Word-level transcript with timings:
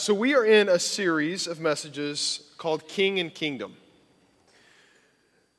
So, 0.00 0.14
we 0.14 0.34
are 0.34 0.46
in 0.46 0.70
a 0.70 0.78
series 0.78 1.46
of 1.46 1.60
messages 1.60 2.52
called 2.56 2.88
King 2.88 3.20
and 3.20 3.34
Kingdom. 3.34 3.76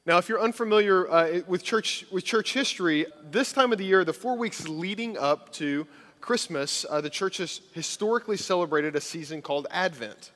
Now, 0.03 0.17
if 0.17 0.29
you're 0.29 0.41
unfamiliar 0.41 1.07
uh, 1.11 1.41
with, 1.45 1.61
church, 1.61 2.07
with 2.11 2.25
church 2.25 2.51
history, 2.51 3.05
this 3.23 3.53
time 3.53 3.71
of 3.71 3.77
the 3.77 3.85
year, 3.85 4.03
the 4.03 4.13
four 4.13 4.35
weeks 4.35 4.67
leading 4.67 5.15
up 5.15 5.53
to 5.53 5.85
Christmas, 6.21 6.87
uh, 6.89 7.01
the 7.01 7.09
church 7.09 7.37
has 7.37 7.61
historically 7.73 8.35
celebrated 8.35 8.95
a 8.95 8.99
season 9.01 9.43
called 9.43 9.67
Advent. 9.69 10.31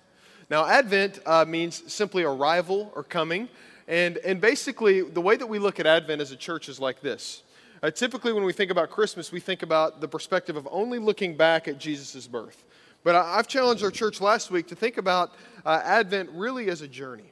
Now, 0.51 0.67
Advent 0.67 1.17
uh, 1.25 1.43
means 1.43 1.91
simply 1.91 2.21
arrival 2.21 2.91
or 2.95 3.01
coming. 3.01 3.49
And, 3.87 4.17
and 4.17 4.39
basically, 4.39 5.01
the 5.01 5.21
way 5.21 5.35
that 5.35 5.47
we 5.47 5.57
look 5.57 5.79
at 5.79 5.87
Advent 5.87 6.21
as 6.21 6.29
a 6.29 6.37
church 6.37 6.69
is 6.69 6.79
like 6.79 7.01
this. 7.01 7.41
Uh, 7.81 7.89
typically, 7.89 8.33
when 8.33 8.43
we 8.43 8.53
think 8.53 8.69
about 8.69 8.91
Christmas, 8.91 9.31
we 9.31 9.39
think 9.39 9.63
about 9.63 9.99
the 9.99 10.07
perspective 10.07 10.57
of 10.57 10.67
only 10.69 10.99
looking 10.99 11.35
back 11.35 11.67
at 11.67 11.79
Jesus' 11.79 12.27
birth. 12.27 12.63
But 13.05 13.15
I've 13.15 13.47
challenged 13.47 13.83
our 13.83 13.91
church 13.91 14.19
last 14.19 14.49
week 14.49 14.65
to 14.69 14.75
think 14.75 14.97
about 14.97 15.35
uh, 15.63 15.79
Advent 15.83 16.32
really 16.33 16.69
as 16.71 16.82
a 16.82 16.87
journey. 16.87 17.32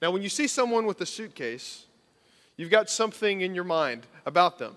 Now, 0.00 0.12
when 0.12 0.22
you 0.22 0.28
see 0.28 0.46
someone 0.46 0.86
with 0.86 1.00
a 1.00 1.06
suitcase, 1.06 1.86
you've 2.56 2.70
got 2.70 2.88
something 2.88 3.40
in 3.40 3.52
your 3.52 3.64
mind 3.64 4.06
about 4.26 4.58
them. 4.60 4.76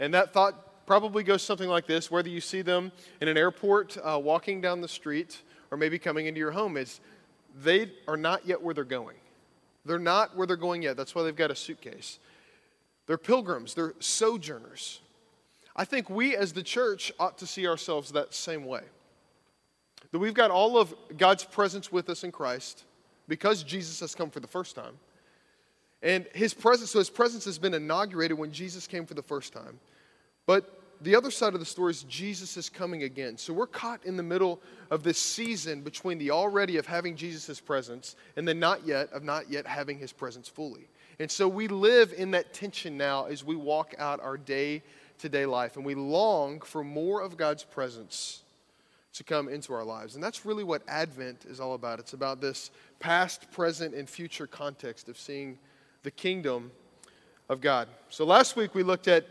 And 0.00 0.14
that 0.14 0.32
thought 0.32 0.86
probably 0.86 1.22
goes 1.22 1.42
something 1.42 1.68
like 1.68 1.86
this 1.86 2.10
whether 2.10 2.30
you 2.30 2.40
see 2.40 2.62
them 2.62 2.90
in 3.20 3.28
an 3.28 3.36
airport 3.36 3.98
uh, 4.02 4.18
walking 4.18 4.62
down 4.62 4.80
the 4.80 4.88
street 4.88 5.42
or 5.70 5.76
maybe 5.76 5.98
coming 5.98 6.24
into 6.24 6.38
your 6.38 6.52
home, 6.52 6.78
is 6.78 7.00
they 7.62 7.92
are 8.08 8.16
not 8.16 8.46
yet 8.46 8.62
where 8.62 8.72
they're 8.72 8.82
going. 8.82 9.16
They're 9.84 9.98
not 9.98 10.34
where 10.34 10.46
they're 10.46 10.56
going 10.56 10.80
yet. 10.80 10.96
That's 10.96 11.14
why 11.14 11.22
they've 11.22 11.36
got 11.36 11.50
a 11.50 11.56
suitcase. 11.56 12.18
They're 13.06 13.18
pilgrims, 13.18 13.74
they're 13.74 13.92
sojourners. 13.98 15.00
I 15.76 15.84
think 15.84 16.08
we 16.08 16.34
as 16.34 16.54
the 16.54 16.62
church 16.62 17.12
ought 17.18 17.36
to 17.38 17.46
see 17.46 17.66
ourselves 17.66 18.12
that 18.12 18.32
same 18.32 18.64
way. 18.64 18.84
That 20.14 20.20
we've 20.20 20.32
got 20.32 20.52
all 20.52 20.78
of 20.78 20.94
God's 21.18 21.42
presence 21.42 21.90
with 21.90 22.08
us 22.08 22.22
in 22.22 22.30
Christ 22.30 22.84
because 23.26 23.64
Jesus 23.64 23.98
has 23.98 24.14
come 24.14 24.30
for 24.30 24.38
the 24.38 24.46
first 24.46 24.76
time. 24.76 24.96
And 26.04 26.24
his 26.32 26.54
presence, 26.54 26.92
so 26.92 27.00
his 27.00 27.10
presence 27.10 27.44
has 27.46 27.58
been 27.58 27.74
inaugurated 27.74 28.38
when 28.38 28.52
Jesus 28.52 28.86
came 28.86 29.06
for 29.06 29.14
the 29.14 29.24
first 29.24 29.52
time. 29.52 29.80
But 30.46 30.80
the 31.00 31.16
other 31.16 31.32
side 31.32 31.54
of 31.54 31.58
the 31.58 31.66
story 31.66 31.90
is 31.90 32.04
Jesus 32.04 32.56
is 32.56 32.70
coming 32.70 33.02
again. 33.02 33.36
So 33.36 33.52
we're 33.52 33.66
caught 33.66 34.04
in 34.04 34.16
the 34.16 34.22
middle 34.22 34.60
of 34.88 35.02
this 35.02 35.18
season 35.18 35.80
between 35.80 36.18
the 36.18 36.30
already 36.30 36.76
of 36.76 36.86
having 36.86 37.16
Jesus' 37.16 37.58
presence 37.58 38.14
and 38.36 38.46
the 38.46 38.54
not 38.54 38.86
yet 38.86 39.12
of 39.12 39.24
not 39.24 39.50
yet 39.50 39.66
having 39.66 39.98
his 39.98 40.12
presence 40.12 40.46
fully. 40.46 40.86
And 41.18 41.28
so 41.28 41.48
we 41.48 41.66
live 41.66 42.14
in 42.16 42.30
that 42.30 42.54
tension 42.54 42.96
now 42.96 43.24
as 43.24 43.42
we 43.42 43.56
walk 43.56 43.96
out 43.98 44.20
our 44.20 44.36
day 44.36 44.84
to 45.18 45.28
day 45.28 45.44
life. 45.44 45.74
And 45.74 45.84
we 45.84 45.96
long 45.96 46.60
for 46.60 46.84
more 46.84 47.20
of 47.20 47.36
God's 47.36 47.64
presence 47.64 48.43
to 49.14 49.24
come 49.24 49.48
into 49.48 49.72
our 49.72 49.84
lives. 49.84 50.16
And 50.16 50.22
that's 50.22 50.44
really 50.44 50.64
what 50.64 50.82
Advent 50.88 51.44
is 51.44 51.60
all 51.60 51.74
about. 51.74 52.00
It's 52.00 52.12
about 52.12 52.40
this 52.40 52.70
past, 52.98 53.50
present, 53.52 53.94
and 53.94 54.08
future 54.08 54.46
context 54.46 55.08
of 55.08 55.16
seeing 55.16 55.58
the 56.02 56.10
kingdom 56.10 56.72
of 57.48 57.60
God. 57.60 57.88
So 58.08 58.24
last 58.24 58.56
week 58.56 58.74
we 58.74 58.82
looked 58.82 59.06
at 59.06 59.26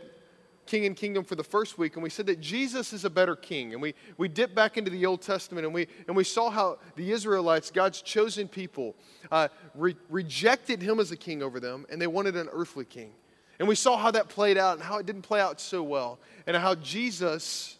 King 0.66 0.86
and 0.86 0.96
Kingdom 0.96 1.24
for 1.24 1.34
the 1.34 1.44
first 1.44 1.76
week, 1.76 1.94
and 1.94 2.02
we 2.02 2.08
said 2.08 2.24
that 2.26 2.40
Jesus 2.40 2.94
is 2.94 3.04
a 3.04 3.10
better 3.10 3.36
king. 3.36 3.74
And 3.74 3.82
we, 3.82 3.94
we 4.16 4.28
dipped 4.28 4.54
back 4.54 4.78
into 4.78 4.90
the 4.90 5.04
Old 5.04 5.20
Testament 5.20 5.66
and 5.66 5.74
we, 5.74 5.86
and 6.08 6.16
we 6.16 6.24
saw 6.24 6.48
how 6.48 6.78
the 6.96 7.12
Israelites, 7.12 7.70
God's 7.70 8.00
chosen 8.00 8.48
people, 8.48 8.94
uh, 9.30 9.48
re- 9.74 9.96
rejected 10.08 10.80
him 10.80 10.98
as 10.98 11.10
a 11.10 11.16
king 11.16 11.42
over 11.42 11.60
them, 11.60 11.84
and 11.90 12.00
they 12.00 12.06
wanted 12.06 12.36
an 12.36 12.48
earthly 12.52 12.86
king. 12.86 13.12
And 13.58 13.68
we 13.68 13.74
saw 13.74 13.98
how 13.98 14.10
that 14.12 14.30
played 14.30 14.56
out 14.56 14.76
and 14.76 14.82
how 14.82 14.96
it 14.96 15.04
didn't 15.04 15.22
play 15.22 15.40
out 15.40 15.60
so 15.60 15.82
well, 15.82 16.18
and 16.46 16.56
how 16.56 16.74
Jesus 16.76 17.76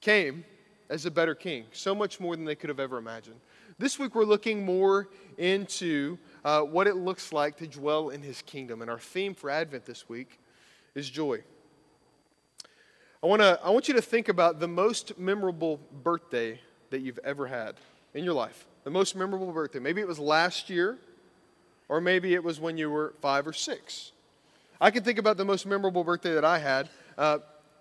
came 0.00 0.46
as 0.88 1.06
a 1.06 1.10
better 1.10 1.34
king, 1.34 1.64
so 1.72 1.94
much 1.94 2.20
more 2.20 2.36
than 2.36 2.44
they 2.44 2.54
could 2.54 2.68
have 2.68 2.80
ever 2.80 2.98
imagined. 2.98 3.36
This 3.78 3.98
week, 3.98 4.14
we're 4.14 4.24
looking 4.24 4.64
more 4.64 5.08
into 5.36 6.18
uh, 6.44 6.62
what 6.62 6.86
it 6.86 6.96
looks 6.96 7.32
like 7.32 7.56
to 7.58 7.66
dwell 7.66 8.08
in 8.08 8.22
his 8.22 8.40
kingdom. 8.42 8.80
And 8.80 8.90
our 8.90 8.98
theme 8.98 9.34
for 9.34 9.50
Advent 9.50 9.84
this 9.84 10.08
week 10.08 10.38
is 10.94 11.10
joy. 11.10 11.42
I, 13.22 13.26
wanna, 13.26 13.58
I 13.62 13.70
want 13.70 13.88
you 13.88 13.94
to 13.94 14.02
think 14.02 14.28
about 14.28 14.60
the 14.60 14.68
most 14.68 15.18
memorable 15.18 15.80
birthday 16.02 16.60
that 16.90 17.00
you've 17.00 17.18
ever 17.24 17.46
had 17.46 17.74
in 18.14 18.24
your 18.24 18.34
life. 18.34 18.66
The 18.84 18.90
most 18.90 19.16
memorable 19.16 19.52
birthday. 19.52 19.78
Maybe 19.78 20.00
it 20.00 20.08
was 20.08 20.18
last 20.18 20.70
year, 20.70 20.98
or 21.88 22.00
maybe 22.00 22.34
it 22.34 22.42
was 22.42 22.60
when 22.60 22.78
you 22.78 22.90
were 22.90 23.14
five 23.20 23.46
or 23.46 23.52
six. 23.52 24.12
I 24.80 24.90
can 24.90 25.02
think 25.02 25.18
about 25.18 25.36
the 25.36 25.44
most 25.44 25.66
memorable 25.66 26.04
birthday 26.04 26.34
that 26.34 26.44
I 26.44 26.58
had. 26.58 26.88
Uh, 27.18 27.38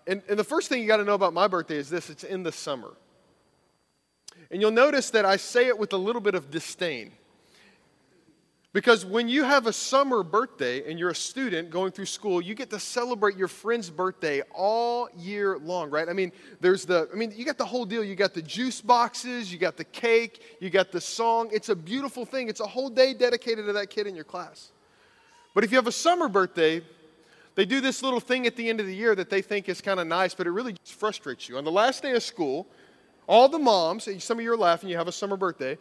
and, 0.08 0.22
and 0.30 0.38
the 0.38 0.44
first 0.44 0.70
thing 0.70 0.82
you 0.82 0.88
got 0.88 0.98
to 0.98 1.04
know 1.04 1.16
about 1.16 1.34
my 1.34 1.48
birthday 1.48 1.78
is 1.78 1.90
this 1.90 2.10
it's 2.10 2.24
in 2.24 2.44
the 2.44 2.52
summer. 2.52 2.92
And 4.52 4.62
you'll 4.62 4.72
notice 4.72 5.10
that 5.12 5.26
I 5.26 5.38
say 5.38 5.68
it 5.68 5.78
with 5.78 5.94
a 5.94 5.98
little 5.98 6.22
bit 6.22 6.36
of 6.36 6.52
disdain. 6.52 7.12
Because 8.76 9.06
when 9.06 9.30
you 9.30 9.46
have 9.46 9.68
a 9.68 9.74
summer 9.74 10.22
birthday 10.22 10.90
and 10.90 11.00
you're 11.00 11.10
a 11.10 11.16
student 11.16 11.70
going 11.70 11.94
through 11.94 12.08
school, 12.08 12.42
you 12.42 12.54
get 12.54 12.70
to 12.72 12.80
celebrate 12.80 13.38
your 13.38 13.48
friend's 13.48 13.90
birthday 13.90 14.42
all 14.54 15.08
year 15.16 15.58
long, 15.60 15.90
right? 15.90 16.10
I 16.10 16.12
mean, 16.12 16.34
there's 16.60 16.86
the, 16.86 17.08
I 17.12 17.16
mean, 17.16 17.32
you 17.34 17.46
got 17.46 17.58
the 17.58 17.66
whole 17.66 17.86
deal. 17.86 18.04
You 18.04 18.16
got 18.16 18.34
the 18.34 18.42
juice 18.42 18.82
boxes, 18.82 19.50
you 19.50 19.58
got 19.58 19.78
the 19.78 19.86
cake, 19.86 20.42
you 20.60 20.70
got 20.70 20.92
the 20.92 21.00
song. 21.00 21.50
It's 21.54 21.70
a 21.70 21.76
beautiful 21.76 22.26
thing. 22.26 22.50
It's 22.50 22.60
a 22.60 22.68
whole 22.68 22.90
day 22.90 23.14
dedicated 23.14 23.66
to 23.68 23.74
that 23.74 23.90
kid 23.90 24.08
in 24.08 24.14
your 24.14 24.26
class. 24.26 24.74
But 25.54 25.64
if 25.64 25.72
you 25.72 25.78
have 25.78 25.88
a 25.88 25.92
summer 25.94 26.28
birthday, 26.28 26.82
they 27.56 27.66
do 27.66 27.82
this 27.82 28.04
little 28.04 28.20
thing 28.20 28.46
at 28.46 28.56
the 28.56 28.70
end 28.70 28.80
of 28.80 28.86
the 28.86 28.96
year 28.96 29.16
that 29.16 29.30
they 29.30 29.42
think 29.42 29.70
is 29.70 29.82
kind 29.82 30.00
of 30.00 30.08
nice, 30.08 30.34
but 30.34 30.46
it 30.46 30.52
really 30.52 30.74
just 30.74 31.00
frustrates 31.00 31.50
you. 31.50 31.58
On 31.58 31.64
the 31.64 31.72
last 31.72 32.04
day 32.04 32.12
of 32.12 32.22
school, 32.22 32.68
all 33.28 33.48
the 33.48 33.60
moms, 33.60 34.08
some 34.24 34.38
of 34.38 34.44
you 34.44 34.52
are 34.52 34.58
laughing, 34.58 34.90
you 34.90 34.98
have 34.98 35.08
a 35.08 35.14
summer 35.14 35.38
birthday, 35.38 35.78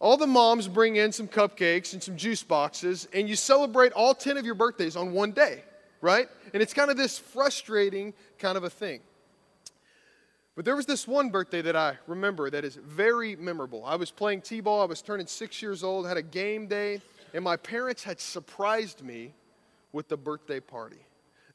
all 0.00 0.16
the 0.16 0.26
moms 0.26 0.66
bring 0.66 0.96
in 0.96 1.12
some 1.12 1.28
cupcakes 1.28 1.92
and 1.92 2.02
some 2.02 2.16
juice 2.16 2.42
boxes, 2.42 3.06
and 3.12 3.28
you 3.28 3.36
celebrate 3.36 3.92
all 3.92 4.14
10 4.14 4.36
of 4.36 4.44
your 4.44 4.54
birthdays 4.54 4.96
on 4.96 5.12
one 5.12 5.30
day, 5.30 5.62
right? 6.00 6.28
And 6.52 6.62
it's 6.62 6.74
kind 6.74 6.90
of 6.90 6.96
this 6.96 7.18
frustrating 7.18 8.12
kind 8.38 8.56
of 8.56 8.64
a 8.64 8.70
thing. 8.70 9.00
But 10.56 10.64
there 10.64 10.74
was 10.74 10.86
this 10.86 11.06
one 11.06 11.30
birthday 11.30 11.62
that 11.62 11.76
I 11.76 11.96
remember 12.06 12.50
that 12.50 12.64
is 12.64 12.76
very 12.76 13.36
memorable. 13.36 13.84
I 13.84 13.94
was 13.96 14.10
playing 14.10 14.42
T 14.42 14.60
ball, 14.60 14.82
I 14.82 14.86
was 14.86 15.02
turning 15.02 15.26
six 15.26 15.62
years 15.62 15.84
old, 15.84 16.06
had 16.06 16.16
a 16.16 16.22
game 16.22 16.66
day, 16.66 17.00
and 17.32 17.44
my 17.44 17.56
parents 17.56 18.02
had 18.02 18.20
surprised 18.20 19.02
me 19.04 19.32
with 19.92 20.08
the 20.08 20.16
birthday 20.16 20.60
party. 20.60 21.04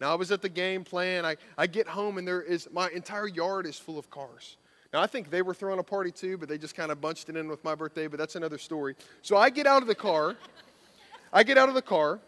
Now, 0.02 0.12
I 0.12 0.16
was 0.16 0.32
at 0.32 0.42
the 0.42 0.50
game 0.50 0.84
playing. 0.84 1.26
I, 1.26 1.38
I 1.58 1.68
get 1.68 1.88
home, 1.88 2.18
and 2.18 2.28
there 2.28 2.42
is 2.42 2.68
my 2.72 2.90
entire 2.90 3.28
yard 3.28 3.66
is 3.66 3.78
full 3.78 3.98
of 3.98 4.10
cars. 4.10 4.58
Now, 4.94 5.02
I 5.02 5.08
think 5.08 5.30
they 5.30 5.42
were 5.42 5.54
throwing 5.54 5.80
a 5.80 5.84
party 5.84 6.12
too, 6.12 6.38
but 6.38 6.50
they 6.50 6.58
just 6.58 6.76
kind 6.76 6.92
of 6.92 7.02
bunched 7.02 7.30
it 7.30 7.38
in 7.38 7.48
with 7.48 7.64
my 7.64 7.76
birthday, 7.76 8.08
but 8.08 8.20
that's 8.20 8.36
another 8.36 8.58
story. 8.58 8.96
So 9.22 9.38
I 9.38 9.50
get 9.50 9.68
out 9.68 9.82
of 9.82 9.88
the 9.88 9.96
car. 9.96 10.36
I 11.34 11.44
get 11.44 11.58
out 11.58 11.70
of 11.70 11.76
the 11.76 11.82
car, 11.82 12.20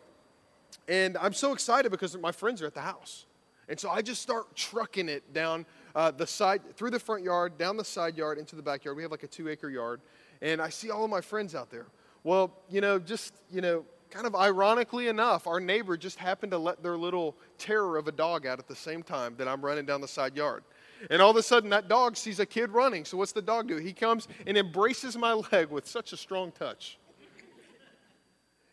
and 0.87 1.17
I'm 1.17 1.33
so 1.33 1.53
excited 1.53 1.91
because 1.91 2.17
my 2.17 2.31
friends 2.31 2.61
are 2.61 2.65
at 2.65 2.73
the 2.73 2.81
house. 2.81 3.25
And 3.69 3.79
so 3.79 3.89
I 3.89 4.01
just 4.01 4.21
start 4.21 4.55
trucking 4.55 5.09
it 5.09 5.33
down 5.33 5.65
uh, 5.95 6.11
the 6.11 6.27
side, 6.27 6.75
through 6.75 6.91
the 6.91 6.99
front 6.99 7.23
yard, 7.23 7.57
down 7.57 7.75
the 7.75 7.83
side 7.83 8.17
yard, 8.17 8.37
into 8.37 8.55
the 8.55 8.61
backyard. 8.61 8.95
We 8.95 9.03
have 9.03 9.11
like 9.11 9.23
a 9.23 9.27
two 9.27 9.49
acre 9.49 9.69
yard. 9.69 9.99
And 10.41 10.61
I 10.61 10.69
see 10.69 10.89
all 10.89 11.03
of 11.03 11.09
my 11.09 11.21
friends 11.21 11.55
out 11.55 11.69
there. 11.69 11.87
Well, 12.23 12.51
you 12.69 12.81
know, 12.81 12.99
just, 12.99 13.33
you 13.51 13.61
know, 13.61 13.83
kind 14.09 14.25
of 14.25 14.35
ironically 14.35 15.07
enough, 15.07 15.47
our 15.47 15.59
neighbor 15.59 15.97
just 15.97 16.17
happened 16.17 16.51
to 16.51 16.57
let 16.57 16.81
their 16.81 16.97
little 16.97 17.35
terror 17.57 17.97
of 17.97 18.07
a 18.07 18.11
dog 18.11 18.45
out 18.45 18.59
at 18.59 18.67
the 18.67 18.75
same 18.75 19.03
time 19.03 19.35
that 19.37 19.47
I'm 19.47 19.63
running 19.63 19.85
down 19.85 20.01
the 20.01 20.07
side 20.07 20.35
yard. 20.35 20.63
And 21.11 21.21
all 21.21 21.29
of 21.29 21.37
a 21.37 21.43
sudden, 21.43 21.69
that 21.69 21.87
dog 21.87 22.17
sees 22.17 22.39
a 22.39 22.45
kid 22.45 22.71
running. 22.71 23.05
So, 23.05 23.17
what's 23.17 23.31
the 23.31 23.41
dog 23.41 23.67
do? 23.67 23.77
He 23.77 23.93
comes 23.93 24.27
and 24.45 24.57
embraces 24.57 25.15
my 25.17 25.33
leg 25.51 25.69
with 25.69 25.87
such 25.87 26.13
a 26.13 26.17
strong 26.17 26.51
touch. 26.51 26.97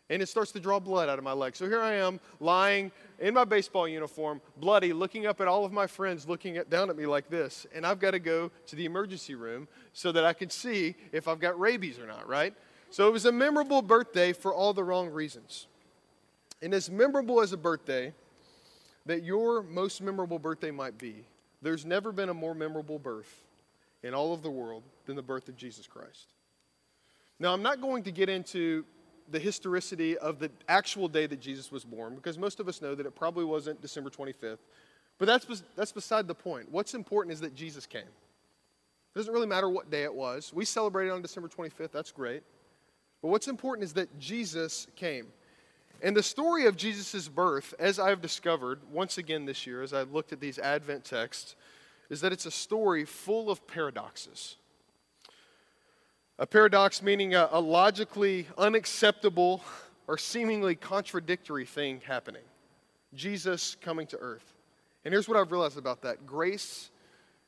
And 0.09 0.21
it 0.21 0.27
starts 0.27 0.51
to 0.51 0.59
draw 0.59 0.79
blood 0.79 1.09
out 1.09 1.17
of 1.17 1.23
my 1.23 1.33
leg. 1.33 1.55
So 1.55 1.67
here 1.67 1.81
I 1.81 1.95
am, 1.95 2.19
lying 2.39 2.91
in 3.19 3.33
my 3.33 3.43
baseball 3.43 3.87
uniform, 3.87 4.39
bloody, 4.57 4.93
looking 4.93 5.25
up 5.25 5.41
at 5.41 5.47
all 5.47 5.65
of 5.65 5.71
my 5.71 5.87
friends 5.87 6.27
looking 6.27 6.57
at, 6.57 6.69
down 6.69 6.91
at 6.91 6.95
me 6.95 7.07
like 7.07 7.27
this. 7.27 7.65
And 7.73 7.87
I've 7.87 7.99
got 7.99 8.11
to 8.11 8.19
go 8.19 8.51
to 8.67 8.75
the 8.75 8.85
emergency 8.85 9.33
room 9.33 9.67
so 9.93 10.11
that 10.11 10.23
I 10.23 10.33
can 10.33 10.51
see 10.51 10.93
if 11.11 11.27
I've 11.27 11.39
got 11.39 11.59
rabies 11.59 11.97
or 11.97 12.05
not, 12.05 12.27
right? 12.27 12.53
So 12.95 13.09
it 13.09 13.11
was 13.11 13.25
a 13.25 13.31
memorable 13.33 13.81
birthday 13.81 14.31
for 14.31 14.53
all 14.53 14.71
the 14.71 14.81
wrong 14.81 15.09
reasons. 15.09 15.67
And 16.61 16.73
as 16.73 16.89
memorable 16.89 17.41
as 17.41 17.51
a 17.51 17.57
birthday 17.57 18.13
that 19.05 19.21
your 19.21 19.63
most 19.63 20.01
memorable 20.01 20.39
birthday 20.39 20.71
might 20.71 20.97
be, 20.97 21.25
there's 21.61 21.85
never 21.85 22.13
been 22.13 22.29
a 22.29 22.33
more 22.33 22.55
memorable 22.55 22.97
birth 22.97 23.43
in 24.01 24.13
all 24.13 24.33
of 24.33 24.43
the 24.43 24.49
world 24.49 24.81
than 25.07 25.17
the 25.17 25.21
birth 25.21 25.49
of 25.49 25.57
Jesus 25.57 25.87
Christ. 25.87 26.31
Now, 27.37 27.51
I'm 27.51 27.61
not 27.61 27.81
going 27.81 28.01
to 28.03 28.11
get 28.11 28.29
into 28.29 28.85
the 29.29 29.39
historicity 29.39 30.17
of 30.17 30.39
the 30.39 30.49
actual 30.69 31.09
day 31.09 31.27
that 31.27 31.41
Jesus 31.41 31.73
was 31.73 31.83
born 31.83 32.15
because 32.15 32.37
most 32.37 32.61
of 32.61 32.69
us 32.69 32.81
know 32.81 32.95
that 32.95 33.05
it 33.05 33.13
probably 33.13 33.43
wasn't 33.43 33.81
December 33.81 34.09
25th. 34.09 34.59
But 35.17 35.25
that's, 35.25 35.63
that's 35.75 35.91
beside 35.91 36.29
the 36.29 36.35
point. 36.35 36.71
What's 36.71 36.93
important 36.93 37.33
is 37.33 37.41
that 37.41 37.55
Jesus 37.55 37.85
came. 37.85 38.03
It 38.03 39.17
doesn't 39.17 39.33
really 39.33 39.47
matter 39.47 39.67
what 39.67 39.91
day 39.91 40.03
it 40.03 40.15
was. 40.15 40.53
We 40.53 40.63
celebrated 40.63 41.11
on 41.11 41.21
December 41.21 41.49
25th, 41.49 41.91
that's 41.91 42.13
great. 42.13 42.41
But 43.25 43.31
what's 43.31 43.47
important 43.47 43.83
is 43.83 43.93
that 43.93 44.19
Jesus 44.19 44.85
came. 44.95 45.25
And 46.03 46.15
the 46.15 46.21
story 46.21 46.67
of 46.67 46.77
Jesus' 46.77 47.27
birth, 47.27 47.73
as 47.79 47.97
I've 47.97 48.21
discovered 48.21 48.81
once 48.91 49.17
again 49.17 49.45
this 49.45 49.65
year, 49.65 49.81
as 49.81 49.93
I 49.93 50.03
looked 50.03 50.31
at 50.31 50.39
these 50.39 50.59
Advent 50.59 51.05
texts, 51.05 51.55
is 52.11 52.21
that 52.21 52.31
it's 52.31 52.45
a 52.45 52.51
story 52.51 53.03
full 53.03 53.49
of 53.49 53.65
paradoxes. 53.65 54.57
A 56.37 56.45
paradox 56.45 57.01
meaning 57.01 57.33
a, 57.33 57.49
a 57.51 57.59
logically 57.59 58.45
unacceptable 58.59 59.63
or 60.05 60.19
seemingly 60.19 60.75
contradictory 60.75 61.65
thing 61.65 62.01
happening 62.05 62.43
Jesus 63.15 63.75
coming 63.81 64.05
to 64.05 64.17
earth. 64.17 64.53
And 65.03 65.11
here's 65.11 65.27
what 65.27 65.35
I've 65.35 65.51
realized 65.51 65.79
about 65.79 66.03
that 66.03 66.27
grace 66.27 66.91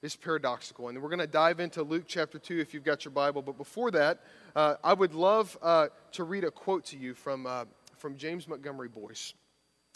is 0.02 0.16
paradoxical. 0.16 0.90
And 0.90 1.02
we're 1.02 1.10
going 1.10 1.20
to 1.20 1.28
dive 1.28 1.60
into 1.60 1.84
Luke 1.84 2.04
chapter 2.08 2.38
2 2.38 2.60
if 2.60 2.74
you've 2.74 2.84
got 2.84 3.04
your 3.04 3.12
Bible. 3.12 3.42
But 3.42 3.58
before 3.58 3.92
that, 3.92 4.20
uh, 4.56 4.76
I 4.84 4.94
would 4.94 5.14
love 5.14 5.58
uh, 5.62 5.88
to 6.14 6.24
read 6.24 6.44
a 6.44 6.52
quote 6.52 6.86
to 6.86 6.98
you 6.98 7.14
from, 7.14 7.48
uh, 7.48 7.66
from 7.98 8.16
James 8.16 8.48
Montgomery 8.48 8.90
Boice. 8.90 9.34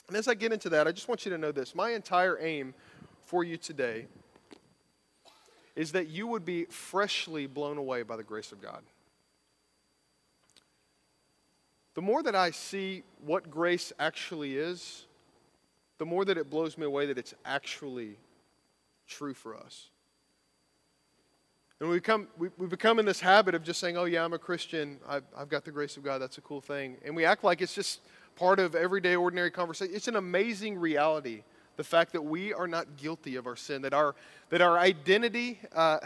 And 0.08 0.18
as 0.18 0.28
I 0.28 0.34
get 0.34 0.52
into 0.52 0.70
that, 0.70 0.88
I 0.88 0.92
just 0.92 1.08
want 1.08 1.26
you 1.26 1.32
to 1.32 1.38
know 1.38 1.52
this. 1.52 1.76
My 1.76 1.92
entire 1.92 2.38
aim 2.42 2.74
for 3.24 3.44
you 3.44 3.58
today 3.58 4.08
is 5.76 5.92
that 5.94 6.10
you 6.10 6.28
would 6.28 6.44
be 6.44 6.66
freshly 6.66 7.48
blown 7.48 7.78
away 7.78 8.04
by 8.04 8.18
the 8.18 8.24
grace 8.24 8.52
of 8.52 8.62
God. 8.62 8.82
The 11.94 12.02
more 12.02 12.24
that 12.24 12.36
I 12.36 12.52
see 12.52 13.04
what 13.24 13.52
grace 13.52 13.94
actually 14.00 14.58
is, 14.58 15.06
the 15.98 16.06
more 16.06 16.26
that 16.26 16.38
it 16.38 16.50
blows 16.50 16.78
me 16.78 16.86
away 16.86 17.06
that 17.06 17.18
it's 17.18 17.34
actually 17.46 18.18
true 19.08 19.34
for 19.34 19.56
us. 19.56 19.91
And 21.82 21.90
we 21.90 21.98
become, 21.98 22.28
we, 22.38 22.50
we 22.60 22.68
become 22.68 23.00
in 23.00 23.08
this 23.08 23.20
habit 23.20 23.56
of 23.56 23.64
just 23.64 23.80
saying, 23.80 23.98
oh, 23.98 24.06
yeah, 24.06 24.24
I'm 24.24 24.34
a 24.34 24.38
Christian. 24.38 25.00
I've, 25.10 25.24
I've 25.36 25.50
got 25.50 25.66
the 25.66 25.72
grace 25.72 25.98
of 25.98 26.04
God. 26.04 26.20
That's 26.20 26.38
a 26.38 26.42
cool 26.42 26.62
thing. 26.62 26.98
And 27.04 27.16
we 27.16 27.26
act 27.26 27.44
like 27.44 27.60
it's 27.60 27.74
just 27.74 28.02
part 28.36 28.60
of 28.60 28.76
everyday, 28.76 29.16
ordinary 29.16 29.50
conversation. 29.50 29.96
It's 29.96 30.08
an 30.08 30.16
amazing 30.16 30.78
reality 30.78 31.42
the 31.78 31.84
fact 31.84 32.12
that 32.14 32.22
we 32.22 32.54
are 32.54 32.68
not 32.68 32.98
guilty 32.98 33.36
of 33.36 33.48
our 33.48 33.56
sin, 33.56 33.82
that 33.82 33.96
our, 33.96 34.14
that 34.50 34.62
our 34.62 34.78
identity, 34.78 35.60
uh, 35.74 35.98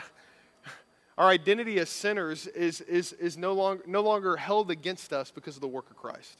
our 1.17 1.27
identity 1.27 1.77
as 1.79 1.89
sinners 1.89 2.47
is, 2.47 2.79
is, 2.79 3.11
is 3.11 3.37
no, 3.37 3.51
longer, 3.51 3.83
no 3.85 3.99
longer 3.99 4.37
held 4.37 4.71
against 4.71 5.11
us 5.11 5.29
because 5.29 5.55
of 5.55 5.61
the 5.61 5.67
work 5.67 5.89
of 5.89 5.97
Christ. 5.97 6.37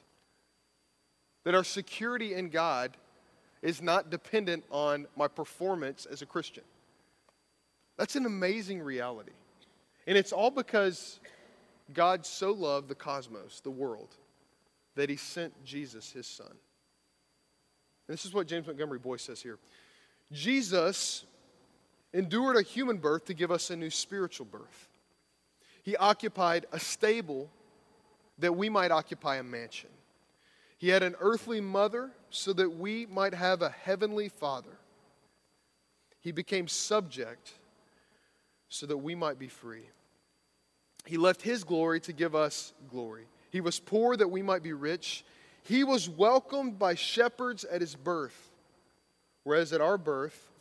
That 1.43 1.55
our 1.55 1.65
security 1.65 2.35
in 2.35 2.47
God 2.47 2.95
is 3.61 3.81
not 3.81 4.09
dependent 4.09 4.63
on 4.71 5.07
my 5.17 5.27
performance 5.27 6.05
as 6.05 6.21
a 6.21 6.25
Christian. 6.25 6.63
That's 7.97 8.15
an 8.15 8.25
amazing 8.25 8.81
reality. 8.81 9.31
And 10.07 10.17
it's 10.17 10.31
all 10.31 10.51
because 10.51 11.19
God 11.93 12.25
so 12.25 12.51
loved 12.51 12.89
the 12.89 12.95
cosmos, 12.95 13.61
the 13.61 13.71
world, 13.71 14.09
that 14.95 15.09
he 15.09 15.15
sent 15.15 15.63
Jesus, 15.63 16.11
his 16.11 16.27
son. 16.27 16.51
And 18.07 18.13
this 18.13 18.25
is 18.25 18.33
what 18.33 18.47
James 18.47 18.67
Montgomery 18.67 18.99
Boice 18.99 19.23
says 19.23 19.41
here 19.41 19.57
Jesus 20.31 21.25
endured 22.13 22.55
a 22.55 22.61
human 22.61 22.97
birth 22.97 23.25
to 23.25 23.33
give 23.33 23.51
us 23.51 23.69
a 23.69 23.75
new 23.75 23.89
spiritual 23.89 24.45
birth. 24.45 24.89
He 25.83 25.95
occupied 25.97 26.65
a 26.71 26.79
stable 26.79 27.49
that 28.39 28.55
we 28.55 28.69
might 28.69 28.91
occupy 28.91 29.37
a 29.37 29.43
mansion. 29.43 29.89
He 30.77 30.89
had 30.89 31.03
an 31.03 31.15
earthly 31.19 31.61
mother 31.61 32.11
so 32.29 32.53
that 32.53 32.77
we 32.77 33.05
might 33.05 33.33
have 33.33 33.61
a 33.61 33.69
heavenly 33.69 34.29
father. 34.29 34.77
He 36.19 36.31
became 36.31 36.67
subject 36.67 37.53
so 38.75 38.85
that 38.85 38.97
we 38.97 39.15
might 39.15 39.39
be 39.39 39.47
free. 39.47 39.89
He 41.05 41.17
left 41.17 41.41
his 41.41 41.63
glory 41.63 41.99
to 42.01 42.13
give 42.13 42.35
us 42.35 42.73
glory. 42.89 43.25
He 43.49 43.61
was 43.61 43.79
poor 43.79 44.17
that 44.17 44.27
we 44.27 44.41
might 44.41 44.63
be 44.63 44.73
rich. 44.73 45.23
He 45.63 45.83
was 45.83 46.09
welcomed 46.09 46.77
by 46.77 46.95
shepherds 46.95 47.63
at 47.63 47.79
his 47.79 47.95
birth, 47.95 48.51
whereas 49.43 49.71
at 49.71 49.79
our 49.79 49.97
birth, 49.97 50.51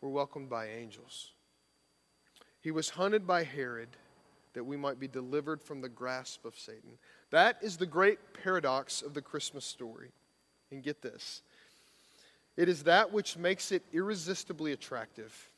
we're 0.00 0.08
welcomed 0.08 0.50
by 0.50 0.68
angels. 0.68 1.30
He 2.60 2.72
was 2.72 2.90
hunted 2.90 3.26
by 3.26 3.44
Herod 3.44 3.90
that 4.54 4.64
we 4.64 4.76
might 4.76 4.98
be 4.98 5.08
delivered 5.08 5.62
from 5.62 5.80
the 5.80 5.88
grasp 5.88 6.44
of 6.44 6.58
Satan. 6.58 6.98
That 7.30 7.58
is 7.62 7.76
the 7.76 7.86
great 7.86 8.18
paradox 8.42 9.00
of 9.00 9.14
the 9.14 9.22
Christmas 9.22 9.64
story. 9.64 10.10
And 10.70 10.82
get 10.82 11.02
this 11.02 11.42
it 12.56 12.68
is 12.68 12.82
that 12.84 13.12
which 13.12 13.36
makes 13.36 13.70
it 13.70 13.82
irresistibly 13.92 14.72
attractive. 14.72 15.50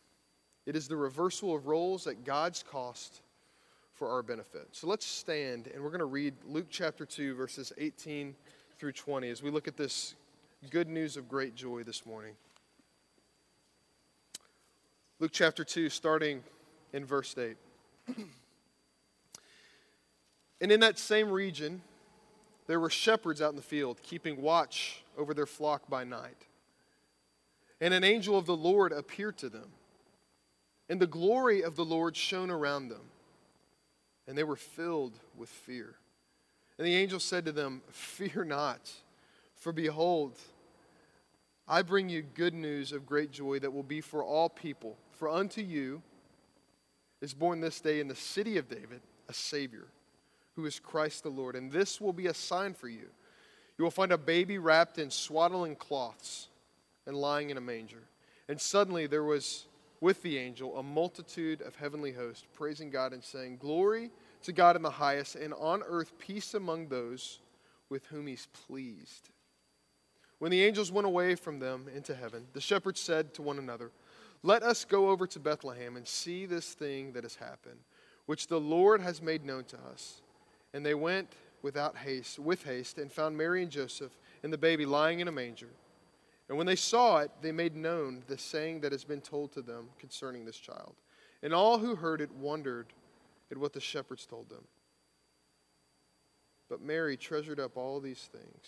It 0.67 0.77
is 0.77 0.89
the 0.89 0.97
reversal 0.97 1.55
of 1.55 1.67
roles 1.67 2.07
at 2.07 2.25
God's 2.25 2.63
cost 2.63 3.23
for 3.95 4.11
our 4.11 4.23
benefit. 4.23 4.69
So 4.73 4.87
let's 4.89 5.07
stand 5.07 5.69
and 5.73 5.83
we're 5.83 5.91
going 5.91 6.01
to 6.01 6.05
read 6.05 6.35
Luke 6.45 6.67
chapter 6.69 7.07
2, 7.07 7.35
verses 7.35 7.73
18 7.79 8.35
through 8.79 8.93
20 8.93 9.31
as 9.31 9.43
we 9.43 9.51
look 9.51 9.69
at 9.69 9.77
this 9.77 10.15
good 10.71 10.89
news 10.89 11.17
of 11.17 11.29
great 11.29 11.55
joy 11.55 11.83
this 11.83 12.05
morning. 12.05 12.35
Luke 15.19 15.31
chapter 15.33 15.65
2, 15.65 15.89
starting 15.89 16.43
in 16.93 17.05
verse 17.07 17.35
8. 17.39 17.57
and 20.61 20.71
in 20.73 20.81
that 20.81 20.99
same 20.99 21.31
region, 21.31 21.81
there 22.67 22.81
were 22.81 22.91
shepherds 22.91 23.41
out 23.41 23.51
in 23.51 23.57
the 23.57 23.63
field, 23.63 24.03
keeping 24.03 24.43
watch 24.43 25.05
over 25.17 25.33
their 25.33 25.47
flock 25.47 25.89
by 25.89 26.05
night. 26.05 26.47
And 27.81 27.95
an 27.95 28.05
angel 28.05 28.37
of 28.37 28.45
the 28.45 28.57
Lord 28.57 28.93
appeared 28.93 29.39
to 29.39 29.49
them, 29.49 29.71
and 30.89 31.01
the 31.01 31.07
glory 31.07 31.63
of 31.63 31.77
the 31.77 31.85
Lord 31.85 32.17
shone 32.17 32.51
around 32.51 32.89
them, 32.89 33.11
and 34.27 34.37
they 34.37 34.45
were 34.45 34.57
filled 34.57 35.19
with 35.37 35.49
fear. 35.49 35.95
And 36.79 36.87
the 36.87 36.95
angel 36.95 37.21
said 37.21 37.45
to 37.47 37.53
them, 37.53 37.83
Fear 37.91 38.45
not, 38.45 38.91
for 39.55 39.73
behold, 39.73 40.39
I 41.69 41.83
bring 41.83 42.09
you 42.09 42.23
good 42.23 42.55
news 42.55 42.93
of 42.93 43.07
great 43.07 43.33
joy 43.33 43.59
that 43.59 43.73
will 43.73 43.83
be 43.83 44.01
for 44.01 44.23
all 44.23 44.49
people. 44.49 44.97
For 45.13 45.29
unto 45.29 45.61
you 45.61 46.03
is 47.21 47.35
born 47.35 47.61
this 47.61 47.81
day 47.81 47.99
in 47.99 48.09
the 48.09 48.15
city 48.15 48.57
of 48.57 48.69
David 48.69 49.01
a 49.29 49.35
Savior, 49.35 49.89
who 50.55 50.67
is 50.67 50.79
Christ 50.79 51.25
the 51.25 51.29
Lord. 51.29 51.57
And 51.57 51.73
this 51.73 52.01
will 52.01 52.13
be 52.13 52.29
a 52.29 52.35
sign 52.35 52.75
for 52.75 52.89
you. 52.89 53.09
You 53.79 53.85
will 53.85 53.91
find 53.91 54.13
a 54.13 54.19
baby 54.19 54.59
wrapped 54.59 54.99
in 54.99 55.11
swaddling 55.11 55.75
cloths 55.75 56.49
and 57.07 57.17
lying 57.17 57.51
in 57.51 57.57
a 57.57 57.61
manger. 57.61 58.03
And 58.49 58.61
suddenly 58.61 59.07
there 59.07 59.25
was 59.25 59.67
with 60.01 60.23
the 60.23 60.39
angel 60.39 60.77
a 60.79 60.83
multitude 60.83 61.63
of 61.63 61.77
heavenly 61.77 62.13
hosts, 62.13 62.47
praising 62.55 62.91
God 62.91 63.13
and 63.13 63.23
saying, 63.23 63.59
Glory 63.59 64.11
to 64.43 64.53
God 64.53 64.77
in 64.77 64.83
the 64.83 64.91
highest, 64.91 65.37
and 65.37 65.55
on 65.55 65.83
earth 65.87 66.19
peace 66.19 66.55
among 66.55 66.89
those 66.89 67.41
with 67.89 68.07
whom 68.07 68.27
he's 68.27 68.49
pleased. 68.67 69.31
When 70.39 70.51
the 70.51 70.65
angels 70.65 70.93
went 70.93 71.07
away 71.07 71.35
from 71.35 71.61
them 71.61 71.87
into 71.95 72.15
heaven, 72.15 72.47
the 72.53 72.61
shepherds 72.61 73.01
said 73.01 73.33
to 73.35 73.43
one 73.43 73.59
another, 73.59 73.91
Let 74.43 74.63
us 74.63 74.85
go 74.85 75.09
over 75.09 75.27
to 75.29 75.41
Bethlehem 75.41 75.97
and 75.97 76.07
see 76.07 76.47
this 76.47 76.75
thing 76.75 77.13
that 77.13 77.25
has 77.25 77.37
happened, 77.37 77.81
which 78.27 78.49
the 78.49 78.61
Lord 78.61 79.01
has 79.01 79.23
made 79.23 79.45
known 79.45 79.65
to 79.65 79.79
us. 79.91 80.21
And 80.75 80.85
they 80.85 80.95
went 80.95 81.33
without 81.63 81.97
haste, 81.97 82.39
with 82.39 82.65
haste, 82.65 82.99
and 82.99 83.11
found 83.11 83.37
Mary 83.37 83.63
and 83.63 83.71
Joseph 83.71 84.17
and 84.43 84.53
the 84.53 84.59
baby 84.59 84.85
lying 84.85 85.21
in 85.21 85.29
a 85.29 85.33
manger. 85.33 85.71
And 86.49 86.57
when 86.57 86.67
they 86.67 86.77
saw 86.77 87.19
it, 87.19 87.31
they 87.43 87.53
made 87.53 87.75
known 87.75 88.23
the 88.29 88.39
saying 88.39 88.81
that 88.81 88.93
has 88.93 89.05
been 89.05 89.21
told 89.21 89.53
to 89.53 89.63
them 89.63 89.89
concerning 89.99 90.45
this 90.45 90.59
child. 90.59 90.95
And 91.43 91.53
all 91.53 91.79
who 91.79 91.97
heard 91.97 92.21
it 92.21 92.31
wondered 92.33 92.93
at 93.51 93.59
what 93.59 93.73
the 93.73 93.81
shepherds 93.81 94.27
told 94.27 94.49
them. 94.49 94.65
But 96.69 96.81
Mary 96.81 97.17
treasured 97.17 97.61
up 97.61 97.77
all 97.77 98.01
these 98.01 98.29
things, 98.33 98.67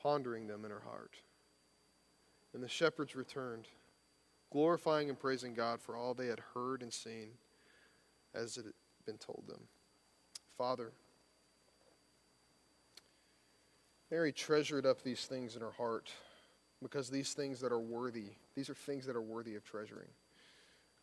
pondering 0.00 0.46
them 0.46 0.64
in 0.64 0.70
her 0.70 0.82
heart. 0.88 1.16
And 2.54 2.62
the 2.62 2.68
shepherds 2.68 3.14
returned, 3.14 3.66
glorifying 4.50 5.08
and 5.08 5.18
praising 5.18 5.54
God 5.54 5.80
for 5.80 5.96
all 5.96 6.14
they 6.14 6.26
had 6.26 6.40
heard 6.54 6.82
and 6.82 6.92
seen 6.92 7.28
as 8.34 8.56
it 8.56 8.64
had 8.64 8.74
been 9.04 9.18
told 9.18 9.44
them. 9.46 9.60
Father, 10.56 10.92
Mary 14.10 14.32
treasured 14.32 14.86
up 14.86 15.02
these 15.02 15.24
things 15.24 15.56
in 15.56 15.62
her 15.62 15.72
heart 15.72 16.10
because 16.82 17.10
these 17.10 17.32
things 17.32 17.60
that 17.60 17.72
are 17.72 17.80
worthy, 17.80 18.30
these 18.54 18.70
are 18.70 18.74
things 18.74 19.06
that 19.06 19.16
are 19.16 19.22
worthy 19.22 19.56
of 19.56 19.64
treasuring. 19.64 20.08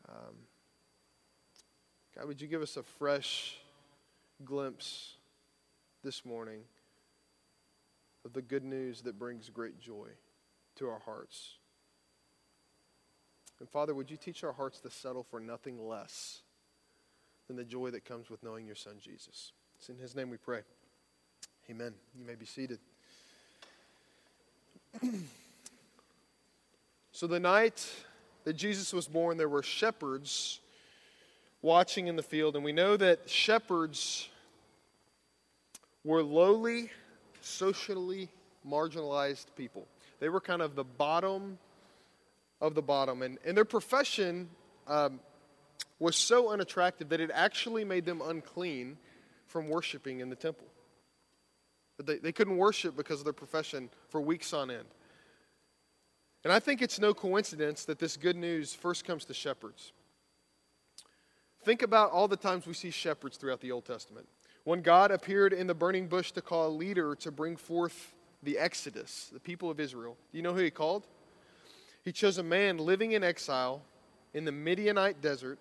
Um, 0.07 0.35
God, 2.15 2.27
would 2.27 2.41
you 2.41 2.47
give 2.47 2.61
us 2.61 2.77
a 2.77 2.83
fresh 2.83 3.57
glimpse 4.45 5.15
this 6.03 6.25
morning 6.25 6.61
of 8.23 8.33
the 8.33 8.41
good 8.41 8.63
news 8.63 9.01
that 9.01 9.17
brings 9.17 9.49
great 9.49 9.79
joy 9.79 10.07
to 10.75 10.87
our 10.87 10.99
hearts? 10.99 11.57
And 13.59 13.69
Father, 13.69 13.93
would 13.93 14.11
you 14.11 14.17
teach 14.17 14.43
our 14.43 14.53
hearts 14.53 14.79
to 14.81 14.89
settle 14.89 15.23
for 15.23 15.39
nothing 15.39 15.87
less 15.87 16.41
than 17.47 17.55
the 17.55 17.63
joy 17.63 17.91
that 17.91 18.05
comes 18.05 18.29
with 18.29 18.43
knowing 18.43 18.65
your 18.65 18.75
Son, 18.75 18.95
Jesus? 18.99 19.53
It's 19.77 19.89
in 19.89 19.97
His 19.97 20.15
name 20.15 20.29
we 20.29 20.37
pray. 20.37 20.61
Amen. 21.69 21.93
You 22.17 22.25
may 22.25 22.35
be 22.35 22.45
seated. 22.45 22.79
so, 27.11 27.27
the 27.27 27.39
night 27.39 27.89
that 28.43 28.53
Jesus 28.53 28.93
was 28.93 29.07
born, 29.07 29.37
there 29.37 29.49
were 29.49 29.63
shepherds 29.63 30.59
watching 31.61 32.07
in 32.07 32.15
the 32.15 32.23
field, 32.23 32.55
and 32.55 32.63
we 32.63 32.71
know 32.71 32.97
that 32.97 33.29
shepherds 33.29 34.29
were 36.03 36.21
lowly, 36.21 36.91
socially 37.41 38.29
marginalized 38.67 39.45
people. 39.55 39.87
They 40.19 40.29
were 40.29 40.41
kind 40.41 40.61
of 40.61 40.75
the 40.75 40.83
bottom 40.83 41.57
of 42.61 42.75
the 42.75 42.81
bottom. 42.81 43.21
And, 43.21 43.37
and 43.45 43.57
their 43.57 43.65
profession 43.65 44.49
um, 44.87 45.19
was 45.99 46.15
so 46.15 46.49
unattractive 46.49 47.09
that 47.09 47.19
it 47.19 47.31
actually 47.33 47.83
made 47.83 48.05
them 48.05 48.21
unclean 48.23 48.97
from 49.47 49.69
worshiping 49.69 50.19
in 50.19 50.29
the 50.29 50.35
temple. 50.35 50.67
They, 52.05 52.17
they 52.17 52.31
couldn't 52.31 52.57
worship 52.57 52.95
because 52.95 53.19
of 53.19 53.25
their 53.25 53.33
profession 53.33 53.89
for 54.09 54.21
weeks 54.21 54.53
on 54.53 54.71
end. 54.71 54.85
And 56.43 56.51
I 56.51 56.59
think 56.59 56.81
it's 56.81 56.99
no 56.99 57.13
coincidence 57.13 57.85
that 57.85 57.99
this 57.99 58.17
good 58.17 58.35
news 58.35 58.73
first 58.73 59.05
comes 59.05 59.25
to 59.25 59.33
shepherds. 59.33 59.93
Think 61.63 61.81
about 61.81 62.11
all 62.11 62.27
the 62.27 62.35
times 62.35 62.67
we 62.67 62.73
see 62.73 62.91
shepherds 62.91 63.37
throughout 63.37 63.61
the 63.61 63.71
Old 63.71 63.85
Testament. 63.85 64.27
When 64.65 64.81
God 64.81 65.11
appeared 65.11 65.53
in 65.53 65.67
the 65.67 65.73
burning 65.73 66.07
bush 66.07 66.31
to 66.33 66.41
call 66.41 66.67
a 66.67 66.69
leader 66.69 67.15
to 67.15 67.31
bring 67.31 67.55
forth 67.55 68.13
the 68.41 68.57
Exodus, 68.57 69.29
the 69.31 69.39
people 69.39 69.69
of 69.69 69.79
Israel, 69.79 70.17
do 70.31 70.37
you 70.37 70.43
know 70.43 70.53
who 70.53 70.61
he 70.61 70.71
called? 70.71 71.07
He 72.03 72.11
chose 72.11 72.37
a 72.37 72.43
man 72.43 72.77
living 72.77 73.13
in 73.13 73.23
exile 73.23 73.81
in 74.33 74.43
the 74.43 74.51
Midianite 74.51 75.21
desert 75.21 75.59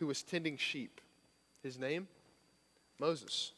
who 0.00 0.06
was 0.06 0.22
tending 0.22 0.56
sheep. 0.56 1.00
His 1.62 1.78
name? 1.78 2.08
Moses. 2.98 3.52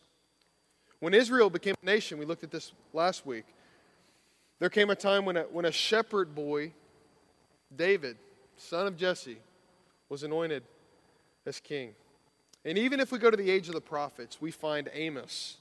When 1.00 1.14
Israel 1.14 1.50
became 1.50 1.74
a 1.82 1.86
nation, 1.86 2.18
we 2.18 2.24
looked 2.24 2.44
at 2.44 2.50
this 2.50 2.72
last 2.92 3.26
week, 3.26 3.44
there 4.58 4.70
came 4.70 4.90
a 4.90 4.96
time 4.96 5.24
when 5.24 5.36
a, 5.36 5.42
when 5.42 5.66
a 5.66 5.72
shepherd 5.72 6.34
boy, 6.34 6.72
David, 7.74 8.16
son 8.56 8.86
of 8.86 8.96
Jesse, 8.96 9.38
was 10.08 10.22
anointed 10.22 10.62
as 11.44 11.60
king. 11.60 11.94
And 12.64 12.78
even 12.78 12.98
if 12.98 13.12
we 13.12 13.18
go 13.18 13.30
to 13.30 13.36
the 13.36 13.50
age 13.50 13.68
of 13.68 13.74
the 13.74 13.80
prophets, 13.80 14.40
we 14.40 14.50
find 14.50 14.88
Amos, 14.92 15.58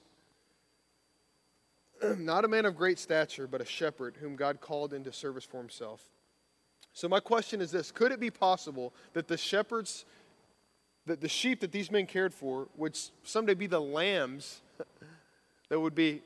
not 2.17 2.45
a 2.45 2.47
man 2.47 2.65
of 2.65 2.75
great 2.75 2.97
stature, 2.97 3.47
but 3.47 3.61
a 3.61 3.65
shepherd 3.65 4.15
whom 4.19 4.35
God 4.35 4.61
called 4.61 4.93
into 4.93 5.11
service 5.11 5.43
for 5.43 5.57
himself. 5.57 6.01
So, 6.93 7.09
my 7.09 7.19
question 7.19 7.59
is 7.59 7.71
this 7.71 7.91
Could 7.91 8.13
it 8.13 8.19
be 8.21 8.31
possible 8.31 8.93
that 9.13 9.27
the 9.27 9.37
shepherds, 9.37 10.05
that 11.05 11.19
the 11.19 11.27
sheep 11.27 11.59
that 11.59 11.73
these 11.73 11.91
men 11.91 12.05
cared 12.05 12.33
for, 12.33 12.69
would 12.77 12.97
someday 13.23 13.53
be 13.53 13.67
the 13.67 13.81
lambs 13.81 14.61
that 15.69 15.79
would 15.79 15.95
be 15.95 16.21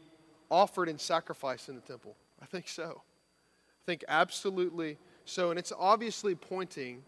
offered 0.49 0.89
in 0.89 0.97
sacrifice 0.97 1.69
in 1.69 1.75
the 1.75 1.81
temple? 1.81 2.15
I 2.41 2.45
think 2.45 2.67
so. 2.67 3.01
I 3.67 3.85
think 3.85 4.03
absolutely 4.07 4.97
so. 5.25 5.49
And 5.49 5.59
it's 5.59 5.73
obviously 5.77 6.35
pointing 6.35 7.03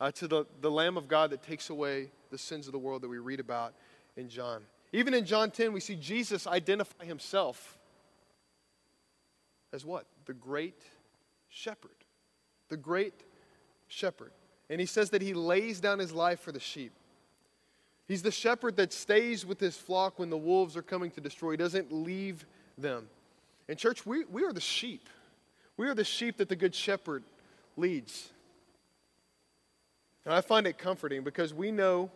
uh, 0.00 0.10
to 0.12 0.28
the, 0.28 0.44
the 0.60 0.70
Lamb 0.70 0.96
of 0.96 1.08
God 1.08 1.30
that 1.30 1.42
takes 1.42 1.70
away 1.70 2.10
the 2.30 2.38
sins 2.38 2.66
of 2.66 2.72
the 2.72 2.78
world 2.78 3.02
that 3.02 3.08
we 3.08 3.18
read 3.18 3.40
about 3.40 3.74
in 4.16 4.28
John. 4.28 4.62
Even 4.92 5.14
in 5.14 5.24
John 5.24 5.50
10, 5.50 5.72
we 5.72 5.80
see 5.80 5.96
Jesus 5.96 6.46
identify 6.46 7.04
himself 7.04 7.78
as 9.72 9.84
what? 9.84 10.06
The 10.26 10.32
great 10.32 10.80
shepherd. 11.48 11.90
The 12.68 12.76
great 12.76 13.14
shepherd. 13.88 14.32
And 14.70 14.80
he 14.80 14.86
says 14.86 15.10
that 15.10 15.22
he 15.22 15.34
lays 15.34 15.80
down 15.80 15.98
his 15.98 16.12
life 16.12 16.40
for 16.40 16.52
the 16.52 16.60
sheep. 16.60 16.92
He's 18.06 18.22
the 18.22 18.30
shepherd 18.30 18.76
that 18.76 18.92
stays 18.92 19.44
with 19.44 19.58
his 19.58 19.76
flock 19.76 20.18
when 20.18 20.30
the 20.30 20.36
wolves 20.36 20.76
are 20.76 20.82
coming 20.82 21.10
to 21.12 21.20
destroy. 21.20 21.52
He 21.52 21.56
doesn't 21.56 21.92
leave 21.92 22.46
them. 22.78 23.08
And, 23.68 23.76
church, 23.78 24.06
we, 24.06 24.24
we 24.26 24.44
are 24.44 24.52
the 24.52 24.60
sheep. 24.60 25.08
We 25.76 25.88
are 25.88 25.94
the 25.94 26.04
sheep 26.04 26.36
that 26.36 26.48
the 26.48 26.56
good 26.56 26.74
shepherd 26.74 27.24
leads. 27.76 28.30
And 30.24 30.32
I 30.32 30.40
find 30.40 30.66
it 30.66 30.78
comforting 30.78 31.24
because 31.24 31.52
we 31.52 31.72
know 31.72 32.10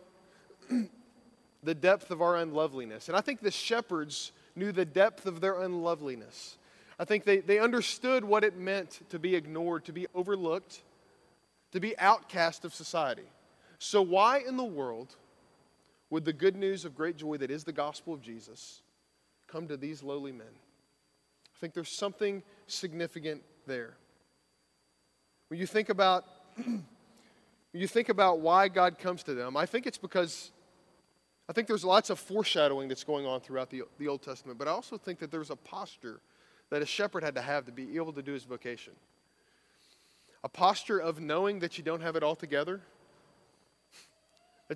the 1.63 1.75
depth 1.75 2.09
of 2.09 2.21
our 2.21 2.37
unloveliness. 2.37 3.09
And 3.09 3.17
I 3.17 3.21
think 3.21 3.41
the 3.41 3.51
shepherds 3.51 4.31
knew 4.55 4.71
the 4.71 4.85
depth 4.85 5.25
of 5.25 5.41
their 5.41 5.61
unloveliness. 5.61 6.57
I 6.99 7.05
think 7.05 7.23
they, 7.23 7.39
they 7.39 7.59
understood 7.59 8.23
what 8.23 8.43
it 8.43 8.57
meant 8.57 9.01
to 9.09 9.19
be 9.19 9.35
ignored, 9.35 9.85
to 9.85 9.93
be 9.93 10.07
overlooked, 10.13 10.81
to 11.71 11.79
be 11.79 11.97
outcast 11.97 12.63
of 12.63 12.73
society. 12.73 13.23
So, 13.79 14.01
why 14.01 14.39
in 14.39 14.57
the 14.57 14.63
world 14.63 15.15
would 16.11 16.25
the 16.25 16.33
good 16.33 16.55
news 16.55 16.85
of 16.85 16.93
great 16.93 17.17
joy 17.17 17.37
that 17.37 17.49
is 17.49 17.63
the 17.63 17.71
gospel 17.71 18.13
of 18.13 18.21
Jesus 18.21 18.83
come 19.47 19.67
to 19.67 19.77
these 19.77 20.03
lowly 20.03 20.31
men? 20.31 20.47
I 20.47 21.57
think 21.59 21.73
there's 21.73 21.91
something 21.91 22.43
significant 22.67 23.41
there. 23.65 23.95
When 25.47 25.59
you 25.59 25.65
think 25.65 25.89
about 25.89 26.25
when 26.55 26.83
you 27.73 27.87
think 27.87 28.09
about 28.09 28.41
why 28.41 28.67
God 28.67 28.99
comes 28.99 29.23
to 29.23 29.33
them, 29.33 29.57
I 29.57 29.65
think 29.65 29.87
it's 29.87 29.97
because 29.97 30.51
I 31.49 31.53
think 31.53 31.67
there's 31.67 31.85
lots 31.85 32.09
of 32.09 32.19
foreshadowing 32.19 32.87
that's 32.87 33.03
going 33.03 33.25
on 33.25 33.41
throughout 33.41 33.69
the, 33.69 33.83
the 33.97 34.07
Old 34.07 34.21
Testament, 34.21 34.59
but 34.59 34.67
I 34.67 34.71
also 34.71 34.97
think 34.97 35.19
that 35.19 35.31
there's 35.31 35.49
a 35.49 35.55
posture 35.55 36.21
that 36.69 36.81
a 36.81 36.85
shepherd 36.85 37.23
had 37.23 37.35
to 37.35 37.41
have 37.41 37.65
to 37.65 37.71
be 37.71 37.95
able 37.95 38.13
to 38.13 38.21
do 38.21 38.33
his 38.33 38.43
vocation. 38.43 38.93
A 40.43 40.49
posture 40.49 40.99
of 40.99 41.19
knowing 41.19 41.59
that 41.59 41.77
you 41.77 41.83
don't 41.83 42.01
have 42.01 42.15
it 42.15 42.23
all 42.23 42.35
together. 42.35 42.81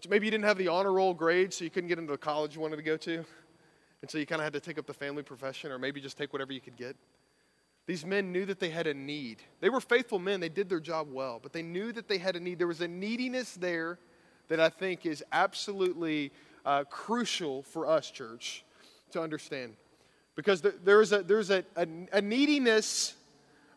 Maybe 0.09 0.27
you 0.27 0.31
didn't 0.31 0.43
have 0.43 0.57
the 0.57 0.67
honor 0.67 0.91
roll 0.91 1.13
grade, 1.13 1.53
so 1.53 1.63
you 1.63 1.69
couldn't 1.69 1.87
get 1.87 1.99
into 1.99 2.11
the 2.11 2.17
college 2.17 2.55
you 2.55 2.61
wanted 2.61 2.75
to 2.75 2.83
go 2.83 2.97
to. 2.97 3.23
And 4.01 4.11
so 4.11 4.17
you 4.17 4.25
kind 4.25 4.41
of 4.41 4.43
had 4.43 4.53
to 4.53 4.59
take 4.59 4.77
up 4.77 4.85
the 4.85 4.93
family 4.93 5.23
profession, 5.23 5.71
or 5.71 5.79
maybe 5.79 6.01
just 6.01 6.17
take 6.17 6.33
whatever 6.33 6.51
you 6.51 6.59
could 6.61 6.75
get. 6.75 6.95
These 7.87 8.05
men 8.05 8.31
knew 8.31 8.45
that 8.45 8.59
they 8.59 8.69
had 8.69 8.87
a 8.87 8.93
need. 8.93 9.41
They 9.61 9.69
were 9.69 9.79
faithful 9.79 10.19
men, 10.19 10.39
they 10.39 10.49
did 10.49 10.69
their 10.69 10.79
job 10.79 11.07
well, 11.11 11.39
but 11.41 11.53
they 11.53 11.61
knew 11.61 11.91
that 11.93 12.07
they 12.07 12.17
had 12.17 12.35
a 12.35 12.39
need. 12.39 12.59
There 12.59 12.67
was 12.67 12.81
a 12.81 12.87
neediness 12.87 13.53
there 13.53 13.99
that 14.47 14.59
I 14.59 14.69
think 14.69 15.05
is 15.05 15.23
absolutely 15.31 16.31
uh, 16.65 16.83
crucial 16.89 17.63
for 17.63 17.87
us, 17.87 18.11
church, 18.11 18.65
to 19.11 19.21
understand. 19.21 19.75
Because 20.35 20.61
there 20.61 21.01
is 21.01 21.13
a, 21.13 21.23
there's 21.23 21.51
a, 21.51 21.63
a, 21.77 21.87
a 22.11 22.21
neediness 22.21 23.13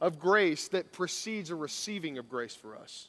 of 0.01 0.19
grace 0.19 0.69
that 0.69 0.91
precedes 0.91 1.51
a 1.51 1.55
receiving 1.55 2.19
of 2.19 2.29
grace 2.29 2.55
for 2.55 2.77
us. 2.77 3.09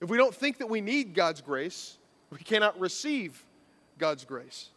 If 0.00 0.08
we 0.08 0.16
don't 0.16 0.34
think 0.34 0.58
that 0.58 0.68
we 0.68 0.80
need 0.80 1.14
God's 1.14 1.40
grace, 1.40 1.98
we 2.30 2.38
cannot 2.38 2.78
receive 2.80 3.44
God's 3.98 4.24
grace. 4.24 4.70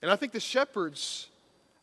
And 0.00 0.10
I 0.10 0.16
think 0.16 0.32
the 0.32 0.40
shepherds, 0.40 1.28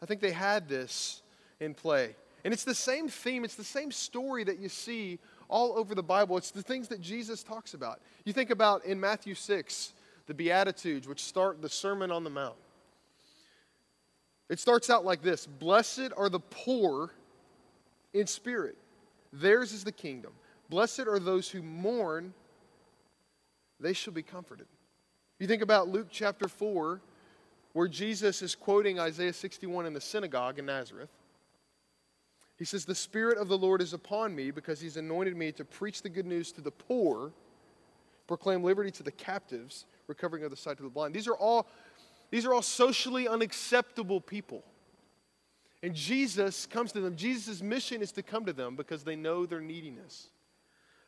I 0.02 0.06
think 0.06 0.22
they 0.22 0.32
had 0.32 0.68
this 0.68 1.22
in 1.60 1.74
play. 1.74 2.16
And 2.44 2.54
it's 2.54 2.64
the 2.64 2.76
same 2.76 3.10
theme, 3.10 3.44
it's 3.44 3.56
the 3.56 3.64
same 3.64 3.92
story 3.92 4.44
that 4.44 4.60
you 4.60 4.70
see 4.70 5.20
all 5.48 5.78
over 5.78 5.96
the 5.96 6.04
Bible. 6.04 6.38
It's 6.38 6.52
the 6.52 6.62
things 6.62 6.88
that 6.90 7.02
Jesus 7.02 7.44
talks 7.44 7.74
about. 7.74 8.00
You 8.24 8.34
think 8.34 8.50
about 8.50 8.86
in 8.86 9.00
Matthew 9.00 9.36
6, 9.36 9.94
the 10.28 10.34
Beatitudes, 10.34 11.08
which 11.08 11.24
start 11.24 11.62
the 11.62 11.70
Sermon 11.70 12.12
on 12.12 12.24
the 12.24 12.30
Mount. 12.30 12.56
It 14.50 14.60
starts 14.60 14.90
out 14.90 15.06
like 15.06 15.22
this 15.22 15.46
Blessed 15.46 16.12
are 16.16 16.30
the 16.30 16.40
poor 16.40 17.12
in 18.14 18.28
spirit, 18.28 18.78
theirs 19.34 19.74
is 19.74 19.84
the 19.84 19.92
kingdom. 19.92 20.32
Blessed 20.70 21.02
are 21.02 21.20
those 21.20 21.50
who 21.50 21.62
mourn, 21.62 22.34
they 23.80 23.94
shall 23.94 24.14
be 24.14 24.24
comforted. 24.24 24.68
You 25.40 25.48
think 25.48 25.62
about 25.62 25.90
Luke 25.90 26.08
chapter 26.10 26.48
4, 26.48 27.02
where 27.74 27.88
Jesus 27.88 28.42
is 28.42 28.56
quoting 28.56 29.00
Isaiah 29.00 29.34
61 29.34 29.86
in 29.86 29.94
the 29.94 30.02
synagogue 30.02 30.60
in 30.60 30.66
Nazareth. 30.66 31.10
He 32.58 32.64
says, 32.64 32.86
The 32.86 32.96
Spirit 32.96 33.38
of 33.38 33.50
the 33.50 33.58
Lord 33.58 33.82
is 33.82 33.94
upon 33.94 34.34
me 34.34 34.52
because 34.52 34.80
He's 34.80 34.98
anointed 34.98 35.36
me 35.36 35.52
to 35.54 35.66
preach 35.66 36.02
the 36.02 36.10
good 36.10 36.26
news 36.26 36.52
to 36.54 36.62
the 36.62 36.72
poor, 36.72 37.34
proclaim 38.28 38.64
liberty 38.64 38.92
to 38.92 39.04
the 39.04 39.12
captives, 39.12 39.86
recovering 40.08 40.44
of 40.44 40.52
the 40.52 40.58
sight 40.58 40.78
to 40.78 40.84
the 40.84 40.90
blind. 40.90 41.14
These 41.14 41.28
are 41.28 41.36
all, 41.36 41.68
these 42.32 42.46
are 42.46 42.54
all 42.54 42.62
socially 42.62 43.28
unacceptable 43.28 44.22
people. 44.22 44.64
And 45.84 45.94
Jesus 45.94 46.66
comes 46.66 46.94
to 46.94 47.02
them. 47.02 47.16
Jesus' 47.16 47.62
mission 47.62 48.02
is 48.02 48.12
to 48.14 48.24
come 48.24 48.46
to 48.46 48.54
them 48.54 48.76
because 48.76 49.04
they 49.04 49.16
know 49.16 49.46
their 49.46 49.62
neediness. 49.62 50.30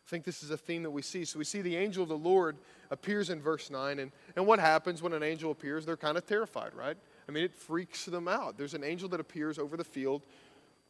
I 0.07 0.09
think 0.09 0.23
this 0.23 0.41
is 0.41 0.51
a 0.51 0.57
theme 0.57 0.83
that 0.83 0.91
we 0.91 1.01
see. 1.01 1.25
So 1.25 1.37
we 1.37 1.43
see 1.43 1.61
the 1.61 1.75
angel 1.75 2.03
of 2.03 2.07
the 2.07 2.17
Lord 2.17 2.55
appears 2.91 3.29
in 3.29 3.41
verse 3.41 3.69
9. 3.69 3.99
And, 3.99 4.13
and 4.37 4.47
what 4.47 4.57
happens 4.57 5.01
when 5.01 5.11
an 5.11 5.21
angel 5.21 5.51
appears? 5.51 5.85
They're 5.85 5.97
kind 5.97 6.17
of 6.17 6.25
terrified, 6.25 6.73
right? 6.73 6.95
I 7.27 7.31
mean, 7.33 7.43
it 7.43 7.53
freaks 7.53 8.05
them 8.05 8.29
out. 8.29 8.57
There's 8.57 8.73
an 8.73 8.85
angel 8.85 9.09
that 9.09 9.19
appears 9.19 9.59
over 9.59 9.75
the 9.75 9.83
field 9.83 10.21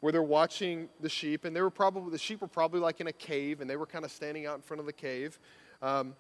where 0.02 0.12
they're 0.12 0.22
watching 0.22 0.88
the 1.02 1.10
sheep, 1.10 1.46
and 1.46 1.56
they 1.56 1.62
were 1.62 1.72
probably 1.72 2.12
the 2.12 2.20
sheep 2.20 2.42
were 2.42 2.48
probably 2.48 2.80
like 2.80 3.02
in 3.02 3.08
a 3.08 3.12
cave, 3.12 3.60
and 3.60 3.68
they 3.68 3.76
were 3.76 3.88
kind 3.88 4.06
of 4.06 4.12
standing 4.12 4.46
out 4.46 4.56
in 4.56 4.62
front 4.62 4.80
of 4.80 4.86
the 4.86 4.94
cave. 4.94 5.40
Um, 5.82 6.16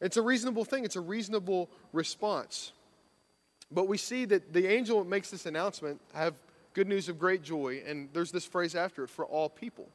it's 0.00 0.16
a 0.16 0.22
reasonable 0.22 0.64
thing. 0.64 0.84
It's 0.84 0.96
a 0.96 1.00
reasonable 1.00 1.70
response. 1.92 2.72
But 3.70 3.86
we 3.86 3.96
see 3.96 4.24
that 4.24 4.52
the 4.52 4.66
angel 4.66 5.04
makes 5.04 5.30
this 5.30 5.46
announcement, 5.46 6.00
have 6.12 6.34
good 6.72 6.88
news 6.88 7.08
of 7.08 7.16
great 7.16 7.44
joy, 7.44 7.84
and 7.86 8.08
there's 8.12 8.32
this 8.32 8.44
phrase 8.44 8.74
after 8.74 9.04
it, 9.04 9.10
for 9.10 9.24
all 9.24 9.48
people. 9.48 9.88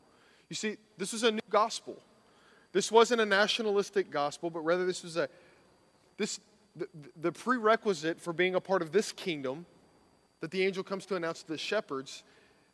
You 0.48 0.56
see, 0.56 0.78
this 0.98 1.14
is 1.14 1.24
a 1.24 1.32
new 1.32 1.42
gospel. 1.50 1.98
This 2.72 2.92
wasn't 2.92 3.22
a 3.22 3.26
nationalistic 3.26 4.12
gospel, 4.12 4.50
but 4.50 4.62
rather 4.62 4.86
this 4.86 5.04
was 5.04 5.18
a 5.18 5.30
this 6.18 6.40
the, 6.76 6.88
the 7.20 7.32
prerequisite 7.32 8.22
for 8.22 8.34
being 8.34 8.56
a 8.56 8.62
part 8.62 8.82
of 8.82 8.92
this 8.92 9.12
kingdom 9.12 9.66
that 10.42 10.52
the 10.52 10.64
angel 10.64 10.84
comes 10.84 11.06
to 11.08 11.16
announce 11.16 11.42
to 11.44 11.52
the 11.52 11.58
shepherds 11.58 12.24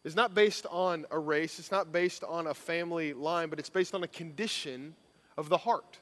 is 0.03 0.15
not 0.15 0.35
based 0.35 0.67
on 0.69 1.05
a 1.11 1.17
race, 1.17 1.57
it's 1.57 1.71
not 1.71 1.91
based 1.91 2.23
on 2.23 2.47
a 2.47 2.53
family 2.53 3.13
line, 3.13 3.49
but 3.49 3.57
it's 3.57 3.69
based 3.69 3.95
on 3.95 4.03
a 4.03 4.07
condition 4.07 4.95
of 5.37 5.49
the 5.49 5.57
heart. 5.57 5.99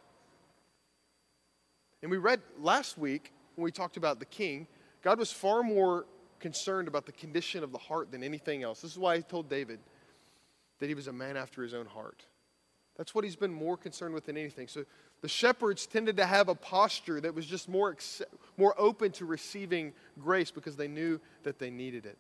And 2.02 2.12
we 2.12 2.18
read 2.18 2.42
last 2.60 2.98
week 2.98 3.32
when 3.56 3.64
we 3.64 3.72
talked 3.72 3.96
about 3.96 4.20
the 4.20 4.26
king, 4.26 4.68
God 5.02 5.20
was 5.20 5.32
far 5.32 5.64
more 5.64 6.06
concerned 6.40 6.90
about 6.90 7.06
the 7.06 7.14
condition 7.14 7.64
of 7.64 7.72
the 7.72 7.78
heart 7.78 8.12
than 8.12 8.24
anything 8.24 8.64
else. 8.64 8.82
This 8.82 8.92
is 8.92 9.00
why 9.00 9.18
he 9.18 9.24
told 9.24 9.50
David 9.50 9.80
that 10.80 10.88
he 10.90 10.96
was 10.96 11.08
a 11.08 11.14
man 11.14 11.38
after 11.38 11.64
his 11.64 11.74
own 11.74 11.86
heart. 11.86 12.26
That's 12.98 13.16
what 13.16 13.24
he's 13.24 13.36
been 13.36 13.54
more 13.54 13.76
concerned 13.76 14.14
with 14.14 14.26
than 14.26 14.38
anything. 14.38 14.68
So 14.68 14.86
The 15.22 15.28
shepherds 15.30 15.88
tended 15.88 16.18
to 16.18 16.26
have 16.26 16.50
a 16.50 16.56
posture 16.56 17.22
that 17.22 17.34
was 17.34 17.46
just 17.46 17.68
more, 17.70 17.96
more 18.58 18.76
open 18.78 19.12
to 19.14 19.26
receiving 19.26 19.94
grace 20.20 20.52
because 20.52 20.76
they 20.76 20.88
knew 20.88 21.20
that 21.44 21.60
they 21.60 21.70
needed 21.70 22.06
it. 22.06 22.18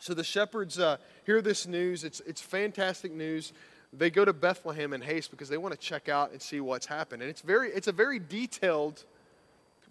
So 0.00 0.14
the 0.14 0.24
shepherds 0.24 0.78
uh, 0.78 0.96
hear 1.24 1.42
this 1.42 1.66
news. 1.66 2.04
It's, 2.04 2.20
it's 2.20 2.40
fantastic 2.40 3.12
news. 3.12 3.52
They 3.92 4.10
go 4.10 4.24
to 4.24 4.32
Bethlehem 4.32 4.94
in 4.94 5.02
haste 5.02 5.30
because 5.30 5.48
they 5.48 5.58
want 5.58 5.74
to 5.74 5.78
check 5.78 6.08
out 6.08 6.32
and 6.32 6.40
see 6.40 6.60
what's 6.60 6.86
happened. 6.86 7.22
And 7.22 7.30
it's, 7.30 7.42
very, 7.42 7.70
it's 7.70 7.88
a 7.88 7.92
very 7.92 8.18
detailed 8.18 9.04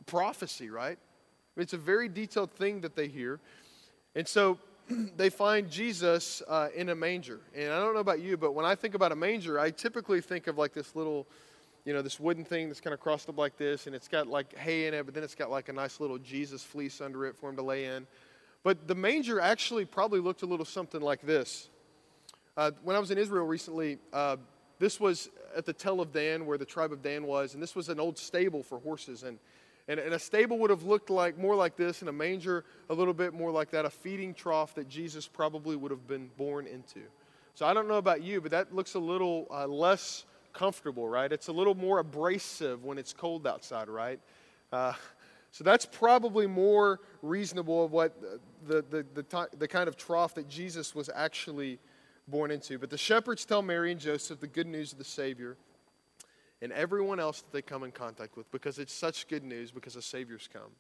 prophecy, 0.08 0.70
right? 0.70 0.98
It's 1.56 1.74
a 1.74 1.78
very 1.78 2.10
detailed 2.10 2.52
thing 2.52 2.82
that 2.82 2.96
they 2.96 3.08
hear. 3.08 3.40
And 4.16 4.28
so 4.28 4.58
they 5.18 5.30
find 5.30 5.70
Jesus 5.70 6.42
uh, 6.48 6.70
in 6.76 6.90
a 6.90 6.96
manger. 6.96 7.40
And 7.56 7.72
I 7.72 7.80
don't 7.80 7.94
know 7.94 8.00
about 8.00 8.22
you, 8.22 8.38
but 8.38 8.54
when 8.54 8.66
I 8.66 8.76
think 8.76 8.96
about 8.96 9.12
a 9.12 9.16
manger, 9.16 9.60
I 9.60 9.72
typically 9.72 10.22
think 10.22 10.48
of 10.48 10.58
like 10.58 10.74
this 10.74 10.96
little 10.96 11.28
you 11.86 11.94
know, 11.94 12.02
this 12.02 12.20
wooden 12.20 12.46
thing 12.46 12.68
that's 12.68 12.80
kind 12.80 12.94
of 12.94 13.00
crossed 13.00 13.28
up 13.28 13.38
like 13.38 13.58
this, 13.58 13.88
and 13.88 13.96
it's 13.96 14.08
got 14.08 14.28
like 14.28 14.56
hay 14.56 14.88
in 14.88 14.94
it, 14.94 15.04
but 15.06 15.16
then 15.16 15.24
it's 15.24 15.36
got 15.36 15.50
like 15.50 15.70
a 15.70 15.74
nice 15.74 16.00
little 16.00 16.18
Jesus 16.20 16.64
fleece 16.64 17.02
under 17.02 17.26
it 17.26 17.36
for 17.36 17.50
him 17.50 17.56
to 17.56 17.64
lay 17.64 17.86
in. 17.86 18.06
But 18.64 18.88
the 18.88 18.96
manger 18.96 19.40
actually 19.40 19.86
probably 19.86 20.20
looked 20.20 20.44
a 20.44 20.46
little 20.46 20.66
something 20.66 21.02
like 21.02 21.22
this. 21.22 21.70
Uh, 22.56 22.72
when 22.84 22.96
I 22.96 23.00
was 23.00 23.10
in 23.10 23.18
Israel 23.18 23.48
recently, 23.48 23.98
uh, 24.14 24.38
this 24.78 25.00
was 25.00 25.30
at 25.56 25.66
the 25.66 25.74
Tell 25.74 26.02
of 26.02 26.12
Dan, 26.12 26.46
where 26.46 26.58
the 26.58 26.66
tribe 26.66 26.92
of 26.92 27.02
Dan 27.02 27.26
was, 27.26 27.56
and 27.56 27.64
this 27.64 27.76
was 27.76 27.90
an 27.90 28.00
old 28.00 28.18
stable 28.18 28.62
for 28.62 28.80
horses. 28.80 29.24
And, 29.24 29.40
and, 29.92 30.00
and 30.00 30.14
a 30.14 30.20
stable 30.20 30.58
would 30.60 30.70
have 30.70 30.84
looked 30.84 31.10
like 31.10 31.38
more 31.38 31.54
like 31.54 31.76
this, 31.76 32.00
and 32.00 32.08
a 32.08 32.14
manger 32.14 32.64
a 32.90 32.94
little 32.94 33.14
bit 33.14 33.34
more 33.34 33.52
like 33.52 33.72
that, 33.72 33.84
a 33.84 33.90
feeding 33.90 34.34
trough 34.34 34.74
that 34.76 34.88
Jesus 34.88 35.28
probably 35.28 35.76
would 35.76 35.92
have 35.92 36.08
been 36.08 36.30
born 36.38 36.66
into. 36.66 37.02
So 37.56 37.66
I 37.66 37.74
don't 37.74 37.90
know 37.90 37.98
about 37.98 38.24
you, 38.24 38.40
but 38.40 38.52
that 38.52 38.74
looks 38.74 38.94
a 38.94 39.00
little 39.00 39.48
uh, 39.52 39.68
less 39.68 40.24
comfortable, 40.54 41.10
right? 41.10 41.30
It's 41.30 41.50
a 41.50 41.52
little 41.52 41.76
more 41.76 42.00
abrasive 42.00 42.86
when 42.86 42.98
it's 42.98 43.12
cold 43.12 43.46
outside, 43.46 43.90
right? 43.90 44.22
Uh, 44.72 44.94
so 45.52 45.66
that's 45.66 45.86
probably 45.86 46.48
more 46.48 47.02
reasonable 47.22 47.84
of 47.84 47.92
what 47.92 48.16
the, 48.66 48.86
the, 48.90 49.06
the, 49.14 49.50
the, 49.58 49.68
kind 49.68 49.90
of 49.90 49.98
trough 49.98 50.36
that 50.36 50.48
Jesus 50.48 50.96
was 50.96 51.10
actually 51.14 51.80
born 52.30 52.50
into. 52.50 52.80
But 52.80 52.92
the 52.92 52.98
shepherds 52.98 53.44
tell 53.44 53.62
Mary 53.62 53.92
and 53.92 54.00
Joseph 54.00 54.40
the 54.40 54.48
good 54.48 54.68
news 54.68 54.94
of 54.94 54.98
the 54.98 55.04
Savior 55.04 55.58
and 56.62 56.72
everyone 56.72 57.20
else 57.20 57.42
that 57.42 57.52
they 57.52 57.62
come 57.62 57.84
in 57.84 57.92
contact 57.92 58.38
with 58.38 58.52
because 58.52 58.80
it's 58.80 58.94
such 58.94 59.28
good 59.28 59.44
news 59.44 59.72
because 59.72 59.96
a 59.96 60.02
Savior's 60.02 60.50
come. 60.52 60.72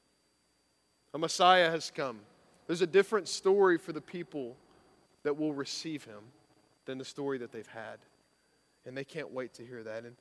A 1.14 1.18
Messiah 1.18 1.70
has 1.70 1.92
come. 1.94 2.20
There's 2.68 2.82
a 2.82 2.88
different 2.88 3.28
story 3.28 3.78
for 3.78 3.92
the 3.92 4.02
people 4.02 4.56
that 5.24 5.38
will 5.38 5.54
receive 5.54 6.04
him 6.06 6.24
than 6.86 6.98
the 6.98 7.06
story 7.06 7.38
that 7.40 7.52
they've 7.52 7.68
had 7.68 8.00
and 8.86 8.98
they 8.98 9.04
can't 9.04 9.32
wait 9.32 9.54
to 9.56 9.66
hear 9.66 9.84
that. 9.84 10.04
And 10.06 10.16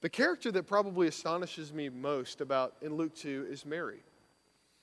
the 0.00 0.08
character 0.08 0.52
that 0.52 0.64
probably 0.64 1.08
astonishes 1.08 1.72
me 1.72 1.88
most 1.88 2.40
about 2.40 2.74
in 2.82 2.94
Luke 2.94 3.14
2 3.14 3.46
is 3.50 3.64
Mary. 3.64 4.00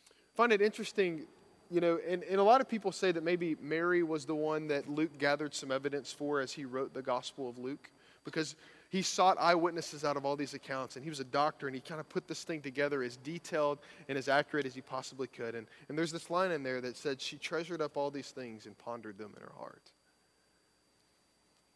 I 0.09 0.35
find 0.35 0.51
it 0.51 0.61
interesting, 0.61 1.27
you 1.69 1.81
know, 1.81 1.99
and, 2.07 2.23
and 2.23 2.39
a 2.39 2.43
lot 2.43 2.61
of 2.61 2.67
people 2.67 2.91
say 2.91 3.11
that 3.11 3.23
maybe 3.23 3.55
Mary 3.61 4.03
was 4.03 4.25
the 4.25 4.35
one 4.35 4.67
that 4.67 4.89
Luke 4.89 5.17
gathered 5.17 5.53
some 5.53 5.71
evidence 5.71 6.11
for 6.11 6.39
as 6.39 6.51
he 6.51 6.65
wrote 6.65 6.93
the 6.93 7.01
Gospel 7.01 7.49
of 7.49 7.57
Luke, 7.57 7.89
because 8.25 8.55
he 8.91 9.01
sought 9.01 9.37
eyewitnesses 9.39 10.03
out 10.03 10.17
of 10.17 10.25
all 10.25 10.35
these 10.35 10.53
accounts, 10.53 10.97
and 10.97 11.05
he 11.05 11.09
was 11.09 11.21
a 11.21 11.25
doctor, 11.25 11.65
and 11.65 11.73
he 11.73 11.79
kind 11.79 12.01
of 12.01 12.09
put 12.09 12.27
this 12.27 12.43
thing 12.43 12.61
together 12.61 13.01
as 13.01 13.15
detailed 13.15 13.79
and 14.09 14.17
as 14.17 14.27
accurate 14.27 14.65
as 14.65 14.75
he 14.75 14.81
possibly 14.81 15.27
could. 15.27 15.55
And, 15.55 15.65
and 15.87 15.97
there's 15.97 16.11
this 16.11 16.29
line 16.29 16.51
in 16.51 16.61
there 16.61 16.81
that 16.81 16.97
said, 16.97 17.21
She 17.21 17.37
treasured 17.37 17.81
up 17.81 17.95
all 17.95 18.11
these 18.11 18.31
things 18.31 18.65
and 18.65 18.77
pondered 18.77 19.17
them 19.17 19.31
in 19.37 19.43
her 19.43 19.53
heart. 19.57 19.91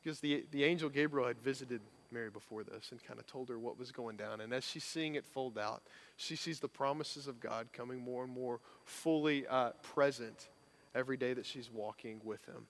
Because 0.03 0.19
the, 0.19 0.43
the 0.51 0.65
angel 0.65 0.89
Gabriel 0.89 1.25
had 1.25 1.39
visited 1.39 1.79
Mary 2.11 2.29
before 2.29 2.65
this 2.65 2.91
and 2.91 3.01
kind 3.01 3.17
of 3.17 3.25
told 3.25 3.47
her 3.47 3.57
what 3.57 3.79
was 3.79 3.93
going 3.93 4.17
down. 4.17 4.41
And 4.41 4.53
as 4.53 4.65
she's 4.65 4.83
seeing 4.83 5.15
it 5.15 5.25
fold 5.25 5.57
out, 5.57 5.83
she 6.17 6.35
sees 6.35 6.59
the 6.59 6.67
promises 6.67 7.27
of 7.27 7.39
God 7.39 7.69
coming 7.71 8.01
more 8.01 8.25
and 8.25 8.33
more 8.33 8.59
fully 8.83 9.47
uh, 9.47 9.69
present 9.81 10.49
every 10.93 11.15
day 11.15 11.33
that 11.33 11.45
she's 11.45 11.71
walking 11.71 12.19
with 12.25 12.45
Him. 12.45 12.67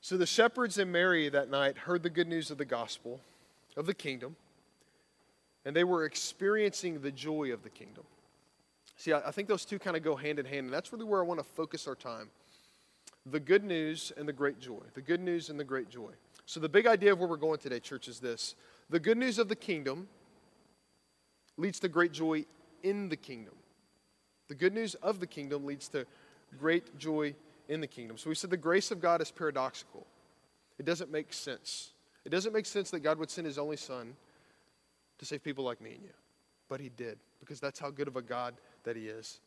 So 0.00 0.16
the 0.16 0.26
shepherds 0.26 0.78
and 0.78 0.92
Mary 0.92 1.28
that 1.28 1.50
night 1.50 1.78
heard 1.78 2.02
the 2.02 2.10
good 2.10 2.28
news 2.28 2.50
of 2.50 2.58
the 2.58 2.64
gospel, 2.64 3.20
of 3.76 3.86
the 3.86 3.94
kingdom, 3.94 4.36
and 5.64 5.74
they 5.74 5.84
were 5.84 6.04
experiencing 6.04 7.00
the 7.00 7.10
joy 7.10 7.52
of 7.52 7.62
the 7.62 7.70
kingdom. 7.70 8.04
See, 8.96 9.12
I, 9.12 9.30
think 9.30 9.48
those 9.48 9.64
two 9.64 9.78
kind 9.78 9.96
of 9.96 10.02
go 10.02 10.16
hand 10.16 10.38
in 10.38 10.46
hand, 10.46 10.66
and 10.66 10.72
that's 10.72 10.92
really 10.92 11.04
where 11.04 11.20
I 11.20 11.26
want 11.26 11.40
to 11.40 11.44
focus 11.44 11.86
our 11.86 11.94
time 11.94 12.30
the 13.26 13.40
good 13.40 13.64
news 13.64 14.12
and 14.16 14.28
the 14.28 14.32
great 14.32 14.60
joy. 14.60 14.82
The 14.94 15.02
good 15.02 15.20
news 15.20 15.50
and 15.50 15.58
the 15.58 15.64
great 15.64 15.90
joy. 15.90 16.10
So, 16.46 16.60
the 16.60 16.68
big 16.68 16.86
idea 16.86 17.12
of 17.12 17.18
where 17.18 17.28
we're 17.28 17.36
going 17.36 17.58
today, 17.58 17.80
church, 17.80 18.08
is 18.08 18.20
this 18.20 18.54
the 18.88 19.00
good 19.00 19.18
news 19.18 19.38
of 19.38 19.48
the 19.48 19.56
kingdom 19.56 20.08
leads 21.56 21.80
to 21.80 21.88
great 21.88 22.12
joy 22.12 22.44
in 22.82 23.08
the 23.08 23.16
kingdom. 23.16 23.54
The 24.48 24.54
good 24.54 24.72
news 24.72 24.94
of 24.96 25.18
the 25.18 25.26
kingdom 25.26 25.64
leads 25.64 25.88
to 25.88 26.06
great 26.58 26.96
joy 26.98 27.34
in 27.68 27.80
the 27.80 27.86
kingdom. 27.86 28.18
So, 28.18 28.28
we 28.28 28.34
said 28.34 28.50
the 28.50 28.56
grace 28.56 28.90
of 28.90 29.00
God 29.00 29.20
is 29.20 29.30
paradoxical, 29.30 30.06
it 30.78 30.84
doesn't 30.84 31.10
make 31.10 31.32
sense. 31.32 31.92
It 32.24 32.30
doesn't 32.30 32.52
make 32.52 32.66
sense 32.66 32.90
that 32.90 33.00
God 33.00 33.20
would 33.20 33.30
send 33.30 33.46
his 33.46 33.56
only 33.56 33.76
son 33.76 34.16
to 35.18 35.24
save 35.24 35.44
people 35.44 35.64
like 35.64 35.80
me 35.80 35.92
and 35.92 36.02
you. 36.02 36.10
But 36.68 36.80
he 36.80 36.88
did, 36.88 37.18
because 37.38 37.60
that's 37.60 37.78
how 37.78 37.90
good 37.90 38.08
of 38.08 38.16
a 38.16 38.22
God 38.22 38.54
that 38.82 38.96
he 38.96 39.06
is. 39.06 39.38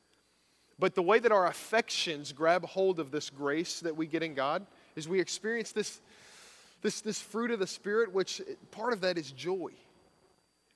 But 0.79 0.95
the 0.95 1.01
way 1.01 1.19
that 1.19 1.33
our 1.33 1.47
affections 1.47 2.31
grab 2.31 2.65
hold 2.65 3.01
of 3.01 3.11
this 3.11 3.29
grace 3.29 3.81
that 3.81 3.95
we 3.95 4.07
get 4.07 4.23
in 4.23 4.33
God 4.33 4.65
is 4.95 5.09
we 5.09 5.19
experience 5.19 5.73
this, 5.73 5.99
this, 6.81 7.01
this 7.01 7.21
fruit 7.21 7.51
of 7.51 7.59
the 7.59 7.67
Spirit, 7.67 8.13
which 8.13 8.41
part 8.71 8.93
of 8.93 9.01
that 9.01 9.17
is 9.17 9.31
joy. 9.31 9.71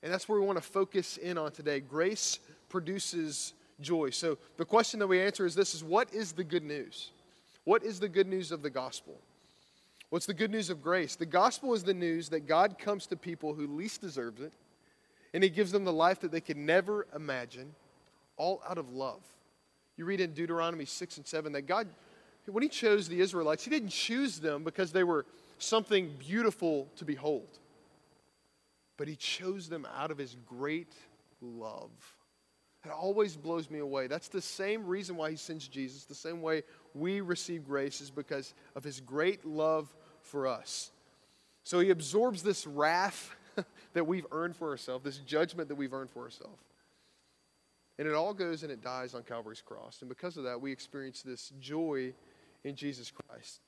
And 0.02 0.12
that's 0.12 0.28
where 0.28 0.38
we 0.38 0.46
want 0.46 0.58
to 0.58 0.64
focus 0.64 1.16
in 1.16 1.38
on 1.38 1.52
today. 1.52 1.80
Grace 1.80 2.38
produces 2.68 3.54
joy. 3.80 4.10
So 4.10 4.36
the 4.58 4.66
question 4.66 5.00
that 5.00 5.06
we 5.06 5.22
answer 5.22 5.46
is 5.46 5.54
this 5.54 5.74
is 5.74 5.82
what 5.82 6.12
is 6.12 6.32
the 6.32 6.44
good 6.44 6.64
news? 6.64 7.12
What 7.64 7.82
is 7.82 8.00
the 8.00 8.08
good 8.08 8.26
news 8.26 8.52
of 8.52 8.62
the 8.62 8.70
gospel? 8.70 9.18
What's 10.10 10.26
the 10.26 10.34
good 10.34 10.50
news 10.50 10.70
of 10.70 10.82
grace? 10.82 11.16
The 11.16 11.26
gospel 11.26 11.74
is 11.74 11.82
the 11.82 11.94
news 11.94 12.28
that 12.28 12.46
God 12.46 12.78
comes 12.78 13.06
to 13.06 13.16
people 13.16 13.54
who 13.54 13.66
least 13.66 14.00
deserve 14.00 14.40
it, 14.40 14.52
and 15.32 15.42
he 15.42 15.50
gives 15.50 15.72
them 15.72 15.84
the 15.84 15.92
life 15.92 16.20
that 16.20 16.30
they 16.30 16.40
could 16.40 16.56
never 16.56 17.06
imagine, 17.14 17.74
all 18.36 18.62
out 18.68 18.78
of 18.78 18.92
love. 18.92 19.22
You 19.96 20.04
read 20.04 20.20
in 20.20 20.32
Deuteronomy 20.32 20.84
6 20.84 21.16
and 21.18 21.26
7 21.26 21.52
that 21.52 21.62
God, 21.62 21.88
when 22.46 22.62
He 22.62 22.68
chose 22.68 23.08
the 23.08 23.20
Israelites, 23.20 23.64
He 23.64 23.70
didn't 23.70 23.90
choose 23.90 24.40
them 24.40 24.64
because 24.64 24.92
they 24.92 25.04
were 25.04 25.24
something 25.58 26.12
beautiful 26.18 26.88
to 26.96 27.04
behold, 27.04 27.58
but 28.96 29.08
He 29.08 29.16
chose 29.16 29.68
them 29.68 29.86
out 29.96 30.10
of 30.10 30.18
His 30.18 30.36
great 30.46 30.92
love. 31.40 32.13
It 32.84 32.90
always 32.90 33.36
blows 33.36 33.70
me 33.70 33.78
away. 33.78 34.06
That's 34.08 34.28
the 34.28 34.42
same 34.42 34.86
reason 34.86 35.16
why 35.16 35.30
He 35.30 35.36
sends 35.36 35.66
Jesus, 35.68 36.04
the 36.04 36.14
same 36.14 36.42
way 36.42 36.62
we 36.94 37.20
receive 37.20 37.66
grace 37.66 38.00
is 38.00 38.10
because 38.10 38.54
of 38.76 38.84
His 38.84 39.00
great 39.00 39.44
love 39.46 39.94
for 40.20 40.46
us. 40.46 40.90
So 41.62 41.80
He 41.80 41.90
absorbs 41.90 42.42
this 42.42 42.66
wrath 42.66 43.34
that 43.94 44.06
we've 44.06 44.26
earned 44.32 44.56
for 44.56 44.70
ourselves, 44.70 45.04
this 45.04 45.18
judgment 45.18 45.68
that 45.68 45.76
we've 45.76 45.94
earned 45.94 46.10
for 46.10 46.22
ourselves. 46.22 46.62
And 47.98 48.08
it 48.08 48.14
all 48.14 48.34
goes 48.34 48.62
and 48.64 48.72
it 48.72 48.82
dies 48.82 49.14
on 49.14 49.22
Calvary's 49.22 49.62
cross. 49.62 49.98
And 50.00 50.08
because 50.08 50.36
of 50.36 50.44
that, 50.44 50.60
we 50.60 50.72
experience 50.72 51.22
this 51.22 51.52
joy 51.60 52.12
in 52.64 52.74
Jesus 52.74 53.10
Christ. 53.10 53.60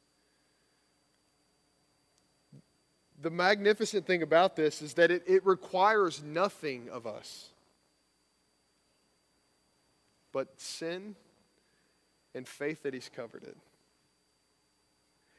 The 3.23 3.31
magnificent 3.31 4.07
thing 4.07 4.23
about 4.23 4.57
this 4.57 4.83
is 4.83 4.95
that 4.95 5.11
it, 5.11 5.23
it 5.27 5.47
requires 5.47 6.23
nothing 6.23 6.89
of 6.91 7.07
us 7.07 7.51
but 10.37 10.61
sin 10.61 11.15
and 12.35 12.47
faith 12.47 12.83
that 12.83 12.93
He's 12.93 13.09
covered 13.09 13.43
it. 13.43 13.57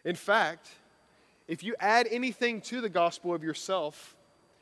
In 0.03 0.15
fact, 0.15 0.69
if 1.47 1.61
you 1.61 1.75
add 1.79 2.07
anything 2.09 2.61
to 2.61 2.81
the 2.81 2.89
gospel 2.89 3.31
of 3.31 3.43
yourself, 3.43 4.15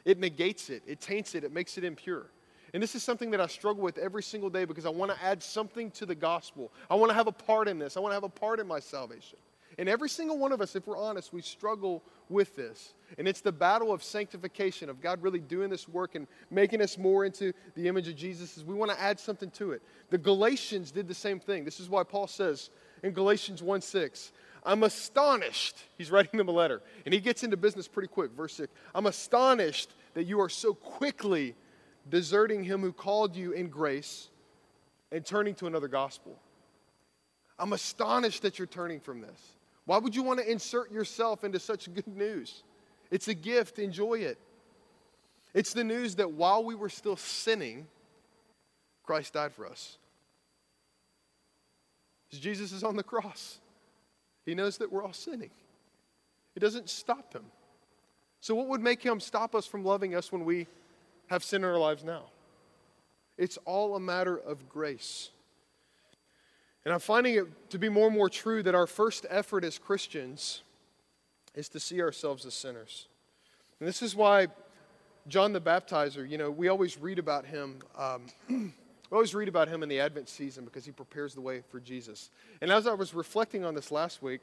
it 0.04 0.20
negates 0.20 0.70
it, 0.70 0.84
it 0.86 1.00
taints 1.00 1.36
it, 1.36 1.46
it 1.46 1.54
makes 1.54 1.78
it 1.78 1.86
impure. 1.86 2.26
And 2.74 2.84
this 2.84 2.96
is 2.96 3.02
something 3.02 3.32
that 3.32 3.40
I 3.40 3.48
struggle 3.48 3.82
with 3.82 3.98
every 3.98 4.24
single 4.24 4.50
day 4.50 4.66
because 4.66 4.86
I 4.86 4.90
want 4.90 5.10
to 5.10 5.24
add 5.24 5.42
something 5.42 5.90
to 5.92 6.06
the 6.06 6.16
gospel. 6.16 6.70
I 6.90 6.96
want 6.96 7.12
to 7.12 7.16
have 7.16 7.28
a 7.28 7.32
part 7.32 7.70
in 7.70 7.80
this. 7.80 7.96
I 7.96 8.02
want 8.02 8.12
to 8.12 8.16
have 8.16 8.26
a 8.26 8.28
part 8.28 8.60
in 8.60 8.68
my 8.68 8.82
salvation. 8.82 9.40
And 9.80 9.88
every 9.88 10.10
single 10.10 10.38
one 10.38 10.52
of 10.52 10.60
us, 10.60 10.76
if 10.76 10.86
we're 10.86 10.98
honest, 10.98 11.32
we 11.32 11.44
struggle 11.44 12.04
with 12.30 12.56
this. 12.56 12.94
And 13.18 13.28
it's 13.28 13.42
the 13.42 13.52
battle 13.52 13.94
of 13.94 14.04
sanctification, 14.04 14.90
of 14.90 15.02
God 15.02 15.22
really 15.22 15.40
doing 15.40 15.70
this 15.70 15.88
work 15.88 16.16
and 16.16 16.28
making 16.50 16.82
us 16.82 16.98
more 16.98 17.26
into 17.26 17.54
the 17.76 17.88
image 17.88 18.08
of 18.08 18.16
Jesus, 18.16 18.58
is 18.58 18.64
we 18.64 18.74
want 18.76 18.92
to 18.92 19.00
add 19.00 19.20
something 19.20 19.52
to 19.52 19.72
it. 19.72 19.82
The 20.10 20.18
Galatians 20.18 20.92
did 20.92 21.08
the 21.08 21.14
same 21.14 21.40
thing. 21.40 21.66
This 21.66 21.80
is 21.80 21.90
why 21.90 22.04
Paul 22.04 22.28
says 22.28 22.70
in 23.04 23.12
Galatians 23.14 23.62
1 23.62 23.82
6, 23.82 24.32
I'm 24.66 24.84
astonished. 24.84 25.78
He's 25.98 26.10
writing 26.10 26.38
them 26.38 26.48
a 26.48 26.52
letter. 26.52 26.82
And 27.06 27.14
he 27.14 27.20
gets 27.20 27.44
into 27.44 27.58
business 27.58 27.88
pretty 27.88 28.08
quick. 28.08 28.32
Verse 28.32 28.56
6 28.56 28.74
I'm 28.94 29.06
astonished 29.06 29.92
that 30.16 30.24
you 30.24 30.42
are 30.42 30.50
so 30.50 30.74
quickly 30.74 31.56
deserting 32.10 32.64
him 32.64 32.82
who 32.82 32.92
called 32.92 33.36
you 33.36 33.52
in 33.52 33.70
grace 33.70 34.30
and 35.12 35.26
turning 35.26 35.56
to 35.56 35.68
another 35.68 35.88
gospel. 35.88 36.40
I'm 37.58 37.74
astonished 37.74 38.42
that 38.42 38.60
you're 38.60 38.68
turning 38.68 39.00
from 39.00 39.22
this. 39.22 39.55
Why 39.86 39.98
would 39.98 40.16
you 40.16 40.24
want 40.24 40.40
to 40.40 40.52
insert 40.52 40.92
yourself 40.92 41.44
into 41.44 41.60
such 41.60 41.94
good 41.94 42.08
news? 42.08 42.64
It's 43.12 43.28
a 43.28 43.34
gift, 43.34 43.80
enjoy 43.80 44.16
it. 44.16 44.38
It's 45.54 45.74
the 45.74 45.84
news 45.84 46.16
that 46.16 46.32
while 46.32 46.64
we 46.64 46.76
were 46.76 46.90
still 46.90 47.16
sinning, 47.16 47.88
Christ 49.04 49.34
died 49.34 49.54
for 49.54 49.68
us. 49.68 49.98
Jesus 52.32 52.72
is 52.72 52.84
on 52.84 52.98
the 52.98 53.04
cross. 53.04 53.60
He 54.46 54.56
knows 54.56 54.78
that 54.78 54.92
we're 54.92 55.04
all 55.04 55.14
sinning. 55.14 55.52
It 56.56 56.60
doesn't 56.60 56.90
stop 56.90 57.34
him. 57.34 57.46
So, 58.42 58.54
what 58.56 58.68
would 58.68 58.82
make 58.82 59.02
him 59.02 59.20
stop 59.20 59.56
us 59.56 59.66
from 59.66 59.84
loving 59.84 60.16
us 60.16 60.32
when 60.32 60.46
we 60.46 60.68
have 61.28 61.44
sin 61.44 61.64
in 61.64 61.70
our 61.70 61.78
lives 61.78 62.04
now? 62.04 62.24
It's 63.38 63.58
all 63.66 63.96
a 63.96 64.00
matter 64.00 64.38
of 64.38 64.70
grace. 64.70 65.30
And 66.86 66.94
I'm 66.94 67.00
finding 67.00 67.36
it 67.36 67.70
to 67.72 67.80
be 67.80 67.90
more 67.90 68.08
and 68.08 68.16
more 68.16 68.30
true 68.30 68.62
that 68.64 68.76
our 68.76 68.86
first 68.86 69.26
effort 69.30 69.64
as 69.64 69.80
Christians 69.80 70.62
is 71.56 71.68
to 71.70 71.80
see 71.80 72.00
ourselves 72.00 72.46
as 72.46 72.54
sinners. 72.54 73.08
And 73.80 73.90
this 73.90 74.04
is 74.04 74.16
why 74.16 74.48
John 75.28 75.52
the 75.52 75.62
Baptizer, 75.62 76.30
you 76.30 76.38
know, 76.38 76.52
we 76.52 76.68
always 76.68 77.00
read 77.00 77.18
about 77.18 77.46
him. 77.46 77.80
Um, 77.98 78.28
we 78.50 78.72
always 79.12 79.34
read 79.34 79.48
about 79.48 79.68
him 79.68 79.82
in 79.82 79.90
the 79.90 80.00
Advent 80.00 80.30
season 80.30 80.64
because 80.64 80.86
he 80.86 80.92
prepares 80.92 81.34
the 81.34 81.42
way 81.42 81.64
for 81.70 81.80
Jesus. 81.80 82.30
And 82.62 82.72
as 82.72 82.86
I 82.86 82.94
was 82.94 83.16
reflecting 83.16 83.66
on 83.66 83.74
this 83.74 83.92
last 83.92 84.22
week, 84.22 84.42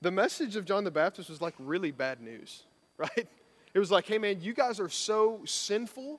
the 0.00 0.10
message 0.10 0.56
of 0.56 0.64
John 0.64 0.84
the 0.84 0.90
Baptist 0.90 1.28
was 1.28 1.42
like 1.42 1.54
really 1.58 1.90
bad 1.90 2.22
news, 2.22 2.64
right? 2.96 3.28
It 3.74 3.78
was 3.78 3.90
like, 3.90 4.06
hey 4.06 4.18
man, 4.18 4.38
you 4.40 4.54
guys 4.54 4.80
are 4.80 4.88
so 4.88 5.40
sinful. 5.44 6.18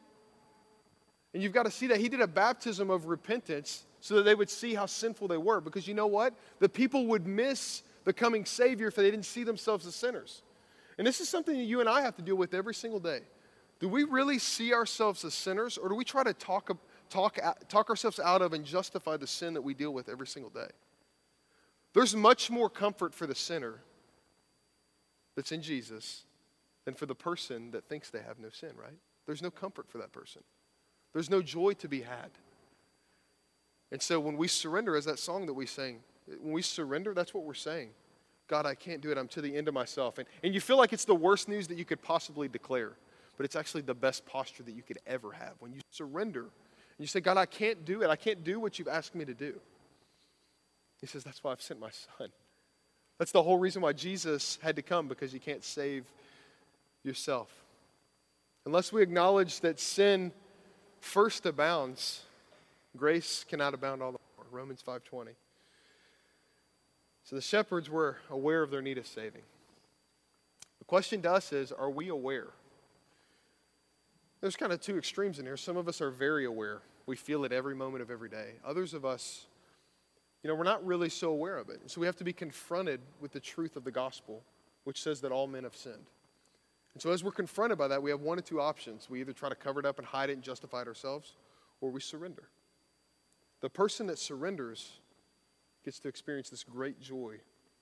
And 1.34 1.41
you've 1.41 1.54
got 1.54 1.63
to 1.63 1.71
see 1.71 1.88
that 1.88 1.99
he 1.99 2.08
did 2.08 2.21
a 2.21 2.28
baptism 2.28 2.89
of 2.89 3.08
repentance 3.08 3.86
so 4.06 4.13
that 4.13 4.24
they 4.24 4.36
would 4.36 4.52
see 4.52 4.76
how 4.76 4.86
sinful 4.86 5.28
they 5.28 5.38
were. 5.38 5.60
Because 5.60 5.88
you 5.88 5.96
know 5.96 6.06
what? 6.06 6.36
The 6.60 6.70
people 6.70 7.08
would 7.08 7.26
miss 7.26 7.82
the 8.04 8.13
coming 8.13 8.46
Savior 8.46 8.88
if 8.88 8.94
they 8.94 9.10
didn't 9.10 9.26
see 9.26 9.44
themselves 9.44 9.88
as 9.88 9.96
sinners. 9.96 10.44
And 11.00 11.08
this 11.08 11.22
is 11.22 11.28
something 11.28 11.58
that 11.58 11.63
you 11.63 11.80
and 11.80 11.89
I 11.89 12.02
have 12.02 12.15
to 12.18 12.22
deal 12.22 12.36
with 12.36 12.54
every 12.54 12.76
single 12.76 13.00
day. 13.00 13.22
Do 13.80 13.89
we 13.89 14.04
really 14.04 14.38
see 14.38 14.76
ourselves 14.76 15.26
as 15.26 15.34
sinners, 15.34 15.80
or 15.80 15.89
do 15.89 15.96
we 15.96 16.04
try 16.04 16.24
to 16.24 16.34
talk, 16.34 16.70
talk, 17.10 17.39
talk 17.68 17.89
ourselves 17.89 18.20
out 18.20 18.44
of 18.44 18.54
and 18.54 18.63
justify 18.63 19.18
the 19.18 19.26
sin 19.26 19.56
that 19.56 19.63
we 19.63 19.74
deal 19.74 19.91
with 19.91 20.08
every 20.08 20.28
single 20.28 20.52
day? 20.52 20.70
There's 21.96 22.15
much 22.15 22.52
more 22.52 22.70
comfort 22.70 23.12
for 23.12 23.26
the 23.26 23.34
sinner 23.34 23.82
that's 25.36 25.52
in 25.52 25.63
Jesus 25.63 26.26
than 26.86 26.94
for 26.94 27.08
the 27.08 27.15
person 27.15 27.72
that 27.72 27.89
thinks 27.89 28.12
they 28.12 28.22
have 28.22 28.38
no 28.38 28.50
sin, 28.52 28.74
right? 28.80 29.00
There's 29.26 29.41
no 29.41 29.50
comfort 29.50 29.89
for 29.89 29.98
that 29.98 30.12
person. 30.12 30.44
There's 31.12 31.32
no 31.32 31.41
joy 31.41 31.74
to 31.74 31.88
be 31.88 32.02
had. 32.02 32.30
And 33.91 34.02
so 34.02 34.19
when 34.19 34.38
we 34.38 34.48
surrender, 34.48 34.95
as 34.95 35.06
that 35.06 35.19
song 35.19 35.45
that 35.45 35.54
we 35.54 35.65
sang, 35.65 36.00
when 36.41 36.54
we 36.54 36.62
surrender, 36.62 37.13
that's 37.13 37.34
what 37.34 37.43
we're 37.43 37.54
saying. 37.54 37.89
God, 38.48 38.65
I 38.65 38.76
can't 38.76 39.02
do 39.02 39.12
it. 39.12 39.17
I'm 39.17 39.28
to 39.30 39.41
the 39.41 39.56
end 39.56 39.67
of 39.67 39.74
myself. 39.74 40.17
And, 40.17 40.28
and 40.43 40.54
you 40.54 40.62
feel 40.62 40.78
like 40.78 40.93
it's 40.93 41.06
the 41.06 41.15
worst 41.15 41.50
news 41.50 41.67
that 41.67 41.78
you 41.78 41.86
could 41.86 42.02
possibly 42.02 42.48
declare, 42.48 42.93
but 43.38 43.45
it's 43.45 43.56
actually 43.56 43.82
the 43.82 43.93
best 43.93 44.26
posture 44.26 44.63
that 44.63 44.74
you 44.74 44.84
could 44.84 45.00
ever 45.08 45.32
have. 45.32 45.54
When 45.60 45.74
you 45.74 45.82
surrender 45.91 46.41
and 46.41 47.00
you 47.00 47.08
say, 47.08 47.19
God, 47.19 47.38
I 47.38 47.45
can't 47.45 47.86
do 47.86 48.04
it. 48.04 48.10
I 48.10 48.15
can't 48.15 48.43
do 48.43 48.60
what 48.60 48.78
you've 48.78 48.88
asked 48.88 49.15
me 49.15 49.26
to 49.26 49.34
do. 49.34 49.60
He 51.02 51.08
says, 51.08 51.24
That's 51.24 51.43
why 51.43 51.52
I've 51.52 51.62
sent 51.62 51.80
my 51.80 51.89
son. 51.91 52.30
That's 53.17 53.32
the 53.32 53.43
whole 53.43 53.58
reason 53.58 53.82
why 53.82 53.93
Jesus 53.93 54.60
had 54.62 54.76
to 54.76 54.82
come, 54.82 55.08
because 55.08 55.34
you 55.34 55.39
can't 55.39 55.63
save 55.63 56.06
yourself. 57.04 57.50
Unless 58.65 58.91
we 58.91 59.02
acknowledge 59.02 59.62
that 59.62 59.80
sin 59.80 60.32
first 61.00 61.45
abounds, 61.45 62.24
grace 62.98 63.44
cannot 63.48 63.74
abound 63.74 64.02
all 64.02 64.12
the 64.12 64.20
more. 64.38 64.46
Romans 64.52 64.82
5:20. 64.82 65.36
So 67.24 67.36
the 67.36 67.42
shepherds 67.42 67.90
were 67.90 68.18
aware 68.30 68.62
of 68.62 68.70
their 68.70 68.82
need 68.82 68.98
of 68.98 69.08
saving. 69.08 69.42
The 70.80 70.86
question 70.86 71.22
to 71.24 71.32
us 71.32 71.52
is, 71.52 71.72
are 71.72 71.90
we 71.90 72.10
aware? 72.10 72.50
There's 74.42 74.56
kind 74.56 74.72
of 74.72 74.80
two 74.80 74.98
extremes 74.98 75.40
in 75.40 75.46
here. 75.46 75.58
Some 75.58 75.78
of 75.78 75.88
us 75.88 76.02
are 76.02 76.12
very 76.12 76.46
aware. 76.46 76.84
We 77.08 77.16
feel 77.16 77.44
it 77.44 77.52
every 77.52 77.74
moment 77.74 78.04
of 78.04 78.12
every 78.12 78.30
day. 78.30 78.54
Others 78.64 78.94
of 78.94 79.06
us, 79.06 79.48
you 80.44 80.48
know, 80.48 80.56
we're 80.56 80.64
not 80.64 80.86
really 80.86 81.10
so 81.10 81.32
aware 81.32 81.58
of 81.58 81.70
it. 81.70 81.82
So 81.88 82.00
we 82.00 82.06
have 82.06 82.16
to 82.18 82.24
be 82.24 82.34
confronted 82.34 83.02
with 83.20 83.32
the 83.32 83.40
truth 83.40 83.76
of 83.76 83.84
the 83.84 83.92
gospel, 83.92 84.44
which 84.84 85.02
says 85.02 85.22
that 85.22 85.32
all 85.32 85.48
men 85.48 85.64
have 85.64 85.76
sinned. 85.76 86.12
And 86.94 87.02
so, 87.02 87.12
as 87.12 87.24
we're 87.24 87.32
confronted 87.32 87.78
by 87.78 87.88
that, 87.88 88.02
we 88.02 88.12
have 88.12 88.22
one 88.22 88.38
or 88.38 88.42
two 88.44 88.62
options. 88.62 89.10
We 89.10 89.20
either 89.20 89.34
try 89.34 89.50
to 89.50 89.56
cover 89.56 89.80
it 89.80 89.86
up 89.86 89.98
and 89.98 90.08
hide 90.08 90.30
it 90.30 90.34
and 90.34 90.44
justify 90.44 90.82
it 90.82 90.88
ourselves, 90.88 91.34
or 91.82 91.90
we 91.90 92.00
surrender. 92.00 92.44
The 93.62 93.70
person 93.70 94.08
that 94.08 94.20
surrenders 94.20 95.00
gets 95.84 96.00
to 96.00 96.08
experience 96.08 96.50
this 96.50 96.63
great 96.63 97.00
joy 97.00 97.36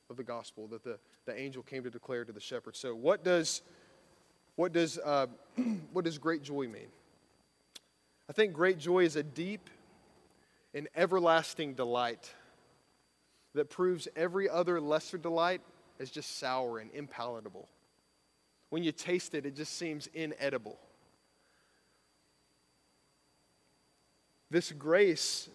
of 0.09 0.17
the 0.17 0.23
gospel 0.23 0.67
that 0.67 0.83
the, 0.83 0.99
the 1.25 1.37
angel 1.39 1.63
came 1.63 1.83
to 1.83 1.89
declare 1.89 2.25
to 2.25 2.31
the 2.31 2.39
shepherd. 2.39 2.75
So, 2.75 2.95
what 2.95 3.23
does, 3.23 3.61
what, 4.55 4.73
does, 4.73 4.97
uh, 4.99 5.27
what 5.93 6.05
does 6.05 6.17
great 6.17 6.43
joy 6.43 6.67
mean? 6.67 6.87
I 8.29 8.33
think 8.33 8.53
great 8.53 8.79
joy 8.79 9.03
is 9.03 9.15
a 9.15 9.23
deep 9.23 9.69
and 10.73 10.87
everlasting 10.95 11.73
delight 11.73 12.33
that 13.53 13.69
proves 13.69 14.07
every 14.15 14.49
other 14.49 14.81
lesser 14.81 15.17
delight 15.17 15.61
as 15.99 16.09
just 16.09 16.39
sour 16.39 16.79
and 16.79 16.91
impalatable 16.93 17.65
when 18.73 18.81
you 18.81 18.91
taste 18.91 19.35
it, 19.35 19.45
it 19.45 19.55
just 19.55 19.77
seems 19.77 20.07
inedible. 20.15 20.79
This 24.49 24.71
grace 24.71 25.47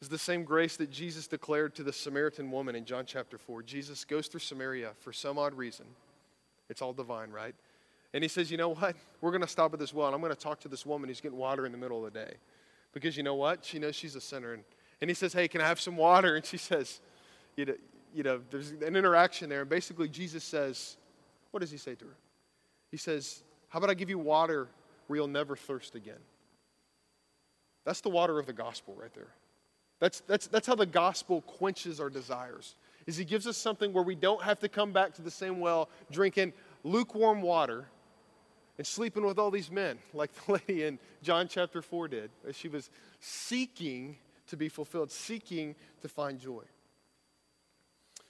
is 0.00 0.08
the 0.08 0.18
same 0.18 0.44
grace 0.44 0.76
that 0.76 0.90
Jesus 0.90 1.26
declared 1.26 1.74
to 1.74 1.82
the 1.82 1.92
Samaritan 1.92 2.50
woman 2.50 2.74
in 2.74 2.84
John 2.84 3.04
chapter 3.06 3.38
4. 3.38 3.62
Jesus 3.62 4.04
goes 4.04 4.28
through 4.28 4.40
Samaria 4.40 4.92
for 5.00 5.12
some 5.12 5.38
odd 5.38 5.54
reason. 5.54 5.86
It's 6.68 6.80
all 6.80 6.92
divine, 6.92 7.30
right? 7.30 7.54
And 8.14 8.24
he 8.24 8.28
says, 8.28 8.50
You 8.50 8.56
know 8.56 8.70
what? 8.70 8.96
We're 9.20 9.30
going 9.30 9.42
to 9.42 9.48
stop 9.48 9.72
at 9.74 9.78
this 9.78 9.92
well, 9.92 10.06
and 10.06 10.14
I'm 10.14 10.20
going 10.20 10.34
to 10.34 10.40
talk 10.40 10.60
to 10.60 10.68
this 10.68 10.86
woman 10.86 11.08
who's 11.08 11.20
getting 11.20 11.38
water 11.38 11.66
in 11.66 11.72
the 11.72 11.78
middle 11.78 12.04
of 12.04 12.12
the 12.12 12.18
day. 12.18 12.34
Because 12.92 13.16
you 13.16 13.22
know 13.22 13.34
what? 13.34 13.64
She 13.64 13.78
knows 13.78 13.94
she's 13.94 14.16
a 14.16 14.20
sinner. 14.20 14.54
And, 14.54 14.64
and 15.00 15.10
he 15.10 15.14
says, 15.14 15.32
Hey, 15.32 15.48
can 15.48 15.60
I 15.60 15.66
have 15.66 15.80
some 15.80 15.96
water? 15.96 16.34
And 16.36 16.44
she 16.44 16.56
says, 16.56 17.00
You 17.56 17.66
know, 17.66 17.74
you 18.14 18.22
know, 18.22 18.40
there's 18.50 18.70
an 18.70 18.96
interaction 18.96 19.48
there. 19.48 19.60
And 19.60 19.70
basically, 19.70 20.08
Jesus 20.08 20.42
says, 20.44 20.96
what 21.50 21.60
does 21.60 21.70
he 21.70 21.76
say 21.76 21.94
to 21.94 22.04
her? 22.04 22.16
He 22.90 22.96
says, 22.96 23.42
How 23.68 23.78
about 23.78 23.90
I 23.90 23.94
give 23.94 24.10
you 24.10 24.18
water 24.18 24.68
where 25.06 25.18
you'll 25.18 25.28
never 25.28 25.56
thirst 25.56 25.94
again? 25.94 26.20
That's 27.84 28.00
the 28.00 28.10
water 28.10 28.38
of 28.38 28.46
the 28.46 28.52
gospel 28.52 28.96
right 29.00 29.12
there. 29.14 29.28
That's, 30.00 30.20
that's, 30.20 30.46
that's 30.46 30.66
how 30.66 30.74
the 30.74 30.86
gospel 30.86 31.42
quenches 31.42 32.00
our 32.00 32.10
desires. 32.10 32.74
Is 33.06 33.16
he 33.16 33.24
gives 33.24 33.46
us 33.46 33.56
something 33.56 33.92
where 33.92 34.02
we 34.02 34.14
don't 34.14 34.42
have 34.42 34.58
to 34.60 34.68
come 34.68 34.92
back 34.92 35.14
to 35.14 35.22
the 35.22 35.30
same 35.30 35.60
well 35.60 35.88
drinking 36.10 36.52
lukewarm 36.82 37.42
water 37.42 37.86
and 38.78 38.86
sleeping 38.86 39.24
with 39.24 39.38
all 39.38 39.50
these 39.50 39.70
men, 39.70 39.98
like 40.14 40.30
the 40.32 40.52
lady 40.52 40.84
in 40.84 40.98
John 41.22 41.48
chapter 41.48 41.82
4 41.82 42.08
did. 42.08 42.30
as 42.48 42.56
She 42.56 42.68
was 42.68 42.90
seeking 43.20 44.16
to 44.48 44.56
be 44.56 44.68
fulfilled, 44.68 45.10
seeking 45.10 45.76
to 46.00 46.08
find 46.08 46.40
joy. 46.40 46.62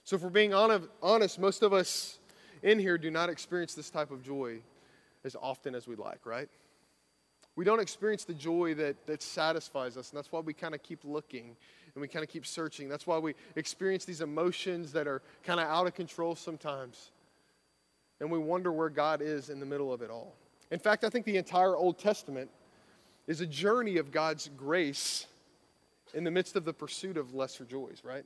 So, 0.03 0.15
if 0.15 0.23
we're 0.23 0.29
being 0.29 0.53
honest, 0.53 1.39
most 1.39 1.63
of 1.63 1.73
us 1.73 2.19
in 2.63 2.79
here 2.79 2.97
do 2.97 3.09
not 3.09 3.29
experience 3.29 3.73
this 3.75 3.89
type 3.89 4.11
of 4.11 4.23
joy 4.23 4.59
as 5.23 5.35
often 5.41 5.73
as 5.73 5.87
we'd 5.87 5.99
like, 5.99 6.25
right? 6.25 6.49
We 7.55 7.65
don't 7.65 7.79
experience 7.79 8.23
the 8.23 8.33
joy 8.33 8.73
that, 8.75 9.05
that 9.07 9.21
satisfies 9.21 9.97
us, 9.97 10.09
and 10.09 10.17
that's 10.17 10.31
why 10.31 10.39
we 10.39 10.53
kind 10.53 10.73
of 10.73 10.81
keep 10.83 10.99
looking 11.03 11.55
and 11.93 12.01
we 12.01 12.07
kind 12.07 12.23
of 12.23 12.29
keep 12.29 12.45
searching. 12.45 12.87
That's 12.87 13.05
why 13.05 13.17
we 13.17 13.35
experience 13.55 14.05
these 14.05 14.21
emotions 14.21 14.93
that 14.93 15.07
are 15.07 15.21
kind 15.43 15.59
of 15.59 15.67
out 15.67 15.87
of 15.87 15.93
control 15.93 16.35
sometimes. 16.35 17.11
And 18.21 18.31
we 18.31 18.39
wonder 18.39 18.71
where 18.71 18.89
God 18.89 19.21
is 19.21 19.49
in 19.49 19.59
the 19.59 19.65
middle 19.65 19.91
of 19.91 20.01
it 20.01 20.09
all. 20.09 20.35
In 20.69 20.79
fact, 20.79 21.03
I 21.03 21.09
think 21.09 21.25
the 21.25 21.35
entire 21.35 21.75
Old 21.75 21.99
Testament 21.99 22.49
is 23.27 23.41
a 23.41 23.45
journey 23.45 23.97
of 23.97 24.11
God's 24.11 24.49
grace 24.55 25.25
in 26.13 26.23
the 26.23 26.31
midst 26.31 26.55
of 26.55 26.63
the 26.63 26.73
pursuit 26.73 27.17
of 27.17 27.33
lesser 27.33 27.65
joys, 27.65 28.01
right? 28.03 28.23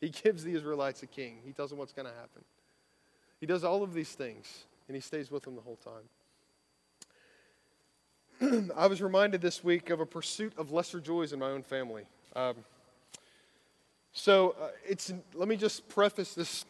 He 0.00 0.08
gives 0.24 0.44
the 0.44 0.52
Israelites 0.52 1.02
a 1.02 1.06
king, 1.06 1.38
He 1.44 1.52
tells 1.52 1.70
them 1.70 1.78
what's 1.78 1.92
going 1.92 2.06
to 2.06 2.14
happen. 2.14 2.44
He 3.40 3.46
does 3.46 3.64
all 3.64 3.82
of 3.82 3.94
these 3.94 4.10
things, 4.10 4.64
and 4.88 4.96
he 4.96 5.00
stays 5.00 5.30
with 5.30 5.44
them 5.44 5.54
the 5.54 5.60
whole 5.60 5.76
time. 5.76 6.08
I 8.76 8.86
was 8.86 9.02
reminded 9.02 9.40
this 9.40 9.64
week 9.64 9.90
of 9.90 10.00
a 10.00 10.06
pursuit 10.06 10.52
of 10.56 10.70
lesser 10.70 11.00
joys 11.00 11.32
in 11.32 11.40
my 11.40 11.48
own 11.48 11.62
family. 11.62 12.04
Um, 12.36 12.56
so 14.12 14.54
uh, 14.60 14.68
it's 14.86 15.12
let 15.34 15.48
me 15.48 15.56
just 15.56 15.88
preface 15.88 16.34
this 16.34 16.64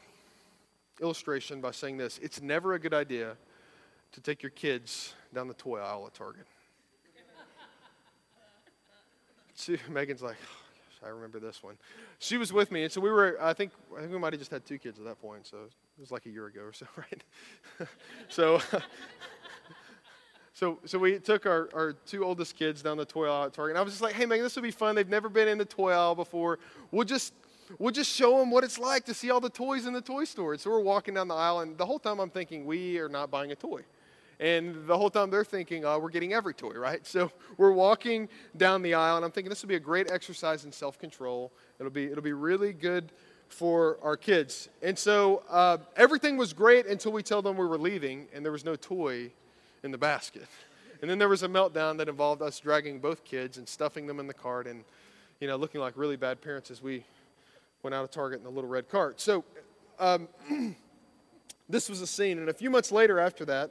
illustration 1.01 1.61
by 1.61 1.73
saying 1.73 1.99
this: 1.99 2.19
it's 2.23 2.41
never 2.41 2.75
a 2.75 2.79
good 2.79 2.95
idea 2.95 3.37
to 4.13 4.21
take 4.21 4.43
your 4.43 4.51
kids 4.51 5.15
down 5.35 5.47
the 5.49 5.55
toy 5.55 5.79
aisle 5.79 6.07
at 6.07 6.15
Target. 6.15 6.47
See, 9.55 9.77
Megan's 9.91 10.23
like, 10.23 10.37
oh, 10.43 11.07
I 11.07 11.11
remember 11.11 11.39
this 11.39 11.63
one. 11.63 11.77
She 12.19 12.39
was 12.39 12.53
with 12.53 12.73
me, 12.73 12.85
and 12.85 12.93
so 12.93 13.01
we 13.01 13.11
were. 13.11 13.37
I 13.41 13.53
think 13.53 13.73
I 13.97 14.01
think 14.01 14.13
we 14.13 14.19
might 14.19 14.33
have 14.33 14.41
just 14.41 14.51
had 14.51 14.65
two 14.65 14.79
kids 14.79 14.99
at 14.99 15.05
that 15.05 15.21
point. 15.21 15.47
So 15.47 15.59
it 15.59 16.01
was 16.01 16.11
like 16.11 16.27
a 16.27 16.31
year 16.31 16.47
ago 16.47 16.63
or 16.63 16.73
so, 16.73 16.87
right? 16.97 17.25
so, 18.29 18.61
so, 20.59 20.77
so 20.87 20.99
we 20.99 21.21
took 21.21 21.47
our, 21.47 21.69
our 21.73 21.93
two 22.05 22.25
oldest 22.25 22.57
kids 22.57 22.83
down 22.83 22.97
the 22.97 23.05
toy 23.05 23.27
aisle 23.27 23.45
at 23.45 23.53
Target. 23.53 23.77
And 23.77 23.79
I 23.79 23.83
was 23.83 23.93
just 23.93 24.03
like, 24.03 24.15
hey, 24.15 24.27
man, 24.27 24.43
this 24.43 24.57
will 24.57 24.65
be 24.65 24.73
fun. 24.73 24.97
They've 24.97 25.09
never 25.09 25.29
been 25.29 25.47
in 25.47 25.57
the 25.57 25.65
toy 25.65 25.93
aisle 25.93 26.17
before. 26.17 26.59
We'll 26.91 27.05
just, 27.05 27.33
we'll 27.79 27.93
just 27.93 28.11
show 28.11 28.41
them 28.41 28.51
what 28.51 28.65
it's 28.65 28.77
like 28.77 29.05
to 29.05 29.15
see 29.15 29.31
all 29.31 29.39
the 29.39 29.51
toys 29.51 29.87
in 29.87 29.93
the 29.93 30.01
toy 30.01 30.25
store. 30.25 30.55
And 30.55 30.61
so 30.61 30.71
we're 30.71 30.81
walking 30.81 31.15
down 31.15 31.29
the 31.29 31.37
aisle, 31.37 31.61
and 31.61 31.79
the 31.79 31.87
whole 31.87 32.01
time 32.01 32.19
I'm 32.19 32.29
thinking, 32.29 32.67
we 32.67 32.99
are 32.99 33.09
not 33.09 33.31
buying 33.31 33.53
a 33.53 33.55
toy. 33.55 33.83
And 34.41 34.85
the 34.89 34.99
whole 34.99 35.11
time 35.11 35.31
they're 35.31 35.45
thinking, 35.45 35.85
oh, 35.85 36.01
we're 36.01 36.11
getting 36.11 36.33
every 36.33 36.55
toy, 36.55 36.73
right? 36.73 37.07
So 37.07 37.31
we're 37.57 37.71
walking 37.71 38.29
down 38.57 38.83
the 38.83 38.95
aisle, 38.95 39.15
and 39.15 39.25
I'm 39.25 39.31
thinking 39.31 39.51
this 39.51 39.63
will 39.63 39.69
be 39.69 39.77
a 39.77 39.81
great 39.81 40.11
exercise 40.11 40.65
in 40.65 40.73
self 40.73 40.99
control. 40.99 41.53
It'll 41.79 41.93
be, 41.93 42.07
it'll 42.07 42.21
be 42.21 42.33
really 42.33 42.73
good 42.73 43.13
for 43.47 43.97
our 44.03 44.17
kids. 44.17 44.71
And 44.83 44.99
so 44.99 45.45
uh, 45.49 45.79
everything 45.95 46.37
was 46.37 46.53
great 46.53 46.87
until 46.87 47.13
we 47.13 47.23
tell 47.23 47.43
them 47.43 47.57
we 47.57 47.65
were 47.65 47.79
leaving, 47.79 48.27
and 48.35 48.45
there 48.45 48.51
was 48.51 48.65
no 48.65 48.75
toy 48.75 49.31
in 49.83 49.91
the 49.91 49.99
basket. 49.99 50.47
And 51.01 51.11
then 51.11 51.19
there 51.19 51.29
was 51.29 51.43
a 51.43 51.49
meltdown 51.49 51.97
that 51.99 52.09
involved 52.09 52.43
us 52.43 52.59
dragging 52.59 52.99
both 52.99 53.25
kids 53.25 53.57
and 53.57 53.69
stuffing 53.69 54.07
them 54.07 54.19
in 54.19 54.27
the 54.27 54.35
cart 54.35 54.67
and, 54.67 54.85
you 55.41 55.47
know, 55.47 55.57
looking 55.57 55.81
like 55.81 55.95
really 55.97 56.17
bad 56.17 56.41
parents 56.41 56.71
as 56.71 56.83
we 56.83 57.05
went 57.83 57.95
out 57.95 58.05
of 58.05 58.11
Target 58.11 58.39
in 58.39 58.45
the 58.45 58.51
little 58.51 58.71
red 58.71 58.89
cart. 58.89 59.21
So 59.21 59.45
um, 59.99 60.29
this 61.69 61.89
was 61.89 62.01
a 62.01 62.07
scene. 62.07 62.39
And 62.39 62.49
a 62.49 62.55
few 62.55 62.71
months 62.71 62.91
later 62.91 63.21
after 63.21 63.45
that, 63.45 63.71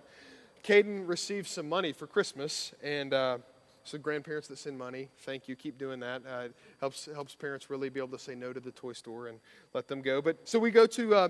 Caden 0.64 1.08
received 1.08 1.48
some 1.48 1.70
money 1.70 1.94
for 1.94 2.08
Christmas, 2.08 2.74
and 2.84 3.14
uh, 3.14 3.38
so 3.84 3.98
grandparents 3.98 4.50
that 4.50 4.58
send 4.58 4.78
money, 4.78 5.08
thank 5.20 5.48
you. 5.48 5.56
Keep 5.56 5.78
doing 5.78 6.00
that. 6.02 6.24
Uh, 6.30 6.40
it 6.46 6.56
helps 6.82 7.08
helps 7.14 7.36
parents 7.36 7.70
really 7.70 7.88
be 7.88 8.02
able 8.02 8.18
to 8.18 8.20
say 8.20 8.36
no 8.36 8.52
to 8.52 8.60
the 8.60 8.72
toy 8.72 8.92
store 8.92 9.28
and 9.28 9.40
let 9.74 9.88
them 9.88 10.02
go. 10.02 10.22
But 10.22 10.46
so 10.46 10.60
we 10.60 10.72
go 10.72 10.86
to 10.88 11.16
uh, 11.16 11.30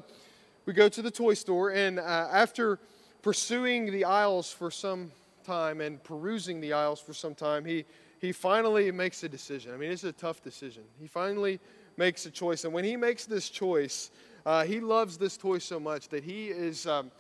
we 0.65 0.73
go 0.73 0.89
to 0.89 1.01
the 1.03 1.11
toy 1.11 1.35
store, 1.35 1.69
and 1.69 1.99
uh, 1.99 2.29
after 2.31 2.79
pursuing 3.27 3.91
the 3.91 4.05
aisles 4.05 4.53
for 4.53 4.71
some 4.71 5.11
time 5.43 5.81
and 5.81 6.01
perusing 6.01 6.61
the 6.61 6.71
aisles 6.71 7.01
for 7.01 7.13
some 7.13 7.35
time, 7.35 7.65
he 7.65 7.83
he 8.21 8.31
finally 8.31 8.89
makes 8.89 9.21
a 9.21 9.27
decision. 9.27 9.73
I 9.73 9.77
mean, 9.77 9.91
it's 9.91 10.05
a 10.05 10.13
tough 10.13 10.41
decision. 10.41 10.83
He 10.97 11.07
finally 11.07 11.59
makes 11.97 12.25
a 12.25 12.31
choice, 12.31 12.63
and 12.63 12.73
when 12.73 12.85
he 12.85 12.95
makes 12.95 13.25
this 13.25 13.49
choice, 13.49 14.11
uh, 14.45 14.63
he 14.63 14.79
loves 14.79 15.17
this 15.17 15.35
toy 15.35 15.57
so 15.57 15.77
much 15.77 16.07
that 16.07 16.23
he 16.23 16.47
is. 16.47 16.87
Um, 16.87 17.11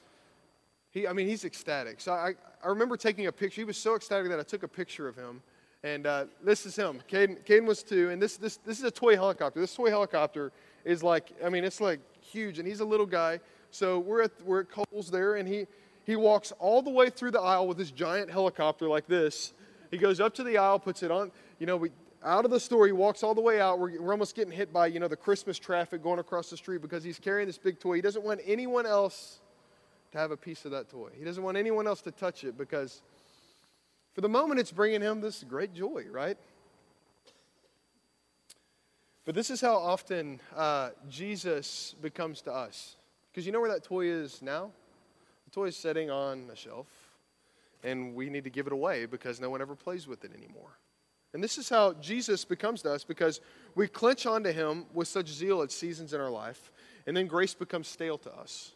he, 0.91 1.05
I 1.05 1.11
mean, 1.11 1.27
he's 1.27 1.43
ecstatic. 1.43 1.99
So 1.99 2.13
I, 2.13 2.35
I 2.63 2.67
remember 2.69 2.95
taking 2.95 3.27
a 3.27 3.31
picture. 3.33 3.59
He 3.59 3.65
was 3.65 3.75
so 3.75 3.95
ecstatic 3.95 4.29
that 4.29 4.39
I 4.39 4.43
took 4.43 4.63
a 4.63 4.67
picture 4.81 5.09
of 5.09 5.17
him. 5.17 5.41
And 5.83 6.07
uh, 6.07 6.25
this 6.41 6.65
is 6.65 6.77
him. 6.77 7.01
Caden, 7.11 7.45
Caden 7.45 7.65
was 7.65 7.83
two. 7.83 8.11
And 8.11 8.21
this, 8.21 8.37
this, 8.37 8.55
this 8.65 8.79
is 8.79 8.85
a 8.85 8.91
toy 8.91 9.15
helicopter. 9.15 9.59
This 9.59 9.75
toy 9.75 9.89
helicopter 9.89 10.53
is 10.85 11.03
like, 11.03 11.33
I 11.45 11.49
mean, 11.49 11.65
it's 11.65 11.81
like 11.81 11.99
huge. 12.21 12.59
And 12.59 12.67
he's 12.67 12.79
a 12.79 12.85
little 12.85 13.05
guy. 13.05 13.41
So 13.71 13.99
we're 13.99 14.23
at, 14.23 14.31
we're 14.45 14.61
at 14.61 14.69
Kohl's 14.69 15.11
there. 15.11 15.35
And 15.35 15.47
he, 15.47 15.67
he 16.07 16.15
walks 16.15 16.53
all 16.57 16.81
the 16.81 16.89
way 16.89 17.09
through 17.09 17.31
the 17.31 17.41
aisle 17.41 17.67
with 17.67 17.77
this 17.77 17.91
giant 17.91 18.31
helicopter 18.31 18.87
like 18.87 19.07
this. 19.07 19.53
He 19.91 19.97
goes 19.97 20.21
up 20.21 20.33
to 20.35 20.43
the 20.43 20.57
aisle, 20.57 20.79
puts 20.79 21.03
it 21.03 21.11
on, 21.11 21.33
you 21.59 21.67
know, 21.67 21.75
we, 21.75 21.91
out 22.23 22.45
of 22.45 22.51
the 22.51 22.61
store. 22.61 22.85
He 22.85 22.93
walks 22.93 23.23
all 23.23 23.35
the 23.35 23.41
way 23.41 23.59
out. 23.59 23.77
We're, 23.77 24.01
we're 24.01 24.13
almost 24.13 24.33
getting 24.33 24.53
hit 24.53 24.71
by, 24.71 24.87
you 24.87 25.01
know, 25.01 25.09
the 25.09 25.17
Christmas 25.17 25.59
traffic 25.59 26.01
going 26.01 26.19
across 26.19 26.49
the 26.49 26.55
street 26.55 26.81
because 26.81 27.03
he's 27.03 27.19
carrying 27.19 27.45
this 27.45 27.57
big 27.57 27.77
toy. 27.77 27.95
He 27.95 28.01
doesn't 28.01 28.23
want 28.23 28.39
anyone 28.45 28.85
else 28.85 29.41
to 30.13 30.17
have 30.17 30.31
a 30.31 30.37
piece 30.37 30.63
of 30.63 30.71
that 30.71 30.89
toy. 30.89 31.09
He 31.17 31.25
doesn't 31.25 31.43
want 31.43 31.57
anyone 31.57 31.87
else 31.87 31.99
to 32.03 32.11
touch 32.11 32.45
it 32.45 32.57
because 32.57 33.01
for 34.15 34.21
the 34.21 34.29
moment 34.29 34.61
it's 34.61 34.71
bringing 34.71 35.01
him 35.01 35.19
this 35.19 35.43
great 35.43 35.73
joy, 35.73 36.05
right? 36.09 36.37
But 39.25 39.35
this 39.35 39.49
is 39.49 39.59
how 39.59 39.75
often 39.75 40.39
uh, 40.55 40.91
Jesus 41.09 41.95
becomes 42.01 42.41
to 42.43 42.53
us. 42.53 42.95
Because 43.29 43.45
you 43.45 43.51
know 43.51 43.59
where 43.59 43.71
that 43.71 43.83
toy 43.83 44.05
is 44.05 44.41
now? 44.41 44.71
The 45.47 45.51
toy 45.51 45.67
is 45.67 45.77
sitting 45.77 46.11
on 46.11 46.49
a 46.51 46.57
shelf, 46.57 46.87
and 47.81 48.13
we 48.13 48.29
need 48.29 48.43
to 48.43 48.49
give 48.49 48.67
it 48.67 48.73
away 48.73 49.05
because 49.05 49.39
no 49.39 49.49
one 49.49 49.61
ever 49.61 49.75
plays 49.75 50.05
with 50.05 50.25
it 50.25 50.31
anymore. 50.35 50.77
And 51.33 51.41
this 51.41 51.57
is 51.57 51.69
how 51.69 51.93
Jesus 51.93 52.43
becomes 52.43 52.81
to 52.81 52.91
us 52.91 53.05
because 53.05 53.39
we 53.73 53.87
clench 53.87 54.25
onto 54.25 54.51
him 54.51 54.87
with 54.93 55.07
such 55.07 55.29
zeal 55.29 55.61
at 55.61 55.71
seasons 55.71 56.13
in 56.13 56.19
our 56.19 56.29
life, 56.29 56.69
and 57.05 57.15
then 57.15 57.27
grace 57.27 57.53
becomes 57.53 57.87
stale 57.87 58.17
to 58.17 58.35
us. 58.35 58.73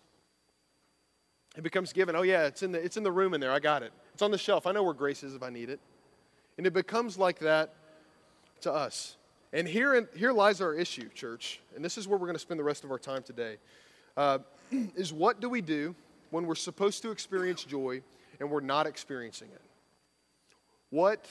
It 1.57 1.63
becomes 1.63 1.91
given. 1.91 2.15
Oh, 2.15 2.21
yeah, 2.21 2.45
it's 2.45 2.63
in, 2.63 2.71
the, 2.71 2.81
it's 2.81 2.95
in 2.95 3.03
the 3.03 3.11
room 3.11 3.33
in 3.33 3.41
there. 3.41 3.51
I 3.51 3.59
got 3.59 3.83
it. 3.83 3.91
It's 4.13 4.21
on 4.21 4.31
the 4.31 4.37
shelf. 4.37 4.65
I 4.65 4.71
know 4.71 4.83
where 4.83 4.93
grace 4.93 5.23
is 5.23 5.35
if 5.35 5.43
I 5.43 5.49
need 5.49 5.69
it. 5.69 5.81
And 6.57 6.65
it 6.65 6.71
becomes 6.71 7.17
like 7.17 7.39
that 7.39 7.73
to 8.61 8.71
us. 8.71 9.17
And 9.51 9.67
here, 9.67 9.95
in, 9.95 10.07
here 10.15 10.31
lies 10.31 10.61
our 10.61 10.73
issue, 10.73 11.09
church. 11.09 11.59
And 11.75 11.83
this 11.83 11.97
is 11.97 12.07
where 12.07 12.17
we're 12.17 12.27
going 12.27 12.35
to 12.35 12.39
spend 12.39 12.61
the 12.61 12.63
rest 12.63 12.85
of 12.85 12.91
our 12.91 12.99
time 12.99 13.23
today. 13.23 13.57
Uh, 14.15 14.39
is 14.95 15.11
what 15.11 15.41
do 15.41 15.49
we 15.49 15.59
do 15.59 15.93
when 16.31 16.47
we're 16.47 16.55
supposed 16.55 17.01
to 17.03 17.11
experience 17.11 17.63
joy 17.63 18.01
and 18.39 18.49
we're 18.49 18.59
not 18.61 18.87
experiencing 18.87 19.49
it? 19.53 19.61
What 20.89 21.25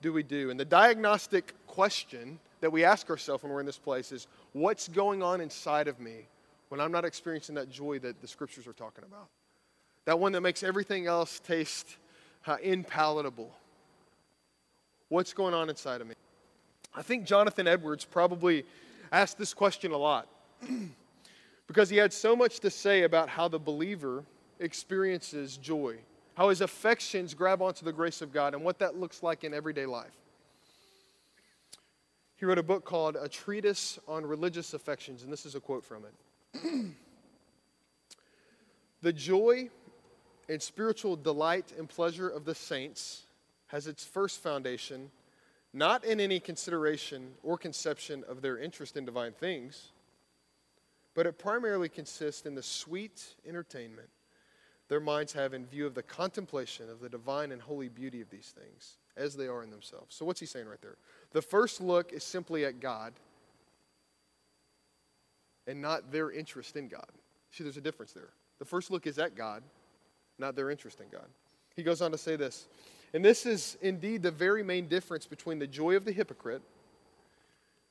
do 0.00 0.12
we 0.12 0.22
do? 0.22 0.50
And 0.50 0.58
the 0.58 0.64
diagnostic 0.64 1.54
question 1.66 2.38
that 2.60 2.72
we 2.72 2.84
ask 2.84 3.10
ourselves 3.10 3.42
when 3.42 3.52
we're 3.52 3.60
in 3.60 3.66
this 3.66 3.78
place 3.78 4.10
is 4.12 4.26
what's 4.52 4.88
going 4.88 5.22
on 5.22 5.40
inside 5.40 5.88
of 5.88 6.00
me 6.00 6.26
when 6.70 6.80
I'm 6.80 6.92
not 6.92 7.04
experiencing 7.04 7.54
that 7.56 7.70
joy 7.70 7.98
that 7.98 8.20
the 8.20 8.28
scriptures 8.28 8.66
are 8.66 8.72
talking 8.72 9.04
about? 9.04 9.28
that 10.04 10.18
one 10.18 10.32
that 10.32 10.40
makes 10.40 10.62
everything 10.62 11.06
else 11.06 11.40
taste 11.40 11.96
uh, 12.46 12.56
impalatable. 12.56 13.48
What's 15.08 15.32
going 15.32 15.54
on 15.54 15.68
inside 15.68 16.00
of 16.00 16.06
me? 16.06 16.14
I 16.94 17.02
think 17.02 17.24
Jonathan 17.24 17.66
Edwards 17.66 18.04
probably 18.04 18.64
asked 19.12 19.38
this 19.38 19.54
question 19.54 19.92
a 19.92 19.96
lot 19.96 20.28
because 21.70 21.88
he 21.88 21.98
had 21.98 22.12
so 22.12 22.34
much 22.34 22.58
to 22.58 22.68
say 22.68 23.04
about 23.04 23.28
how 23.28 23.46
the 23.46 23.56
believer 23.56 24.24
experiences 24.58 25.56
joy, 25.56 25.96
how 26.34 26.48
his 26.48 26.62
affections 26.62 27.32
grab 27.32 27.62
onto 27.62 27.84
the 27.84 27.92
grace 27.92 28.22
of 28.22 28.32
God, 28.32 28.54
and 28.54 28.64
what 28.64 28.80
that 28.80 28.98
looks 28.98 29.22
like 29.22 29.44
in 29.44 29.54
everyday 29.54 29.86
life. 29.86 30.10
He 32.34 32.44
wrote 32.44 32.58
a 32.58 32.62
book 32.64 32.84
called 32.84 33.14
A 33.14 33.28
Treatise 33.28 34.00
on 34.08 34.26
Religious 34.26 34.74
Affections, 34.74 35.22
and 35.22 35.32
this 35.32 35.46
is 35.46 35.54
a 35.54 35.60
quote 35.60 35.84
from 35.84 36.02
it. 36.06 36.92
the 39.02 39.12
joy 39.12 39.70
and 40.48 40.60
spiritual 40.60 41.14
delight 41.14 41.72
and 41.78 41.88
pleasure 41.88 42.28
of 42.28 42.44
the 42.44 42.54
saints 42.56 43.26
has 43.68 43.86
its 43.86 44.04
first 44.04 44.42
foundation 44.42 45.12
not 45.72 46.04
in 46.04 46.18
any 46.18 46.40
consideration 46.40 47.30
or 47.44 47.56
conception 47.56 48.24
of 48.28 48.42
their 48.42 48.58
interest 48.58 48.96
in 48.96 49.04
divine 49.04 49.34
things, 49.34 49.92
but 51.14 51.26
it 51.26 51.38
primarily 51.38 51.88
consists 51.88 52.46
in 52.46 52.54
the 52.54 52.62
sweet 52.62 53.34
entertainment 53.46 54.08
their 54.88 55.00
minds 55.00 55.32
have 55.32 55.54
in 55.54 55.66
view 55.66 55.86
of 55.86 55.94
the 55.94 56.02
contemplation 56.02 56.90
of 56.90 56.98
the 57.00 57.08
divine 57.08 57.52
and 57.52 57.62
holy 57.62 57.88
beauty 57.88 58.20
of 58.20 58.28
these 58.28 58.52
things 58.58 58.96
as 59.16 59.36
they 59.36 59.46
are 59.46 59.62
in 59.62 59.70
themselves. 59.70 60.16
So, 60.16 60.24
what's 60.24 60.40
he 60.40 60.46
saying 60.46 60.66
right 60.66 60.82
there? 60.82 60.96
The 61.30 61.42
first 61.42 61.80
look 61.80 62.12
is 62.12 62.24
simply 62.24 62.64
at 62.64 62.80
God 62.80 63.12
and 65.68 65.80
not 65.80 66.10
their 66.10 66.32
interest 66.32 66.74
in 66.76 66.88
God. 66.88 67.06
See, 67.52 67.62
there's 67.62 67.76
a 67.76 67.80
difference 67.82 68.12
there. 68.12 68.30
The 68.58 68.64
first 68.64 68.90
look 68.90 69.06
is 69.06 69.18
at 69.18 69.36
God 69.36 69.62
not 70.38 70.56
their 70.56 70.70
interest 70.70 71.00
in 71.00 71.06
God. 71.08 71.26
He 71.76 71.84
goes 71.84 72.02
on 72.02 72.10
to 72.10 72.18
say 72.18 72.34
this, 72.34 72.66
and 73.14 73.24
this 73.24 73.46
is 73.46 73.76
indeed 73.80 74.22
the 74.22 74.30
very 74.30 74.62
main 74.62 74.88
difference 74.88 75.26
between 75.26 75.58
the 75.58 75.66
joy 75.66 75.94
of 75.94 76.04
the 76.04 76.12
hypocrite 76.12 76.62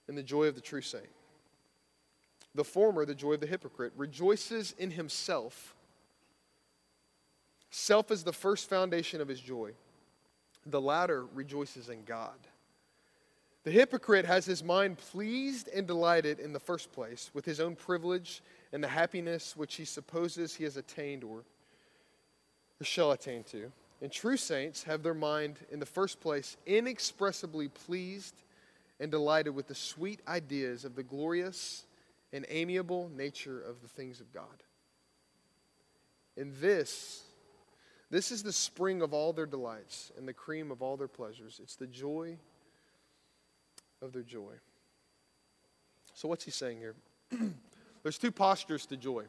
and 0.07 0.17
the 0.17 0.23
joy 0.23 0.45
of 0.45 0.55
the 0.55 0.61
true 0.61 0.81
saint. 0.81 1.07
The 2.55 2.63
former, 2.63 3.05
the 3.05 3.15
joy 3.15 3.33
of 3.33 3.41
the 3.41 3.47
hypocrite, 3.47 3.93
rejoices 3.95 4.73
in 4.77 4.91
himself. 4.91 5.75
Self 7.69 8.11
is 8.11 8.23
the 8.23 8.33
first 8.33 8.69
foundation 8.69 9.21
of 9.21 9.27
his 9.27 9.39
joy. 9.39 9.71
The 10.65 10.81
latter 10.81 11.25
rejoices 11.33 11.89
in 11.89 12.03
God. 12.03 12.37
The 13.63 13.71
hypocrite 13.71 14.25
has 14.25 14.45
his 14.45 14.63
mind 14.63 14.97
pleased 14.97 15.67
and 15.67 15.85
delighted 15.85 16.39
in 16.39 16.53
the 16.53 16.59
first 16.59 16.91
place 16.91 17.29
with 17.33 17.45
his 17.45 17.59
own 17.59 17.75
privilege 17.75 18.41
and 18.71 18.83
the 18.83 18.87
happiness 18.87 19.55
which 19.55 19.75
he 19.75 19.85
supposes 19.85 20.55
he 20.55 20.63
has 20.63 20.77
attained 20.77 21.23
or 21.23 21.43
shall 22.81 23.11
attain 23.11 23.43
to. 23.43 23.71
And 24.01 24.11
true 24.11 24.37
saints 24.37 24.83
have 24.83 25.03
their 25.03 25.13
mind, 25.13 25.57
in 25.71 25.79
the 25.79 25.85
first 25.85 26.21
place, 26.21 26.55
inexpressibly 26.65 27.67
pleased 27.67 28.35
and 28.99 29.11
delighted 29.11 29.53
with 29.53 29.67
the 29.67 29.75
sweet 29.75 30.21
ideas 30.27 30.85
of 30.85 30.95
the 30.95 31.03
glorious 31.03 31.85
and 32.31 32.45
amiable 32.49 33.09
nature 33.15 33.59
of 33.59 33.81
the 33.81 33.87
things 33.87 34.19
of 34.19 34.31
God. 34.31 34.63
And 36.37 36.53
this, 36.55 37.23
this 38.09 38.31
is 38.31 38.43
the 38.43 38.53
spring 38.53 39.01
of 39.01 39.13
all 39.13 39.33
their 39.33 39.45
delights 39.45 40.11
and 40.17 40.27
the 40.27 40.33
cream 40.33 40.71
of 40.71 40.81
all 40.81 40.95
their 40.95 41.07
pleasures. 41.07 41.59
It's 41.61 41.75
the 41.75 41.87
joy 41.87 42.37
of 44.01 44.13
their 44.13 44.23
joy. 44.23 44.53
So, 46.13 46.27
what's 46.27 46.43
he 46.43 46.51
saying 46.51 46.77
here? 46.79 46.95
There's 48.03 48.17
two 48.17 48.31
postures 48.31 48.85
to 48.87 48.97
joy. 48.97 49.25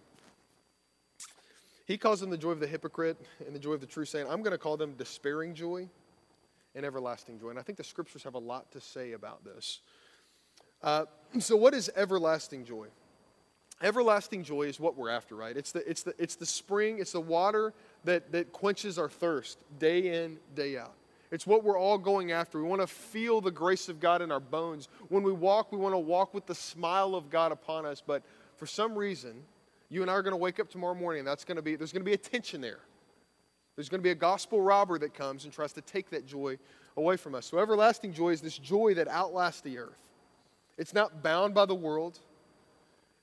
He 1.86 1.98
calls 1.98 2.20
them 2.20 2.30
the 2.30 2.38
joy 2.38 2.50
of 2.50 2.60
the 2.60 2.66
hypocrite 2.68 3.16
and 3.44 3.54
the 3.54 3.58
joy 3.58 3.72
of 3.72 3.80
the 3.80 3.86
true 3.86 4.04
saint. 4.04 4.28
I'm 4.30 4.42
going 4.42 4.52
to 4.52 4.58
call 4.58 4.76
them 4.76 4.94
despairing 4.96 5.54
joy 5.54 5.88
and 6.76 6.86
everlasting 6.86 7.40
joy. 7.40 7.50
And 7.50 7.58
I 7.58 7.62
think 7.62 7.78
the 7.78 7.84
scriptures 7.84 8.22
have 8.22 8.34
a 8.34 8.38
lot 8.38 8.70
to 8.72 8.80
say 8.80 9.12
about 9.12 9.44
this. 9.44 9.80
Uh, 10.82 11.06
so, 11.38 11.56
what 11.56 11.74
is 11.74 11.90
everlasting 11.94 12.64
joy? 12.64 12.88
Everlasting 13.82 14.44
joy 14.44 14.62
is 14.62 14.78
what 14.78 14.96
we're 14.96 15.08
after, 15.08 15.34
right? 15.34 15.56
It's 15.56 15.72
the, 15.72 15.88
it's 15.88 16.02
the, 16.02 16.14
it's 16.18 16.34
the 16.34 16.44
spring, 16.44 16.98
it's 16.98 17.12
the 17.12 17.20
water 17.20 17.72
that, 18.04 18.30
that 18.32 18.52
quenches 18.52 18.98
our 18.98 19.08
thirst 19.08 19.58
day 19.78 20.22
in, 20.22 20.38
day 20.54 20.76
out. 20.76 20.92
It's 21.30 21.46
what 21.46 21.64
we're 21.64 21.78
all 21.78 21.96
going 21.96 22.32
after. 22.32 22.60
We 22.60 22.68
want 22.68 22.82
to 22.82 22.86
feel 22.86 23.40
the 23.40 23.52
grace 23.52 23.88
of 23.88 24.00
God 24.00 24.20
in 24.20 24.32
our 24.32 24.40
bones. 24.40 24.88
When 25.08 25.22
we 25.22 25.32
walk, 25.32 25.72
we 25.72 25.78
want 25.78 25.94
to 25.94 25.98
walk 25.98 26.34
with 26.34 26.46
the 26.46 26.54
smile 26.54 27.14
of 27.14 27.30
God 27.30 27.52
upon 27.52 27.86
us. 27.86 28.02
But 28.04 28.22
for 28.56 28.66
some 28.66 28.96
reason, 28.96 29.44
you 29.88 30.02
and 30.02 30.10
I 30.10 30.14
are 30.14 30.22
going 30.22 30.32
to 30.32 30.36
wake 30.36 30.58
up 30.58 30.68
tomorrow 30.68 30.94
morning, 30.94 31.20
and 31.20 31.28
that's 31.28 31.44
going 31.44 31.56
to 31.56 31.62
be, 31.62 31.76
there's 31.76 31.92
going 31.92 32.02
to 32.02 32.08
be 32.08 32.14
a 32.14 32.18
tension 32.18 32.60
there. 32.60 32.80
There's 33.76 33.88
going 33.88 34.00
to 34.00 34.04
be 34.04 34.10
a 34.10 34.16
gospel 34.16 34.60
robber 34.60 34.98
that 34.98 35.14
comes 35.14 35.44
and 35.44 35.52
tries 35.52 35.72
to 35.74 35.80
take 35.80 36.10
that 36.10 36.26
joy 36.26 36.58
away 36.96 37.16
from 37.16 37.34
us. 37.34 37.46
So, 37.46 37.58
everlasting 37.58 38.12
joy 38.12 38.30
is 38.30 38.40
this 38.40 38.58
joy 38.58 38.94
that 38.94 39.08
outlasts 39.08 39.62
the 39.62 39.78
earth. 39.78 39.96
It's 40.78 40.94
not 40.94 41.22
bound 41.22 41.54
by 41.54 41.66
the 41.66 41.74
world, 41.74 42.18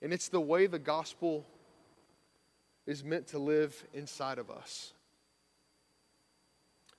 and 0.02 0.14
it's 0.14 0.30
the 0.30 0.42
way 0.42 0.68
the 0.68 0.80
gospel 0.80 1.46
is 2.86 3.04
meant 3.04 3.28
to 3.28 3.40
live 3.40 3.84
inside 3.94 4.38
of 4.38 4.50
us. 4.50 4.94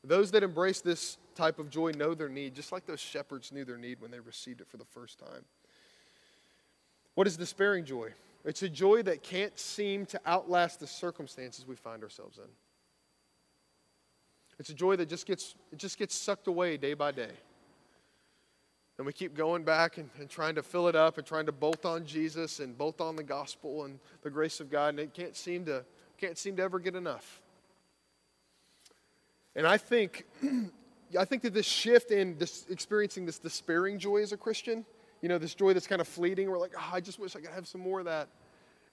Those 0.05 0.31
that 0.33 0.43
embrace 0.43 0.81
this 0.81 1.19
type 1.35 1.59
of 1.59 1.71
joy 1.71 1.93
know 1.93 2.15
their 2.15 2.29
need, 2.29 2.55
just 2.55 2.73
like 2.73 2.87
those 2.87 3.01
shepherds 3.01 3.53
knew 3.53 3.65
their 3.65 3.79
need 3.79 4.01
when 4.01 4.11
they 4.11 4.21
received 4.21 4.61
it 4.61 4.69
for 4.69 4.77
the 4.77 4.85
first 4.85 5.19
time. 5.19 5.45
What 7.15 7.27
is 7.27 7.37
despairing 7.37 7.85
joy? 7.85 8.13
It's 8.45 8.63
a 8.63 8.69
joy 8.69 9.03
that 9.03 9.23
can't 9.23 9.59
seem 9.59 10.07
to 10.07 10.21
outlast 10.27 10.81
the 10.81 10.87
circumstances 10.87 11.67
we 11.67 11.75
find 11.75 12.03
ourselves 12.03 12.39
in. 12.39 12.49
It's 14.59 14.71
a 14.71 14.75
joy 14.75 14.97
that 14.97 15.09
just 15.09 15.27
gets, 15.27 15.55
it 15.73 15.79
just 15.79 15.99
gets 15.99 16.15
sucked 16.15 16.47
away 16.47 16.77
day 16.77 16.95
by 16.95 17.13
day. 17.13 17.33
And 18.99 19.07
we 19.07 19.13
keep 19.13 19.35
going 19.35 19.63
back 19.63 19.97
and, 19.97 20.11
and, 20.19 20.29
trying 20.29 20.57
to 20.57 20.63
fill 20.63 20.89
it 20.89 20.97
up 20.97 21.19
and 21.19 21.27
trying 21.27 21.47
to 21.47 21.53
bolt 21.53 21.87
on 21.87 22.05
Jesus 22.05 22.59
and 22.59 22.77
bolt 22.77 23.01
on 23.01 23.15
the 23.15 23.23
gospel 23.23 23.85
and 23.85 24.01
the 24.23 24.31
grace 24.31 24.59
of 24.59 24.71
God, 24.71 24.89
and 24.89 24.99
it 24.99 25.15
can't 25.15 25.37
seem 25.37 25.65
to, 25.67 25.85
can't 26.19 26.37
seem 26.37 26.57
to 26.57 26.63
ever 26.65 26.81
get 26.81 26.97
enough. 26.97 27.41
And 29.55 29.67
I 29.69 29.77
think, 29.77 30.25
I 31.19 31.25
think 31.25 31.43
that 31.43 31.55
this 31.55 31.67
shift 31.67 32.11
in 32.11 32.37
this, 32.39 32.67
experiencing 32.69 33.25
this 33.25 33.39
despairing 33.39 34.01
joy 34.01 34.23
as 34.23 34.33
a 34.33 34.37
Christian, 34.37 34.85
you 35.23 35.29
know, 35.29 35.39
this 35.39 35.55
joy 35.55 35.75
that's 35.75 35.87
kind 35.87 36.01
of 36.01 36.09
fleeting, 36.09 36.51
we're 36.51 36.59
like, 36.59 36.75
oh, 36.77 36.91
I 36.93 37.01
just 37.01 37.21
wish 37.21 37.37
I 37.37 37.41
could 37.41 37.51
have 37.51 37.69
some 37.69 37.81
more 37.81 38.01
of 38.01 38.07
that. 38.07 38.29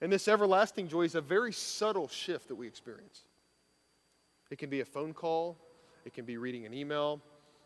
And 0.00 0.12
this 0.12 0.28
everlasting 0.28 0.88
joy 0.88 1.02
is 1.02 1.16
a 1.16 1.20
very 1.20 1.52
subtle 1.52 2.06
shift 2.06 2.48
that 2.48 2.54
we 2.54 2.68
experience. 2.68 3.24
It 4.50 4.58
can 4.58 4.70
be 4.70 4.80
a 4.80 4.84
phone 4.84 5.14
call, 5.14 5.56
it 6.04 6.14
can 6.14 6.24
be 6.24 6.36
reading 6.36 6.64
an 6.64 6.74
email, 6.74 7.20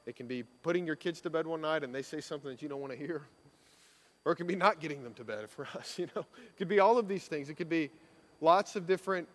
it 0.07 0.17
can 0.17 0.27
be 0.27 0.43
putting 0.43 0.87
your 0.87 0.97
kids 0.97 1.21
to 1.23 1.31
bed 1.31 1.47
one 1.47 1.61
night 1.61 1.85
and 1.85 1.95
they 1.95 2.03
say 2.03 2.21
something 2.21 2.51
that 2.51 2.63
you 2.63 2.69
don't 2.69 2.81
want 2.81 2.93
to 2.93 2.99
hear. 2.99 3.23
Or 4.25 4.33
it 4.33 4.37
can 4.37 4.47
be 4.47 4.57
not 4.57 4.81
getting 4.81 5.03
them 5.03 5.15
to 5.15 5.25
bed 5.25 5.49
for 5.49 5.67
us, 5.79 5.99
you 5.99 6.09
know. 6.15 6.23
It 6.23 6.57
could 6.57 6.69
be 6.69 6.81
all 6.81 6.99
of 6.99 7.09
these 7.09 7.25
things. 7.25 7.49
It 7.49 7.55
could 7.55 7.69
be 7.69 7.91
lots 8.41 8.77
of 8.77 8.87
different 8.87 9.29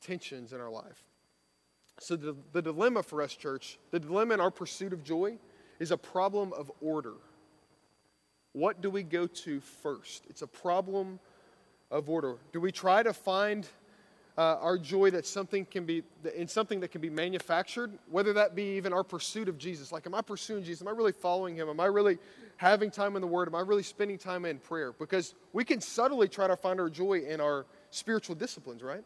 tensions 0.00 0.52
in 0.52 0.60
our 0.60 0.70
life. 0.70 1.04
So, 1.98 2.14
the, 2.14 2.36
the 2.52 2.60
dilemma 2.60 3.02
for 3.02 3.22
us, 3.22 3.34
church, 3.34 3.78
the 3.90 3.98
dilemma 3.98 4.34
in 4.34 4.40
our 4.40 4.50
pursuit 4.50 4.92
of 4.92 5.02
joy 5.02 5.38
is 5.78 5.90
a 5.90 5.96
problem 5.96 6.52
of 6.52 6.70
order. 6.82 7.14
What 8.52 8.82
do 8.82 8.90
we 8.90 9.02
go 9.02 9.26
to 9.26 9.60
first? 9.60 10.24
It's 10.28 10.42
a 10.42 10.46
problem 10.46 11.20
of 11.90 12.08
order. 12.08 12.36
Do 12.52 12.60
we 12.60 12.72
try 12.72 13.02
to 13.02 13.12
find 13.12 13.66
uh, 14.38 14.56
our 14.60 14.76
joy 14.76 15.10
that 15.10 15.26
something 15.26 15.64
can 15.64 15.86
be 15.86 16.02
in 16.34 16.46
something 16.46 16.80
that 16.80 16.90
can 16.90 17.00
be 17.00 17.08
manufactured, 17.08 17.90
whether 18.10 18.34
that 18.34 18.54
be 18.54 18.76
even 18.76 18.92
our 18.92 19.02
pursuit 19.02 19.48
of 19.48 19.56
Jesus. 19.56 19.92
Like, 19.92 20.06
am 20.06 20.14
I 20.14 20.20
pursuing 20.20 20.62
Jesus? 20.62 20.82
Am 20.82 20.88
I 20.88 20.90
really 20.90 21.12
following 21.12 21.56
Him? 21.56 21.68
Am 21.68 21.80
I 21.80 21.86
really 21.86 22.18
having 22.56 22.90
time 22.90 23.16
in 23.16 23.22
the 23.22 23.28
Word? 23.28 23.48
Am 23.48 23.54
I 23.54 23.60
really 23.60 23.82
spending 23.82 24.18
time 24.18 24.44
in 24.44 24.58
prayer? 24.58 24.92
Because 24.92 25.34
we 25.52 25.64
can 25.64 25.80
subtly 25.80 26.28
try 26.28 26.46
to 26.46 26.56
find 26.56 26.78
our 26.80 26.90
joy 26.90 27.20
in 27.20 27.40
our 27.40 27.64
spiritual 27.90 28.34
disciplines, 28.34 28.82
right? 28.82 29.04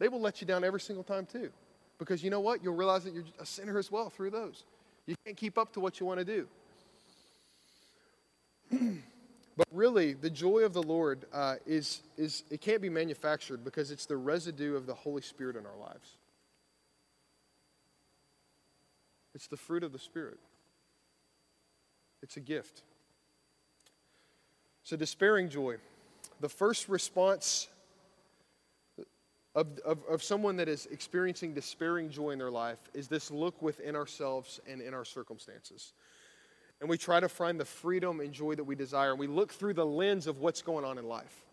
They 0.00 0.08
will 0.08 0.20
let 0.20 0.40
you 0.40 0.46
down 0.46 0.64
every 0.64 0.80
single 0.80 1.04
time 1.04 1.26
too, 1.26 1.50
because 1.98 2.24
you 2.24 2.30
know 2.30 2.40
what? 2.40 2.64
You'll 2.64 2.74
realize 2.74 3.04
that 3.04 3.14
you're 3.14 3.24
a 3.38 3.46
sinner 3.46 3.78
as 3.78 3.92
well 3.92 4.10
through 4.10 4.30
those. 4.30 4.64
You 5.06 5.14
can't 5.24 5.36
keep 5.36 5.56
up 5.56 5.72
to 5.74 5.80
what 5.80 6.00
you 6.00 6.06
want 6.06 6.18
to 6.18 6.46
do. 8.70 8.98
But 9.62 9.76
really, 9.76 10.14
the 10.14 10.30
joy 10.30 10.60
of 10.60 10.72
the 10.72 10.82
Lord 10.82 11.24
uh, 11.32 11.54
is, 11.66 12.02
is, 12.16 12.42
it 12.50 12.60
can't 12.60 12.82
be 12.82 12.88
manufactured 12.88 13.62
because 13.62 13.92
it's 13.92 14.06
the 14.06 14.16
residue 14.16 14.74
of 14.74 14.86
the 14.86 14.94
Holy 14.94 15.22
Spirit 15.22 15.54
in 15.54 15.64
our 15.66 15.76
lives. 15.78 16.16
It's 19.36 19.46
the 19.46 19.56
fruit 19.56 19.84
of 19.84 19.92
the 19.92 20.00
Spirit, 20.00 20.38
it's 22.22 22.36
a 22.36 22.40
gift. 22.40 22.82
So, 24.82 24.96
despairing 24.96 25.48
joy. 25.48 25.76
The 26.40 26.48
first 26.48 26.88
response 26.88 27.68
of, 29.54 29.68
of, 29.86 29.98
of 30.10 30.24
someone 30.24 30.56
that 30.56 30.68
is 30.68 30.86
experiencing 30.86 31.54
despairing 31.54 32.10
joy 32.10 32.30
in 32.30 32.38
their 32.40 32.50
life 32.50 32.80
is 32.94 33.06
this 33.06 33.30
look 33.30 33.62
within 33.62 33.94
ourselves 33.94 34.58
and 34.68 34.80
in 34.80 34.92
our 34.92 35.04
circumstances 35.04 35.92
and 36.82 36.90
we 36.90 36.98
try 36.98 37.20
to 37.20 37.28
find 37.28 37.60
the 37.60 37.64
freedom 37.64 38.18
and 38.18 38.32
joy 38.32 38.56
that 38.56 38.64
we 38.64 38.74
desire. 38.74 39.10
And 39.10 39.18
we 39.20 39.28
look 39.28 39.52
through 39.52 39.74
the 39.74 39.86
lens 39.86 40.26
of 40.26 40.40
what's 40.40 40.62
going 40.62 40.84
on 40.84 40.98
in 40.98 41.06
life. 41.06 41.44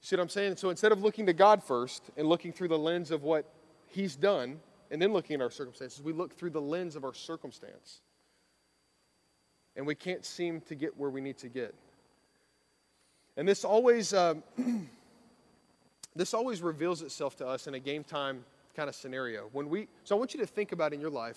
See 0.00 0.16
what 0.16 0.22
I'm 0.22 0.30
saying? 0.30 0.56
So 0.56 0.70
instead 0.70 0.90
of 0.90 1.02
looking 1.02 1.26
to 1.26 1.34
God 1.34 1.62
first 1.62 2.02
and 2.16 2.26
looking 2.26 2.50
through 2.50 2.68
the 2.68 2.78
lens 2.78 3.10
of 3.10 3.22
what 3.22 3.44
He's 3.88 4.16
done 4.16 4.58
and 4.90 5.02
then 5.02 5.12
looking 5.12 5.34
at 5.34 5.42
our 5.42 5.50
circumstances, 5.50 6.02
we 6.02 6.14
look 6.14 6.34
through 6.34 6.48
the 6.48 6.62
lens 6.62 6.96
of 6.96 7.04
our 7.04 7.12
circumstance. 7.12 8.00
And 9.76 9.86
we 9.86 9.94
can't 9.94 10.24
seem 10.24 10.62
to 10.62 10.74
get 10.74 10.96
where 10.96 11.10
we 11.10 11.20
need 11.20 11.36
to 11.38 11.50
get. 11.50 11.74
And 13.36 13.46
this 13.46 13.66
always, 13.66 14.14
um, 14.14 14.42
this 16.16 16.32
always 16.32 16.62
reveals 16.62 17.02
itself 17.02 17.36
to 17.36 17.46
us 17.46 17.66
in 17.66 17.74
a 17.74 17.80
game 17.80 18.02
time 18.02 18.46
kind 18.74 18.88
of 18.88 18.94
scenario. 18.94 19.50
When 19.52 19.68
we, 19.68 19.88
so 20.04 20.16
I 20.16 20.18
want 20.18 20.32
you 20.32 20.40
to 20.40 20.46
think 20.46 20.72
about 20.72 20.94
in 20.94 21.02
your 21.02 21.10
life. 21.10 21.36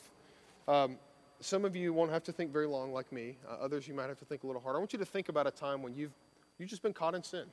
Um, 0.65 0.98
some 1.39 1.65
of 1.65 1.76
you 1.76 1.93
won't 1.93 2.12
have 2.12 2.24
to 2.24 2.32
think 2.32 2.52
very 2.52 2.67
long 2.67 2.93
like 2.93 3.12
me. 3.12 3.38
Uh, 3.48 3.56
others, 3.63 3.88
you 3.88 3.93
might 3.93 4.08
have 4.08 4.19
to 4.19 4.26
think 4.26 4.43
a 4.43 4.48
little 4.48 4.62
harder. 4.62 4.78
I 4.78 4.80
want 4.80 4.93
you 4.93 5.00
to 5.00 5.06
think 5.06 5.30
about 5.30 5.48
a 5.48 5.52
time 5.52 5.82
when 5.82 5.93
you've, 5.93 6.13
you've 6.58 6.69
just 6.69 6.82
been 6.82 6.93
caught 6.93 7.15
in 7.15 7.24
sin. 7.24 7.46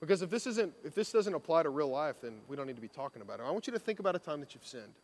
Because 0.00 0.22
if 0.22 0.30
this, 0.30 0.46
isn't, 0.46 0.72
if 0.84 0.94
this 0.94 1.12
doesn't 1.12 1.34
apply 1.34 1.62
to 1.62 1.70
real 1.70 1.88
life, 1.88 2.16
then 2.22 2.40
we 2.48 2.56
don't 2.56 2.66
need 2.66 2.76
to 2.76 2.82
be 2.82 2.88
talking 2.88 3.22
about 3.22 3.38
it. 3.38 3.44
I 3.46 3.50
want 3.50 3.66
you 3.66 3.72
to 3.72 3.78
think 3.78 4.00
about 4.00 4.16
a 4.16 4.18
time 4.18 4.40
that 4.40 4.54
you've 4.54 4.66
sinned. 4.66 4.94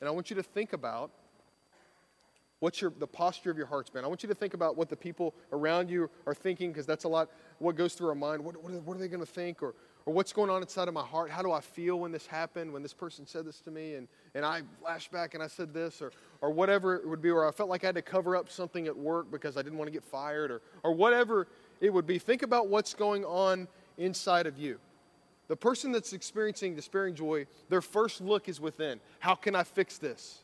And 0.00 0.08
I 0.08 0.10
want 0.10 0.30
you 0.30 0.36
to 0.36 0.42
think 0.42 0.72
about 0.72 1.10
what's 2.60 2.80
your, 2.80 2.92
the 2.98 3.06
posture 3.06 3.50
of 3.50 3.56
your 3.56 3.66
heart's 3.66 3.90
been. 3.90 4.04
I 4.04 4.08
want 4.08 4.22
you 4.22 4.28
to 4.28 4.34
think 4.34 4.54
about 4.54 4.76
what 4.76 4.88
the 4.88 4.96
people 4.96 5.34
around 5.52 5.90
you 5.90 6.08
are 6.26 6.34
thinking, 6.34 6.70
because 6.70 6.86
that's 6.86 7.04
a 7.04 7.08
lot 7.08 7.28
what 7.58 7.76
goes 7.76 7.94
through 7.94 8.08
our 8.08 8.14
mind. 8.14 8.42
What, 8.42 8.62
what 8.62 8.72
are, 8.72 8.80
what 8.80 8.96
are 8.96 9.00
they 9.00 9.08
going 9.08 9.24
to 9.24 9.26
think? 9.30 9.62
Or, 9.62 9.74
or 10.08 10.12
what's 10.14 10.32
going 10.32 10.48
on 10.48 10.62
inside 10.62 10.88
of 10.88 10.94
my 10.94 11.04
heart? 11.04 11.30
How 11.30 11.42
do 11.42 11.52
I 11.52 11.60
feel 11.60 12.00
when 12.00 12.12
this 12.12 12.26
happened, 12.26 12.72
when 12.72 12.80
this 12.80 12.94
person 12.94 13.26
said 13.26 13.44
this 13.44 13.60
to 13.60 13.70
me, 13.70 13.96
and, 13.96 14.08
and 14.34 14.42
I 14.42 14.62
flashed 14.80 15.12
back 15.12 15.34
and 15.34 15.42
I 15.42 15.48
said 15.48 15.74
this, 15.74 16.00
or, 16.00 16.12
or 16.40 16.50
whatever 16.50 16.96
it 16.96 17.06
would 17.06 17.20
be, 17.20 17.28
or 17.28 17.46
I 17.46 17.50
felt 17.50 17.68
like 17.68 17.84
I 17.84 17.88
had 17.88 17.94
to 17.96 18.00
cover 18.00 18.34
up 18.34 18.50
something 18.50 18.86
at 18.86 18.96
work 18.96 19.30
because 19.30 19.58
I 19.58 19.60
didn't 19.60 19.76
want 19.76 19.88
to 19.88 19.92
get 19.92 20.02
fired, 20.02 20.50
or, 20.50 20.62
or 20.82 20.94
whatever 20.94 21.46
it 21.82 21.92
would 21.92 22.06
be. 22.06 22.18
Think 22.18 22.42
about 22.42 22.68
what's 22.68 22.94
going 22.94 23.22
on 23.26 23.68
inside 23.98 24.46
of 24.46 24.56
you. 24.56 24.78
The 25.48 25.56
person 25.56 25.92
that's 25.92 26.14
experiencing 26.14 26.74
despairing 26.74 27.14
joy, 27.14 27.46
their 27.68 27.82
first 27.82 28.22
look 28.22 28.48
is 28.48 28.62
within. 28.62 29.00
How 29.18 29.34
can 29.34 29.54
I 29.54 29.62
fix 29.62 29.98
this? 29.98 30.38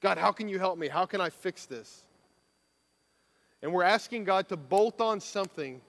God, 0.00 0.18
how 0.18 0.32
can 0.32 0.48
you 0.48 0.58
help 0.58 0.80
me? 0.80 0.88
How 0.88 1.06
can 1.06 1.20
I 1.20 1.30
fix 1.30 1.64
this? 1.64 2.02
And 3.62 3.72
we're 3.72 3.84
asking 3.84 4.24
God 4.24 4.48
to 4.48 4.56
bolt 4.56 5.00
on 5.00 5.20
something 5.20 5.80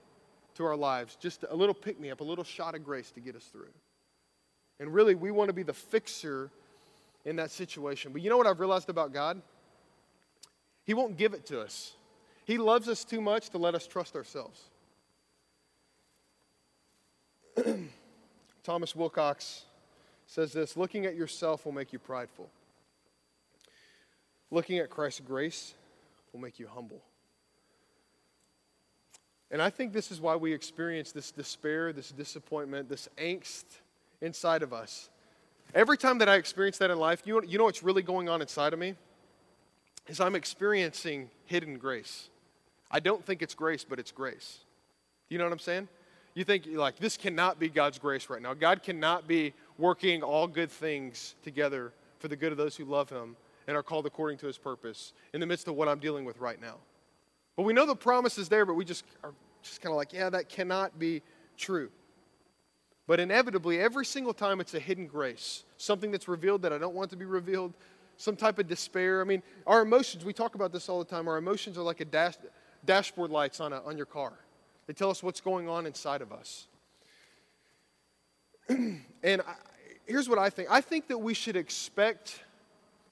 to 0.58 0.66
our 0.66 0.76
lives, 0.76 1.16
just 1.20 1.46
a 1.50 1.56
little 1.56 1.74
pick 1.74 2.00
me 2.00 2.12
up, 2.12 2.20
a 2.20 2.24
little 2.24 2.44
shot 2.44 2.76
of 2.76 2.84
grace 2.84 3.12
to 3.12 3.20
get 3.20 3.36
us 3.36 3.46
through. 3.46 3.70
And 4.80 4.94
really, 4.94 5.16
we 5.16 5.32
want 5.32 5.50
to 5.50 5.54
be 5.54 5.64
the 5.64 5.74
fixer 5.74 6.52
in 7.26 7.38
that 7.38 7.52
situation. 7.52 8.12
But 8.12 8.22
you 8.22 8.30
know 8.30 8.38
what 8.38 8.48
I've 8.48 8.60
realized 8.60 8.90
about 8.90 9.14
God? 9.14 9.42
He 10.84 10.94
won't 10.94 11.18
give 11.18 11.34
it 11.34 11.46
to 11.48 11.62
us. 11.62 11.94
He 12.46 12.58
loves 12.58 12.88
us 12.88 13.04
too 13.04 13.22
much 13.22 13.50
to 13.50 13.58
let 13.58 13.76
us 13.76 13.88
trust 13.88 14.16
ourselves. 14.16 14.62
Thomas 18.64 18.96
Wilcox 18.96 19.64
says 20.28 20.54
this 20.54 20.78
looking 20.78 21.06
at 21.06 21.16
yourself 21.16 21.66
will 21.66 21.74
make 21.74 21.92
you 21.92 22.00
prideful, 22.00 22.50
looking 24.52 24.78
at 24.80 24.90
Christ's 24.90 25.22
grace 25.22 25.74
will 26.32 26.40
make 26.40 26.60
you 26.60 26.68
humble. 26.68 27.02
And 29.52 29.62
I 29.62 29.70
think 29.70 29.94
this 29.94 30.12
is 30.12 30.20
why 30.20 30.36
we 30.36 30.54
experience 30.54 31.12
this 31.12 31.32
despair, 31.32 31.94
this 31.94 32.12
disappointment, 32.12 32.90
this 32.90 33.08
angst 33.18 33.66
inside 34.22 34.62
of 34.62 34.74
us. 34.74 35.10
Every 35.74 35.98
time 35.98 36.18
that 36.18 36.30
I 36.30 36.36
experience 36.36 36.78
that 36.80 36.92
in 36.92 36.98
life, 36.98 37.24
you 37.26 37.36
know, 37.36 37.48
you 37.48 37.58
know 37.58 37.66
what's 37.66 37.84
really 37.84 38.02
going 38.02 38.30
on 38.30 38.42
inside 38.42 38.74
of 38.74 38.80
me? 38.80 38.96
Is 40.08 40.20
I'm 40.20 40.36
experiencing 40.36 41.30
hidden 41.46 41.78
grace. 41.78 42.30
I 42.90 43.00
don't 43.00 43.26
think 43.26 43.42
it's 43.42 43.54
grace, 43.54 43.84
but 43.84 44.00
it's 44.00 44.12
grace. 44.12 44.60
You 45.30 45.38
know 45.38 45.44
what 45.44 45.54
I'm 45.54 45.60
saying? 45.60 45.88
You 46.34 46.44
think, 46.44 46.68
like, 46.72 46.98
this 46.98 47.18
cannot 47.18 47.60
be 47.60 47.68
God's 47.68 48.00
grace 48.00 48.30
right 48.30 48.42
now. 48.42 48.54
God 48.54 48.84
cannot 48.84 49.28
be 49.28 49.54
working 49.78 50.24
all 50.24 50.48
good 50.48 50.72
things 50.72 51.36
together 51.44 51.92
for 52.20 52.28
the 52.28 52.36
good 52.36 52.52
of 52.52 52.58
those 52.58 52.76
who 52.76 52.86
love 52.86 53.10
Him 53.10 53.36
and 53.68 53.76
are 53.76 53.84
called 53.84 54.06
according 54.06 54.38
to 54.40 54.48
His 54.48 54.58
purpose 54.58 55.14
in 55.34 55.42
the 55.42 55.46
midst 55.46 55.68
of 55.68 55.76
what 55.76 55.88
I'm 55.88 56.00
dealing 56.00 56.26
with 56.26 56.40
right 56.40 56.62
now. 56.62 56.76
But 57.58 57.64
we 57.64 57.74
know 57.74 57.86
the 57.86 57.96
promise 57.96 58.38
is 58.38 58.48
there, 58.48 58.66
but 58.66 58.76
we 58.76 58.86
just 58.86 59.04
are 59.24 59.34
just 59.64 59.82
kind 59.82 59.92
of 59.92 59.98
like, 59.98 60.14
yeah, 60.14 60.30
that 60.30 60.48
cannot 60.48 60.98
be 60.98 61.22
true. 61.58 61.90
But 63.08 63.20
inevitably, 63.20 63.80
every 63.80 64.06
single 64.06 64.34
time 64.34 64.62
it's 64.62 64.74
a 64.74 64.80
hidden 64.80 65.08
grace, 65.08 65.64
something 65.78 66.12
that's 66.12 66.28
revealed 66.28 66.62
that 66.62 66.72
I 66.72 66.78
don't 66.78 66.94
want 66.94 67.10
to 67.10 67.16
be 67.18 67.26
revealed, 67.26 67.74
some 68.18 68.36
type 68.36 68.60
of 68.60 68.68
despair. 68.68 69.22
I 69.22 69.24
mean, 69.24 69.42
our 69.66 69.82
emotions, 69.82 70.24
we 70.24 70.34
talk 70.34 70.56
about 70.56 70.72
this 70.72 70.88
all 70.88 71.00
the 71.00 71.06
time. 71.06 71.28
Our 71.28 71.38
emotions 71.38 71.78
are 71.78 71.84
like 71.84 72.00
a 72.00 72.06
dash, 72.06 72.36
dashboard 72.86 73.32
lights 73.32 73.60
on, 73.60 73.74
a, 73.74 73.82
on 73.84 73.98
your 73.98 74.06
car, 74.06 74.34
they 74.86 74.94
tell 74.94 75.10
us 75.10 75.24
what's 75.24 75.42
going 75.42 75.68
on 75.68 75.86
inside 75.86 76.22
of 76.22 76.32
us. 76.32 76.68
and 78.70 79.42
I, 79.42 79.56
here's 80.06 80.30
what 80.30 80.40
I 80.40 80.50
think 80.50 80.70
I 80.70 80.82
think 80.82 81.08
that 81.08 81.18
we 81.18 81.34
should 81.34 81.56
expect 81.56 82.42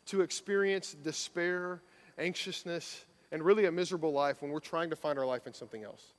to 0.08 0.22
experience 0.22 0.96
despair, 1.04 1.82
anxiousness, 2.18 3.06
and 3.36 3.44
really 3.44 3.66
a 3.66 3.72
miserable 3.72 4.14
life 4.14 4.42
when 4.42 4.50
we're 4.50 4.62
trying 4.62 4.90
to 4.90 4.96
find 4.96 5.20
our 5.20 5.26
life 5.26 5.46
in 5.46 5.54
something 5.54 5.84
else. 5.84 6.14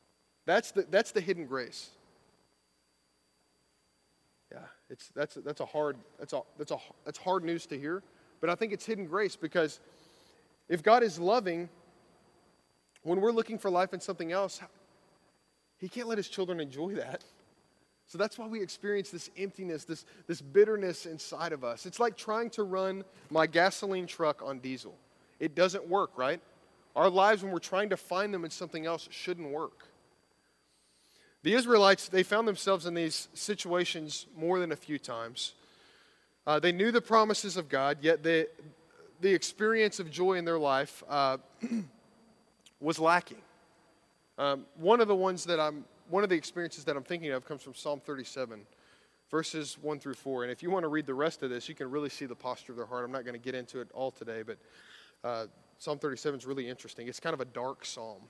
That's 0.45 0.71
the, 0.73 0.87
that's 0.91 1.13
the 1.13 1.23
hidden 1.23 1.47
grace. 1.47 1.89
Yeah, 4.53 4.59
it's, 4.91 5.09
that's, 5.17 5.37
that's, 5.37 5.61
a 5.61 5.65
hard, 5.65 5.97
that's, 6.19 6.35
a, 6.35 6.43
that's, 6.59 6.73
a, 6.73 6.77
that's 7.07 7.17
hard 7.17 7.43
news 7.43 7.65
to 7.69 7.79
hear, 7.79 8.03
but 8.43 8.51
I 8.51 8.55
think 8.55 8.75
it's 8.75 8.85
hidden 8.85 9.07
grace 9.07 9.35
because 9.35 9.81
if 10.69 10.83
God 10.83 11.03
is 11.03 11.19
loving, 11.19 11.71
when 13.03 13.23
we're 13.23 13.33
looking 13.33 13.59
for 13.59 13.71
life 13.71 13.95
in 13.95 14.01
something 14.01 14.31
else, 14.31 14.61
He 15.79 15.89
can't 15.89 16.09
let 16.09 16.19
His 16.19 16.29
children 16.29 16.61
enjoy 16.61 16.97
that. 16.97 17.25
So 18.09 18.19
that's 18.19 18.37
why 18.37 18.47
we 18.47 18.61
experience 18.61 19.09
this 19.09 19.31
emptiness, 19.39 19.87
this, 19.87 20.05
this 20.27 20.43
bitterness 20.43 21.07
inside 21.07 21.55
of 21.55 21.65
us. 21.65 21.87
It's 21.87 21.99
like 21.99 22.19
trying 22.19 22.51
to 22.51 22.63
run 22.63 23.05
my 23.31 23.47
gasoline 23.47 24.07
truck 24.07 24.43
on 24.45 24.59
diesel. 24.59 24.99
It 25.41 25.55
doesn't 25.55 25.89
work, 25.89 26.11
right? 26.19 26.43
Our 26.97 27.11
lives, 27.11 27.43
when 27.43 27.53
we're 27.53 27.59
trying 27.59 27.91
to 27.91 27.97
find 27.97 28.35
them 28.35 28.45
in 28.45 28.51
something 28.51 28.87
else, 28.87 29.07
shouldn't 29.11 29.51
work. 29.51 29.87
The 31.43 31.53
Israelites, 31.53 32.09
they 32.09 32.25
found 32.25 32.49
themselves 32.49 32.87
in 32.87 32.95
these 32.95 33.29
situations 33.35 34.27
more 34.37 34.59
than 34.59 34.73
a 34.73 34.77
few 34.77 34.99
times. 34.99 35.53
Uh, 36.47 36.59
they 36.59 36.73
knew 36.73 36.91
the 36.91 37.01
promises 37.01 37.57
of 37.57 37.69
God, 37.69 37.99
yet 38.01 38.23
the, 38.23 38.49
the 39.21 39.33
experience 39.33 40.01
of 40.01 40.11
joy 40.11 40.35
in 40.35 40.45
their 40.45 40.59
life 40.59 41.05
uh, 41.09 41.37
was 42.81 42.99
lacking. 42.99 43.43
Um, 44.39 44.65
one 44.77 45.01
of 45.01 45.07
the 45.07 45.15
ones 45.15 45.45
that 45.45 45.61
I'm 45.61 45.85
one 46.09 46.23
of 46.23 46.31
the 46.31 46.37
experiences 46.37 46.85
that 46.85 46.97
I'm 46.97 47.03
thinking 47.03 47.33
of 47.33 47.45
comes 47.45 47.63
from 47.63 47.75
Psalm 47.75 48.01
37, 48.01 48.61
verses 49.31 49.77
1 49.83 49.99
through 49.99 50.15
4. 50.15 50.45
And 50.45 50.53
if 50.53 50.63
you 50.63 50.71
want 50.71 50.85
to 50.85 50.89
read 50.89 51.05
the 51.05 51.15
rest 51.15 51.43
of 51.43 51.51
this, 51.51 51.69
you 51.69 51.75
can 51.75 51.91
really 51.91 52.09
see 52.09 52.27
the 52.27 52.35
posture 52.35 52.73
of 52.73 52.77
their 52.77 52.87
heart. 52.87 53.05
I'm 53.05 53.11
not 53.11 53.25
going 53.25 53.35
to 53.35 53.41
get 53.41 53.55
into 53.55 53.81
it 53.81 53.89
all 53.93 54.13
today, 54.13 54.43
but 54.43 54.59
uh, 55.25 55.47
Psalm 55.79 55.99
37 55.99 56.41
is 56.41 56.47
really 56.47 56.69
interesting. 56.69 57.09
It's 57.09 57.21
kind 57.21 57.35
of 57.35 57.41
a 57.41 57.45
dark 57.45 57.85
psalm. 57.85 58.23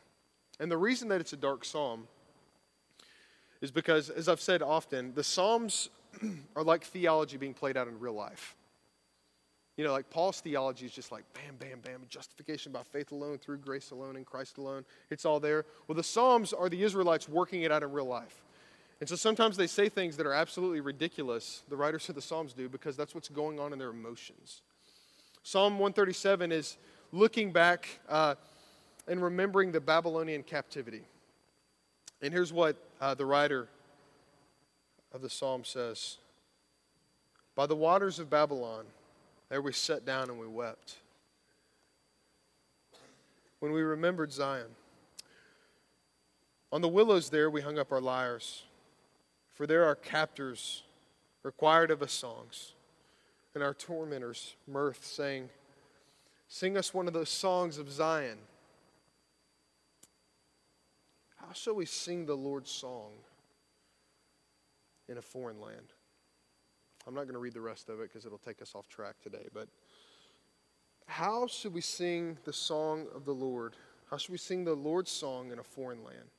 And 0.59 0.71
the 0.71 0.77
reason 0.77 1.09
that 1.09 1.21
it's 1.21 1.33
a 1.33 1.37
dark 1.37 1.65
psalm 1.65 2.09
is 3.61 3.71
because, 3.71 4.11
as 4.11 4.29
I've 4.29 4.41
said 4.41 4.63
often, 4.63 5.13
the 5.15 5.25
Psalms 5.25 5.91
are 6.57 6.63
like 6.63 6.85
theology 6.85 7.37
being 7.37 7.55
played 7.55 7.77
out 7.77 7.89
in 7.89 7.99
real 7.99 8.15
life. 8.15 8.55
You 9.77 9.85
know, 9.85 9.93
like 9.93 10.09
Paul's 10.09 10.41
theology 10.41 10.87
is 10.87 10.93
just 10.93 11.13
like 11.13 11.25
bam, 11.35 11.57
bam, 11.59 11.81
bam, 11.81 12.03
justification 12.09 12.73
by 12.73 12.83
faith 12.83 13.13
alone, 13.13 13.39
through 13.39 13.59
grace 13.59 13.91
alone, 13.91 14.17
in 14.17 14.25
Christ 14.25 14.57
alone. 14.57 14.85
It's 15.11 15.27
all 15.27 15.39
there. 15.39 15.67
Well, 15.87 15.97
the 15.97 16.03
Psalms 16.03 16.53
are 16.53 16.71
the 16.71 16.83
Israelites 16.83 17.29
working 17.29 17.63
it 17.63 17.71
out 17.71 17.83
in 17.83 17.93
real 17.93 18.07
life. 18.07 18.43
And 19.01 19.09
so 19.09 19.17
sometimes 19.17 19.59
they 19.59 19.67
say 19.67 19.91
things 19.91 20.17
that 20.17 20.27
are 20.27 20.33
absolutely 20.33 20.81
ridiculous, 20.81 21.63
the 21.69 21.77
writers 21.77 22.09
of 22.09 22.15
the 22.15 22.23
Psalms 22.23 22.55
do, 22.55 22.69
because 22.71 22.97
that's 22.97 23.15
what's 23.15 23.29
going 23.29 23.61
on 23.61 23.75
in 23.75 23.79
their 23.79 23.91
emotions. 23.91 24.63
Psalm 25.43 25.75
137 25.75 26.51
is 26.51 26.79
looking 27.13 27.53
back 27.53 27.89
uh, 28.09 28.35
and 29.09 29.23
remembering 29.23 29.73
the 29.73 29.81
Babylonian 29.81 30.43
captivity. 30.43 31.03
And 32.23 32.33
here's 32.33 32.53
what 32.53 32.77
uh, 33.01 33.15
the 33.15 33.27
writer 33.27 33.69
of 35.13 35.23
the 35.23 35.31
psalm 35.31 35.65
says 35.65 36.19
By 37.55 37.67
the 37.67 37.77
waters 37.77 38.19
of 38.19 38.31
Babylon, 38.31 38.85
there 39.49 39.63
we 39.63 39.73
sat 39.73 40.05
down 40.05 40.31
and 40.31 40.39
we 40.39 40.47
wept. 40.47 40.97
When 43.61 43.73
we 43.73 43.83
remembered 43.83 44.33
Zion, 44.33 44.67
on 46.73 46.83
the 46.83 46.89
willows 46.89 47.31
there 47.31 47.49
we 47.49 47.61
hung 47.61 47.79
up 47.79 47.93
our 47.93 48.01
lyres, 48.01 48.65
for 49.55 49.67
there 49.67 49.85
our 49.85 49.95
captors 49.95 50.83
required 51.43 51.91
of 51.91 52.03
us 52.03 52.13
songs, 52.13 52.75
and 53.55 53.63
our 53.63 53.73
tormentors 53.73 54.57
mirth, 54.67 55.05
saying, 55.05 55.49
Sing 56.57 56.79
us 56.79 56.95
one 56.95 57.07
of 57.07 57.13
those 57.13 57.29
songs 57.29 57.77
of 57.77 57.93
Zion. 57.93 58.39
How 61.37 61.53
shall 61.53 61.75
we 61.75 61.85
sing 61.85 62.25
the 62.25 62.35
Lord's 62.35 62.71
song 62.71 63.13
in 65.07 65.19
a 65.19 65.21
foreign 65.21 65.61
land? 65.61 65.93
I'm 67.07 67.13
not 67.13 67.25
going 67.25 67.35
to 67.35 67.41
read 67.41 67.53
the 67.53 67.61
rest 67.61 67.91
of 67.91 68.01
it 68.01 68.11
because 68.11 68.25
it'll 68.25 68.39
take 68.39 68.63
us 68.63 68.73
off 68.75 68.89
track 68.89 69.17
today. 69.23 69.49
But 69.53 69.69
how 71.05 71.47
should 71.47 71.75
we 71.75 71.83
sing 71.83 72.39
the 72.47 72.55
song 72.55 73.05
of 73.15 73.27
the 73.27 73.35
Lord? 73.35 73.77
How 74.11 74.17
should 74.17 74.33
we 74.33 74.39
sing 74.39 74.65
the 74.65 74.73
Lord's 74.73 75.11
song 75.11 75.53
in 75.53 75.59
a 75.59 75.63
foreign 75.63 76.03
land? 76.03 76.31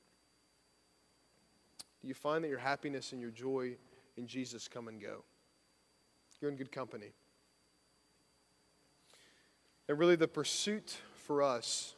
Do 2.01 2.07
you 2.07 2.15
find 2.15 2.43
that 2.43 2.49
your 2.49 2.57
happiness 2.57 3.11
and 3.11 3.21
your 3.21 3.29
joy 3.29 3.75
in 4.15 4.25
Jesus 4.25 4.67
come 4.67 4.87
and 4.87 4.99
go? 4.99 5.23
You're 6.41 6.49
in 6.49 6.57
good 6.57 6.71
company. 6.71 7.11
And 9.87 9.97
really, 9.97 10.15
the 10.15 10.27
pursuit 10.27 10.97
for 11.13 11.41
us 11.41 11.95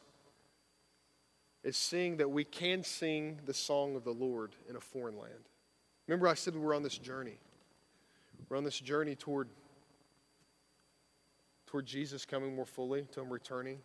is 1.64 1.76
seeing 1.76 2.18
that 2.18 2.30
we 2.30 2.44
can 2.44 2.84
sing 2.84 3.40
the 3.46 3.54
song 3.54 3.96
of 3.96 4.04
the 4.04 4.14
Lord 4.14 4.56
in 4.70 4.76
a 4.76 4.80
foreign 4.80 5.18
land. 5.18 5.50
Remember, 6.08 6.28
I 6.28 6.34
said 6.34 6.56
we're 6.56 6.76
on 6.76 6.84
this 6.84 6.98
journey. 6.98 7.38
We're 8.48 8.58
on 8.58 8.64
this 8.64 8.80
journey 8.80 9.16
toward, 9.16 9.50
toward 11.68 11.86
Jesus 11.86 12.26
coming 12.26 12.56
more 12.56 12.66
fully, 12.66 13.04
to 13.12 13.22
Him 13.22 13.30
returning, 13.30 13.80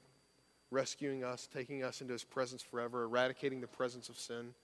rescuing 0.70 1.24
us, 1.24 1.48
taking 1.52 1.82
us 1.82 2.00
into 2.00 2.12
His 2.12 2.24
presence 2.24 2.62
forever, 2.62 3.04
eradicating 3.04 3.60
the 3.60 3.66
presence 3.66 4.08
of 4.08 4.18
sin, 4.18 4.54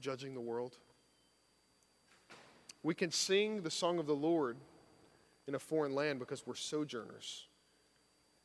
judging 0.00 0.34
the 0.34 0.40
world. 0.40 0.76
We 2.82 2.94
can 2.94 3.12
sing 3.12 3.62
the 3.62 3.70
song 3.70 3.98
of 3.98 4.06
the 4.06 4.16
Lord 4.16 4.56
in 5.48 5.54
a 5.54 5.58
foreign 5.58 5.94
land 5.94 6.18
because 6.18 6.46
we're 6.46 6.54
sojourners. 6.54 7.46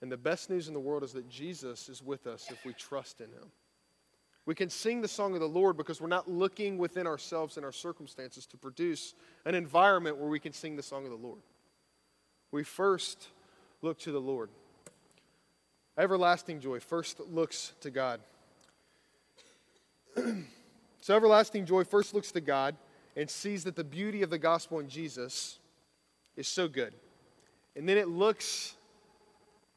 And 0.02 0.12
the 0.12 0.18
best 0.18 0.50
news 0.50 0.68
in 0.68 0.74
the 0.74 0.80
world 0.80 1.04
is 1.04 1.14
that 1.14 1.30
Jesus 1.30 1.90
is 1.90 2.04
with 2.04 2.28
us 2.28 2.48
if 2.52 2.64
we 2.66 2.74
trust 2.74 3.22
in 3.22 3.28
Him. 3.28 3.52
We 4.46 4.56
can 4.56 4.70
sing 4.70 5.02
the 5.02 5.08
song 5.08 5.34
of 5.34 5.42
the 5.42 5.48
Lord 5.48 5.76
because 5.76 6.00
we're 6.00 6.08
not 6.08 6.30
looking 6.30 6.78
within 6.78 7.06
ourselves 7.06 7.58
and 7.58 7.66
our 7.66 7.72
circumstances 7.72 8.46
to 8.48 8.58
produce 8.58 9.14
an 9.46 9.56
environment 9.56 10.18
where 10.18 10.30
we 10.30 10.40
can 10.40 10.54
sing 10.54 10.76
the 10.76 10.84
song 10.84 11.04
of 11.04 11.12
the 11.12 11.18
Lord. 11.18 11.42
We 12.52 12.64
first 12.64 13.28
look 13.82 14.00
to 14.00 14.12
the 14.12 14.22
Lord. 14.22 14.50
Everlasting 15.98 16.62
joy 16.62 16.80
first 16.80 17.20
looks 17.20 17.74
to 17.82 17.90
God. 17.90 18.22
so, 21.02 21.16
everlasting 21.16 21.66
joy 21.66 21.84
first 21.84 22.14
looks 22.14 22.32
to 22.32 22.42
God 22.42 22.76
and 23.16 23.30
sees 23.30 23.64
that 23.64 23.76
the 23.76 23.84
beauty 23.84 24.22
of 24.22 24.30
the 24.30 24.38
gospel 24.38 24.80
in 24.80 24.88
Jesus 24.88 25.60
is 26.38 26.48
so 26.48 26.68
good. 26.68 26.94
And 27.76 27.88
then 27.88 27.98
it 27.98 28.08
looks 28.08 28.76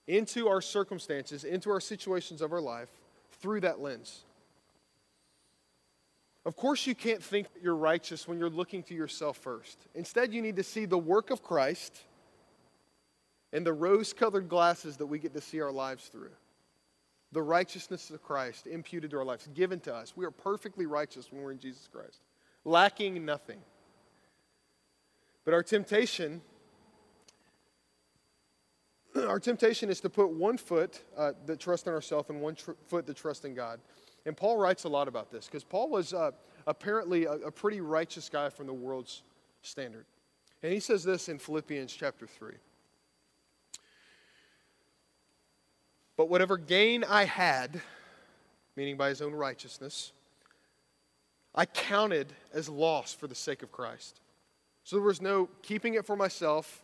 into 0.06 0.48
our 0.48 0.60
circumstances, 0.60 1.44
into 1.44 1.70
our 1.70 1.80
situations 1.80 2.42
of 2.42 2.52
our 2.52 2.60
life 2.60 2.88
through 3.40 3.60
that 3.60 3.80
lens. 3.80 4.24
Of 6.44 6.56
course, 6.56 6.86
you 6.86 6.94
can't 6.94 7.22
think 7.22 7.52
that 7.52 7.62
you're 7.62 7.76
righteous 7.76 8.26
when 8.26 8.38
you're 8.38 8.50
looking 8.50 8.82
to 8.84 8.94
yourself 8.94 9.36
first. 9.36 9.78
Instead, 9.94 10.32
you 10.32 10.40
need 10.40 10.56
to 10.56 10.62
see 10.62 10.86
the 10.86 10.98
work 10.98 11.30
of 11.30 11.42
Christ 11.42 12.04
and 13.52 13.66
the 13.66 13.72
rose 13.72 14.12
colored 14.12 14.48
glasses 14.48 14.96
that 14.98 15.06
we 15.06 15.18
get 15.18 15.34
to 15.34 15.40
see 15.40 15.60
our 15.60 15.72
lives 15.72 16.06
through. 16.06 16.30
The 17.32 17.42
righteousness 17.42 18.10
of 18.10 18.22
Christ 18.22 18.66
imputed 18.66 19.10
to 19.10 19.18
our 19.18 19.24
lives, 19.24 19.48
given 19.54 19.80
to 19.80 19.94
us. 19.94 20.16
We 20.16 20.24
are 20.24 20.30
perfectly 20.30 20.86
righteous 20.86 21.30
when 21.30 21.42
we're 21.42 21.52
in 21.52 21.58
Jesus 21.58 21.88
Christ, 21.92 22.20
lacking 22.64 23.24
nothing. 23.24 23.60
But 25.44 25.54
our 25.54 25.62
temptation, 25.62 26.42
our 29.28 29.40
temptation 29.40 29.90
is 29.90 30.00
to 30.00 30.10
put 30.10 30.30
one 30.30 30.56
foot 30.56 31.02
uh, 31.16 31.32
that 31.46 31.60
trust 31.60 31.86
in 31.86 31.92
ourselves 31.92 32.30
and 32.30 32.40
one 32.40 32.54
tr- 32.54 32.72
foot 32.88 33.06
that 33.06 33.16
trust 33.16 33.44
in 33.44 33.54
God. 33.54 33.80
And 34.26 34.36
Paul 34.36 34.56
writes 34.56 34.84
a 34.84 34.88
lot 34.88 35.08
about 35.08 35.30
this 35.30 35.46
because 35.46 35.64
Paul 35.64 35.88
was 35.88 36.12
uh, 36.12 36.32
apparently 36.66 37.24
a, 37.24 37.32
a 37.32 37.50
pretty 37.50 37.80
righteous 37.80 38.28
guy 38.28 38.48
from 38.50 38.66
the 38.66 38.72
world's 38.72 39.22
standard. 39.62 40.04
And 40.62 40.72
he 40.72 40.80
says 40.80 41.04
this 41.04 41.28
in 41.28 41.38
Philippians 41.38 41.92
chapter 41.92 42.26
3. 42.26 42.54
But 46.16 46.28
whatever 46.28 46.58
gain 46.58 47.02
I 47.02 47.24
had, 47.24 47.80
meaning 48.76 48.98
by 48.98 49.08
his 49.08 49.22
own 49.22 49.32
righteousness, 49.32 50.12
I 51.54 51.64
counted 51.64 52.32
as 52.52 52.68
loss 52.68 53.14
for 53.14 53.26
the 53.26 53.34
sake 53.34 53.62
of 53.62 53.72
Christ. 53.72 54.20
So 54.84 54.96
there 54.96 55.04
was 55.04 55.22
no 55.22 55.48
keeping 55.62 55.94
it 55.94 56.04
for 56.04 56.16
myself. 56.16 56.82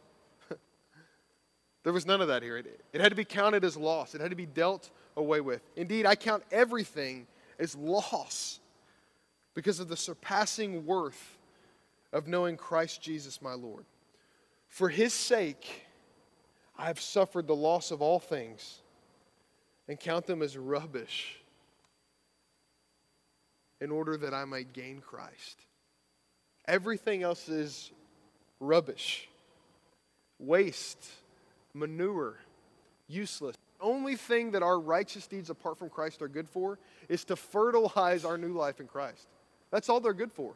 There 1.87 1.93
was 1.93 2.05
none 2.05 2.21
of 2.21 2.27
that 2.27 2.43
here. 2.43 2.57
It, 2.57 2.81
it 2.93 3.01
had 3.01 3.11
to 3.11 3.15
be 3.15 3.25
counted 3.25 3.63
as 3.65 3.77
loss, 3.77 4.17
it 4.17 4.21
had 4.21 4.31
to 4.31 4.37
be 4.37 4.45
dealt 4.45 4.91
away 5.17 5.41
with. 5.41 5.63
Indeed, 5.77 6.05
I 6.05 6.17
count 6.17 6.43
everything 6.51 7.29
as 7.61 7.77
loss 7.77 8.59
because 9.55 9.79
of 9.79 9.87
the 9.87 9.97
surpassing 9.97 10.85
worth 10.85 11.39
of 12.13 12.27
knowing 12.27 12.57
Christ 12.57 13.01
Jesus 13.01 13.41
my 13.41 13.53
Lord. 13.55 13.85
For 14.67 14.89
his 14.89 15.13
sake, 15.15 15.87
I 16.77 16.87
have 16.87 17.01
suffered 17.01 17.47
the 17.47 17.55
loss 17.55 17.93
of 17.93 18.03
all 18.03 18.19
things 18.19 18.81
and 19.87 20.01
count 20.01 20.27
them 20.27 20.43
as 20.43 20.57
rubbish 20.59 21.39
in 23.81 23.93
order 23.93 24.17
that 24.17 24.35
I 24.35 24.45
might 24.45 24.73
gain 24.73 25.01
Christ. 25.01 25.61
Everything 26.67 27.23
else 27.23 27.49
is 27.49 27.93
rubbish, 28.59 29.29
waste, 30.41 31.07
manure, 31.77 32.39
useless. 33.09 33.57
The 33.79 33.85
only 33.85 34.17
thing 34.17 34.53
that 34.53 34.63
our 34.63 34.81
righteous 34.81 35.27
deeds 35.27 35.51
apart 35.51 35.79
from 35.79 35.91
Christ 35.91 36.23
are 36.23 36.29
good 36.29 36.49
for 36.49 36.79
is 37.09 37.25
to 37.27 37.37
fertilize 37.37 38.25
our 38.25 38.39
new 38.39 38.53
life 38.53 38.81
in 38.81 38.87
Christ. 38.87 39.29
That's 39.71 39.89
all 39.89 40.01
they're 40.01 40.15
good 40.15 40.33
for. 40.33 40.55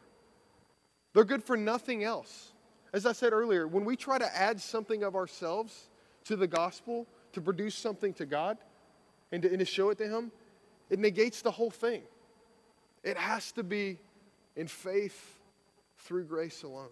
They're 1.13 1.23
good 1.23 1.43
for 1.43 1.57
nothing 1.57 2.03
else. 2.03 2.53
As 2.93 3.05
I 3.05 3.11
said 3.11 3.33
earlier, 3.33 3.67
when 3.67 3.85
we 3.85 3.95
try 3.95 4.17
to 4.17 4.35
add 4.37 4.59
something 4.59 5.03
of 5.03 5.15
ourselves 5.15 5.89
to 6.25 6.35
the 6.35 6.47
gospel 6.47 7.07
to 7.33 7.41
produce 7.41 7.75
something 7.75 8.13
to 8.15 8.25
God 8.25 8.57
and 9.31 9.43
to, 9.43 9.49
and 9.49 9.59
to 9.59 9.65
show 9.65 9.89
it 9.89 9.97
to 9.99 10.07
Him, 10.07 10.31
it 10.89 10.99
negates 10.99 11.41
the 11.41 11.51
whole 11.51 11.71
thing. 11.71 12.01
It 13.03 13.17
has 13.17 13.51
to 13.53 13.63
be 13.63 13.97
in 14.55 14.67
faith 14.67 15.39
through 15.99 16.25
grace 16.25 16.63
alone. 16.63 16.89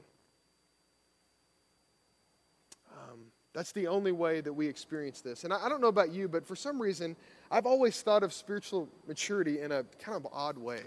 Um, 2.91 3.19
that's 3.53 3.71
the 3.71 3.87
only 3.87 4.11
way 4.11 4.41
that 4.41 4.53
we 4.53 4.67
experience 4.67 5.21
this. 5.21 5.43
And 5.43 5.53
I, 5.53 5.65
I 5.65 5.69
don't 5.69 5.81
know 5.81 5.87
about 5.87 6.11
you, 6.11 6.27
but 6.27 6.45
for 6.45 6.55
some 6.55 6.81
reason, 6.81 7.15
I've 7.49 7.65
always 7.65 8.01
thought 8.01 8.23
of 8.23 8.31
spiritual 8.31 8.87
maturity 9.07 9.61
in 9.61 9.71
a 9.71 9.83
kind 9.99 10.15
of 10.15 10.27
odd 10.31 10.57
way. 10.57 10.81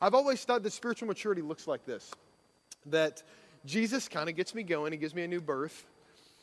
I've 0.00 0.14
always 0.14 0.44
thought 0.44 0.62
that 0.62 0.72
spiritual 0.72 1.08
maturity 1.08 1.42
looks 1.42 1.66
like 1.66 1.84
this 1.84 2.12
that 2.86 3.22
Jesus 3.64 4.08
kind 4.08 4.28
of 4.28 4.36
gets 4.36 4.54
me 4.54 4.62
going, 4.62 4.92
he 4.92 4.98
gives 4.98 5.14
me 5.14 5.22
a 5.22 5.28
new 5.28 5.40
birth. 5.40 5.86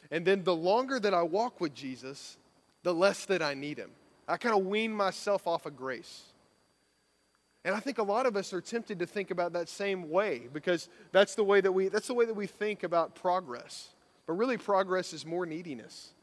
And 0.09 0.25
then 0.25 0.43
the 0.43 0.55
longer 0.55 0.99
that 0.99 1.13
I 1.13 1.21
walk 1.21 1.61
with 1.61 1.73
Jesus, 1.75 2.37
the 2.83 2.93
less 2.93 3.25
that 3.25 3.41
I 3.43 3.53
need 3.53 3.77
him. 3.77 3.91
I 4.27 4.37
kind 4.37 4.55
of 4.57 4.65
wean 4.65 4.91
myself 4.91 5.45
off 5.45 5.65
of 5.65 5.77
grace. 5.77 6.23
And 7.63 7.75
I 7.75 7.79
think 7.79 7.99
a 7.99 8.03
lot 8.03 8.25
of 8.25 8.35
us 8.35 8.53
are 8.53 8.61
tempted 8.61 8.99
to 8.99 9.05
think 9.05 9.29
about 9.29 9.53
that 9.53 9.69
same 9.69 10.09
way 10.09 10.47
because 10.51 10.89
that's 11.11 11.35
the 11.35 11.43
way 11.43 11.61
that 11.61 11.71
we 11.71 11.89
that's 11.89 12.07
the 12.07 12.13
way 12.13 12.25
that 12.25 12.35
we 12.35 12.47
think 12.47 12.81
about 12.83 13.13
progress. 13.13 13.89
But 14.27 14.33
really 14.33 14.57
progress 14.57 15.13
is 15.13 15.25
more 15.25 15.45
neediness. 15.45 16.13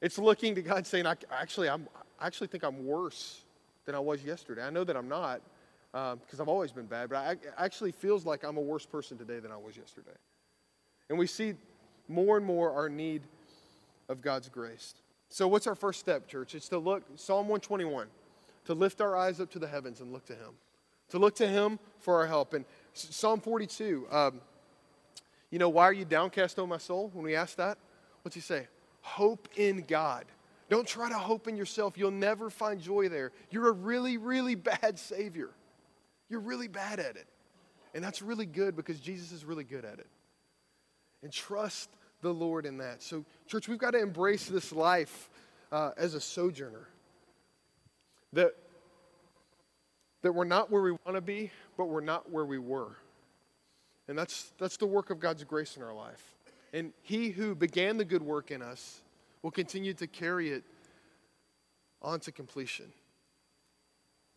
It's 0.00 0.18
looking 0.18 0.54
to 0.54 0.62
God 0.62 0.86
saying, 0.86 1.06
I, 1.06 1.14
actually, 1.30 1.68
I'm, 1.68 1.88
I 2.20 2.26
actually 2.26 2.48
think 2.48 2.64
I'm 2.64 2.86
worse 2.86 3.42
than 3.84 3.94
I 3.94 3.98
was 3.98 4.22
yesterday. 4.22 4.62
I 4.62 4.70
know 4.70 4.84
that 4.84 4.96
I'm 4.96 5.08
not 5.08 5.40
because 5.92 6.40
um, 6.40 6.42
I've 6.42 6.48
always 6.48 6.72
been 6.72 6.86
bad, 6.86 7.08
but 7.08 7.16
I, 7.16 7.30
it 7.32 7.54
actually 7.56 7.92
feels 7.92 8.26
like 8.26 8.44
I'm 8.44 8.58
a 8.58 8.60
worse 8.60 8.84
person 8.84 9.16
today 9.16 9.38
than 9.38 9.50
I 9.50 9.56
was 9.56 9.76
yesterday. 9.76 10.16
And 11.08 11.18
we 11.18 11.26
see 11.26 11.54
more 12.08 12.36
and 12.36 12.44
more 12.44 12.72
our 12.72 12.88
need 12.88 13.22
of 14.08 14.20
God's 14.20 14.48
grace. 14.48 14.94
So, 15.28 15.48
what's 15.48 15.66
our 15.66 15.74
first 15.74 16.00
step, 16.00 16.28
church? 16.28 16.54
It's 16.54 16.68
to 16.68 16.78
look, 16.78 17.02
Psalm 17.16 17.48
121, 17.48 18.08
to 18.66 18.74
lift 18.74 19.00
our 19.00 19.16
eyes 19.16 19.40
up 19.40 19.50
to 19.52 19.58
the 19.58 19.66
heavens 19.66 20.00
and 20.00 20.12
look 20.12 20.26
to 20.26 20.34
Him, 20.34 20.50
to 21.10 21.18
look 21.18 21.34
to 21.36 21.48
Him 21.48 21.78
for 21.98 22.20
our 22.20 22.26
help. 22.26 22.52
And 22.52 22.64
Psalm 22.92 23.40
42, 23.40 24.06
um, 24.10 24.40
you 25.50 25.58
know, 25.58 25.68
why 25.68 25.84
are 25.84 25.92
you 25.92 26.04
downcast, 26.04 26.58
O 26.58 26.66
my 26.66 26.78
soul? 26.78 27.10
When 27.12 27.24
we 27.24 27.34
ask 27.34 27.56
that, 27.56 27.78
what's 28.22 28.34
He 28.34 28.40
say? 28.40 28.66
Hope 29.00 29.48
in 29.56 29.84
God. 29.86 30.24
Don't 30.68 30.86
try 30.86 31.08
to 31.08 31.18
hope 31.18 31.46
in 31.46 31.56
yourself. 31.56 31.96
You'll 31.96 32.10
never 32.10 32.50
find 32.50 32.80
joy 32.80 33.08
there. 33.08 33.30
You're 33.50 33.68
a 33.68 33.72
really, 33.72 34.16
really 34.16 34.54
bad 34.54 34.98
Savior. 34.98 35.50
You're 36.28 36.40
really 36.40 36.68
bad 36.68 36.98
at 36.98 37.16
it. 37.16 37.26
And 37.94 38.02
that's 38.02 38.20
really 38.20 38.46
good 38.46 38.74
because 38.74 38.98
Jesus 38.98 39.32
is 39.32 39.44
really 39.44 39.64
good 39.64 39.84
at 39.84 39.98
it. 39.98 40.08
And 41.22 41.32
trust 41.32 41.88
the 42.20 42.32
Lord 42.32 42.66
in 42.66 42.78
that. 42.78 43.02
So, 43.02 43.24
church, 43.46 43.68
we've 43.68 43.78
got 43.78 43.92
to 43.92 44.00
embrace 44.00 44.46
this 44.46 44.72
life 44.72 45.30
uh, 45.70 45.92
as 45.96 46.14
a 46.14 46.20
sojourner. 46.20 46.88
That, 48.32 48.52
that 50.22 50.32
we're 50.32 50.44
not 50.44 50.70
where 50.70 50.82
we 50.82 50.92
want 50.92 51.14
to 51.14 51.20
be, 51.20 51.52
but 51.76 51.86
we're 51.86 52.00
not 52.00 52.30
where 52.30 52.44
we 52.44 52.58
were. 52.58 52.96
And 54.08 54.16
that's, 54.16 54.52
that's 54.58 54.76
the 54.76 54.86
work 54.86 55.10
of 55.10 55.18
God's 55.18 55.44
grace 55.44 55.76
in 55.76 55.82
our 55.82 55.94
life. 55.94 56.22
And 56.72 56.92
He 57.02 57.30
who 57.30 57.54
began 57.54 57.96
the 57.96 58.04
good 58.04 58.22
work 58.22 58.50
in 58.50 58.62
us 58.62 59.00
will 59.42 59.50
continue 59.50 59.94
to 59.94 60.06
carry 60.06 60.50
it 60.50 60.64
on 62.02 62.20
to 62.20 62.32
completion. 62.32 62.86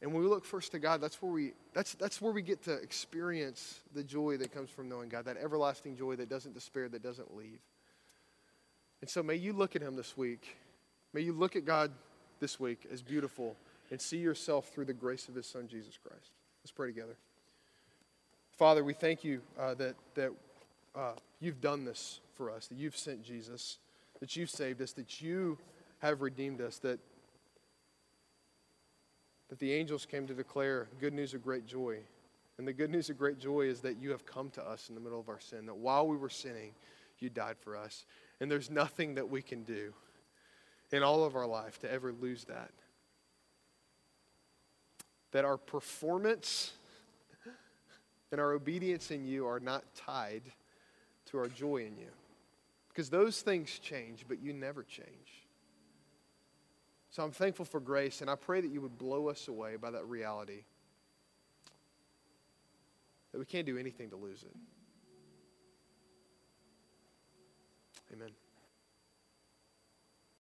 And 0.02 0.14
when 0.14 0.24
we 0.24 0.30
look 0.30 0.46
first 0.46 0.72
to 0.72 0.80
God, 0.80 1.02
that's 1.02 1.22
where 1.22 1.32
we, 1.32 1.54
that's, 1.74 1.94
that's 1.96 2.22
where 2.22 2.32
we 2.32 2.42
get 2.42 2.64
to 2.64 2.74
experience 2.74 3.82
the 3.94 4.04
joy 4.04 4.38
that 4.38 4.54
comes 4.54 4.70
from 4.70 4.88
knowing 4.88 5.10
God, 5.10 5.26
that 5.26 5.38
everlasting 5.38 5.98
joy 5.98 6.16
that 6.16 6.30
doesn't 6.30 6.54
despair, 6.54 6.88
that 6.90 7.04
doesn't 7.04 7.36
leave. 7.36 7.60
And 9.02 9.10
so 9.10 9.22
may 9.22 9.36
you 9.36 9.54
look 9.54 9.76
at 9.76 9.82
him 9.82 9.96
this 9.96 10.16
week. 10.16 10.58
May 11.14 11.22
you 11.22 11.34
look 11.34 11.56
at 11.56 11.66
God 11.66 11.92
this 12.40 12.60
week 12.60 12.88
as 12.92 13.02
beautiful 13.02 13.56
and 13.92 14.00
see 14.00 14.18
yourself 14.18 14.70
through 14.70 14.86
the 14.86 14.94
grace 14.94 15.28
of 15.28 15.36
his 15.36 15.48
son, 15.48 15.68
Jesus 15.68 15.98
Christ. 15.98 16.32
Let's 16.64 16.72
pray 16.72 16.88
together. 16.88 17.18
Father, 18.60 18.84
we 18.84 18.92
thank 18.94 19.24
you 19.24 19.40
uh, 19.58 19.74
that, 19.76 19.96
that 20.16 20.34
uh, 20.94 21.14
you've 21.40 21.62
done 21.62 21.86
this 21.86 22.20
for 22.36 22.52
us, 22.52 22.68
that 22.68 22.78
you've 22.78 22.98
sent 22.98 23.24
Jesus, 23.24 23.78
that 24.20 24.36
you've 24.36 24.50
saved 24.50 24.82
us, 24.82 24.92
that 24.92 25.22
you 25.22 25.58
have 26.00 26.22
redeemed 26.22 26.60
us, 26.60 26.78
that 26.80 27.00
that 29.48 29.60
the 29.60 29.72
angels 29.72 30.06
came 30.06 30.28
to 30.28 30.34
declare 30.34 30.90
good 31.00 31.14
news 31.14 31.34
of 31.34 31.42
great 31.42 31.66
joy. 31.66 32.00
And 32.58 32.68
the 32.68 32.74
good 32.74 32.92
news 32.92 33.10
of 33.10 33.18
great 33.18 33.40
joy 33.40 33.62
is 33.62 33.80
that 33.80 33.96
you 33.96 34.12
have 34.12 34.26
come 34.26 34.50
to 34.52 34.62
us 34.62 34.90
in 34.90 34.96
the 34.96 35.00
middle 35.00 35.22
of 35.22 35.30
our 35.30 35.40
sin, 35.40 35.66
that 35.66 35.78
while 35.78 36.06
we 36.06 36.18
were 36.18 36.30
sinning, 36.30 36.74
you 37.20 37.30
died 37.30 37.56
for 37.62 37.78
us. 37.78 38.06
And 38.42 38.52
there's 38.52 38.70
nothing 38.70 39.16
that 39.16 39.30
we 39.30 39.42
can 39.42 39.64
do 39.64 39.94
in 40.92 41.02
all 41.02 41.24
of 41.24 41.38
our 41.38 41.48
life 41.48 41.80
to 41.80 41.90
ever 41.90 42.12
lose 42.12 42.44
that. 42.44 42.72
That 45.32 45.46
our 45.46 45.58
performance 45.58 46.74
and 48.32 48.40
our 48.40 48.54
obedience 48.54 49.12
in 49.12 49.26
you 49.26 49.48
are 49.48 49.60
not 49.60 49.84
tied 49.96 50.44
to 51.26 51.38
our 51.38 51.48
joy 51.48 51.78
in 51.78 51.98
you. 51.98 52.12
Because 52.90 53.10
those 53.10 53.42
things 53.42 53.80
change, 53.80 54.26
but 54.28 54.42
you 54.42 54.54
never 54.54 54.84
change. 54.84 55.48
So 57.12 57.24
I'm 57.24 57.32
thankful 57.32 57.66
for 57.66 57.80
grace, 57.80 58.22
and 58.22 58.30
I 58.30 58.36
pray 58.36 58.62
that 58.62 58.70
you 58.70 58.82
would 58.82 58.98
blow 58.98 59.30
us 59.30 59.48
away 59.48 59.76
by 59.78 59.92
that 59.92 60.06
reality 60.06 60.64
that 63.32 63.38
we 63.38 63.46
can't 63.46 63.66
do 63.66 63.78
anything 63.78 64.10
to 64.10 64.16
lose 64.16 64.44
it. 64.44 64.56
Amen. 68.14 68.30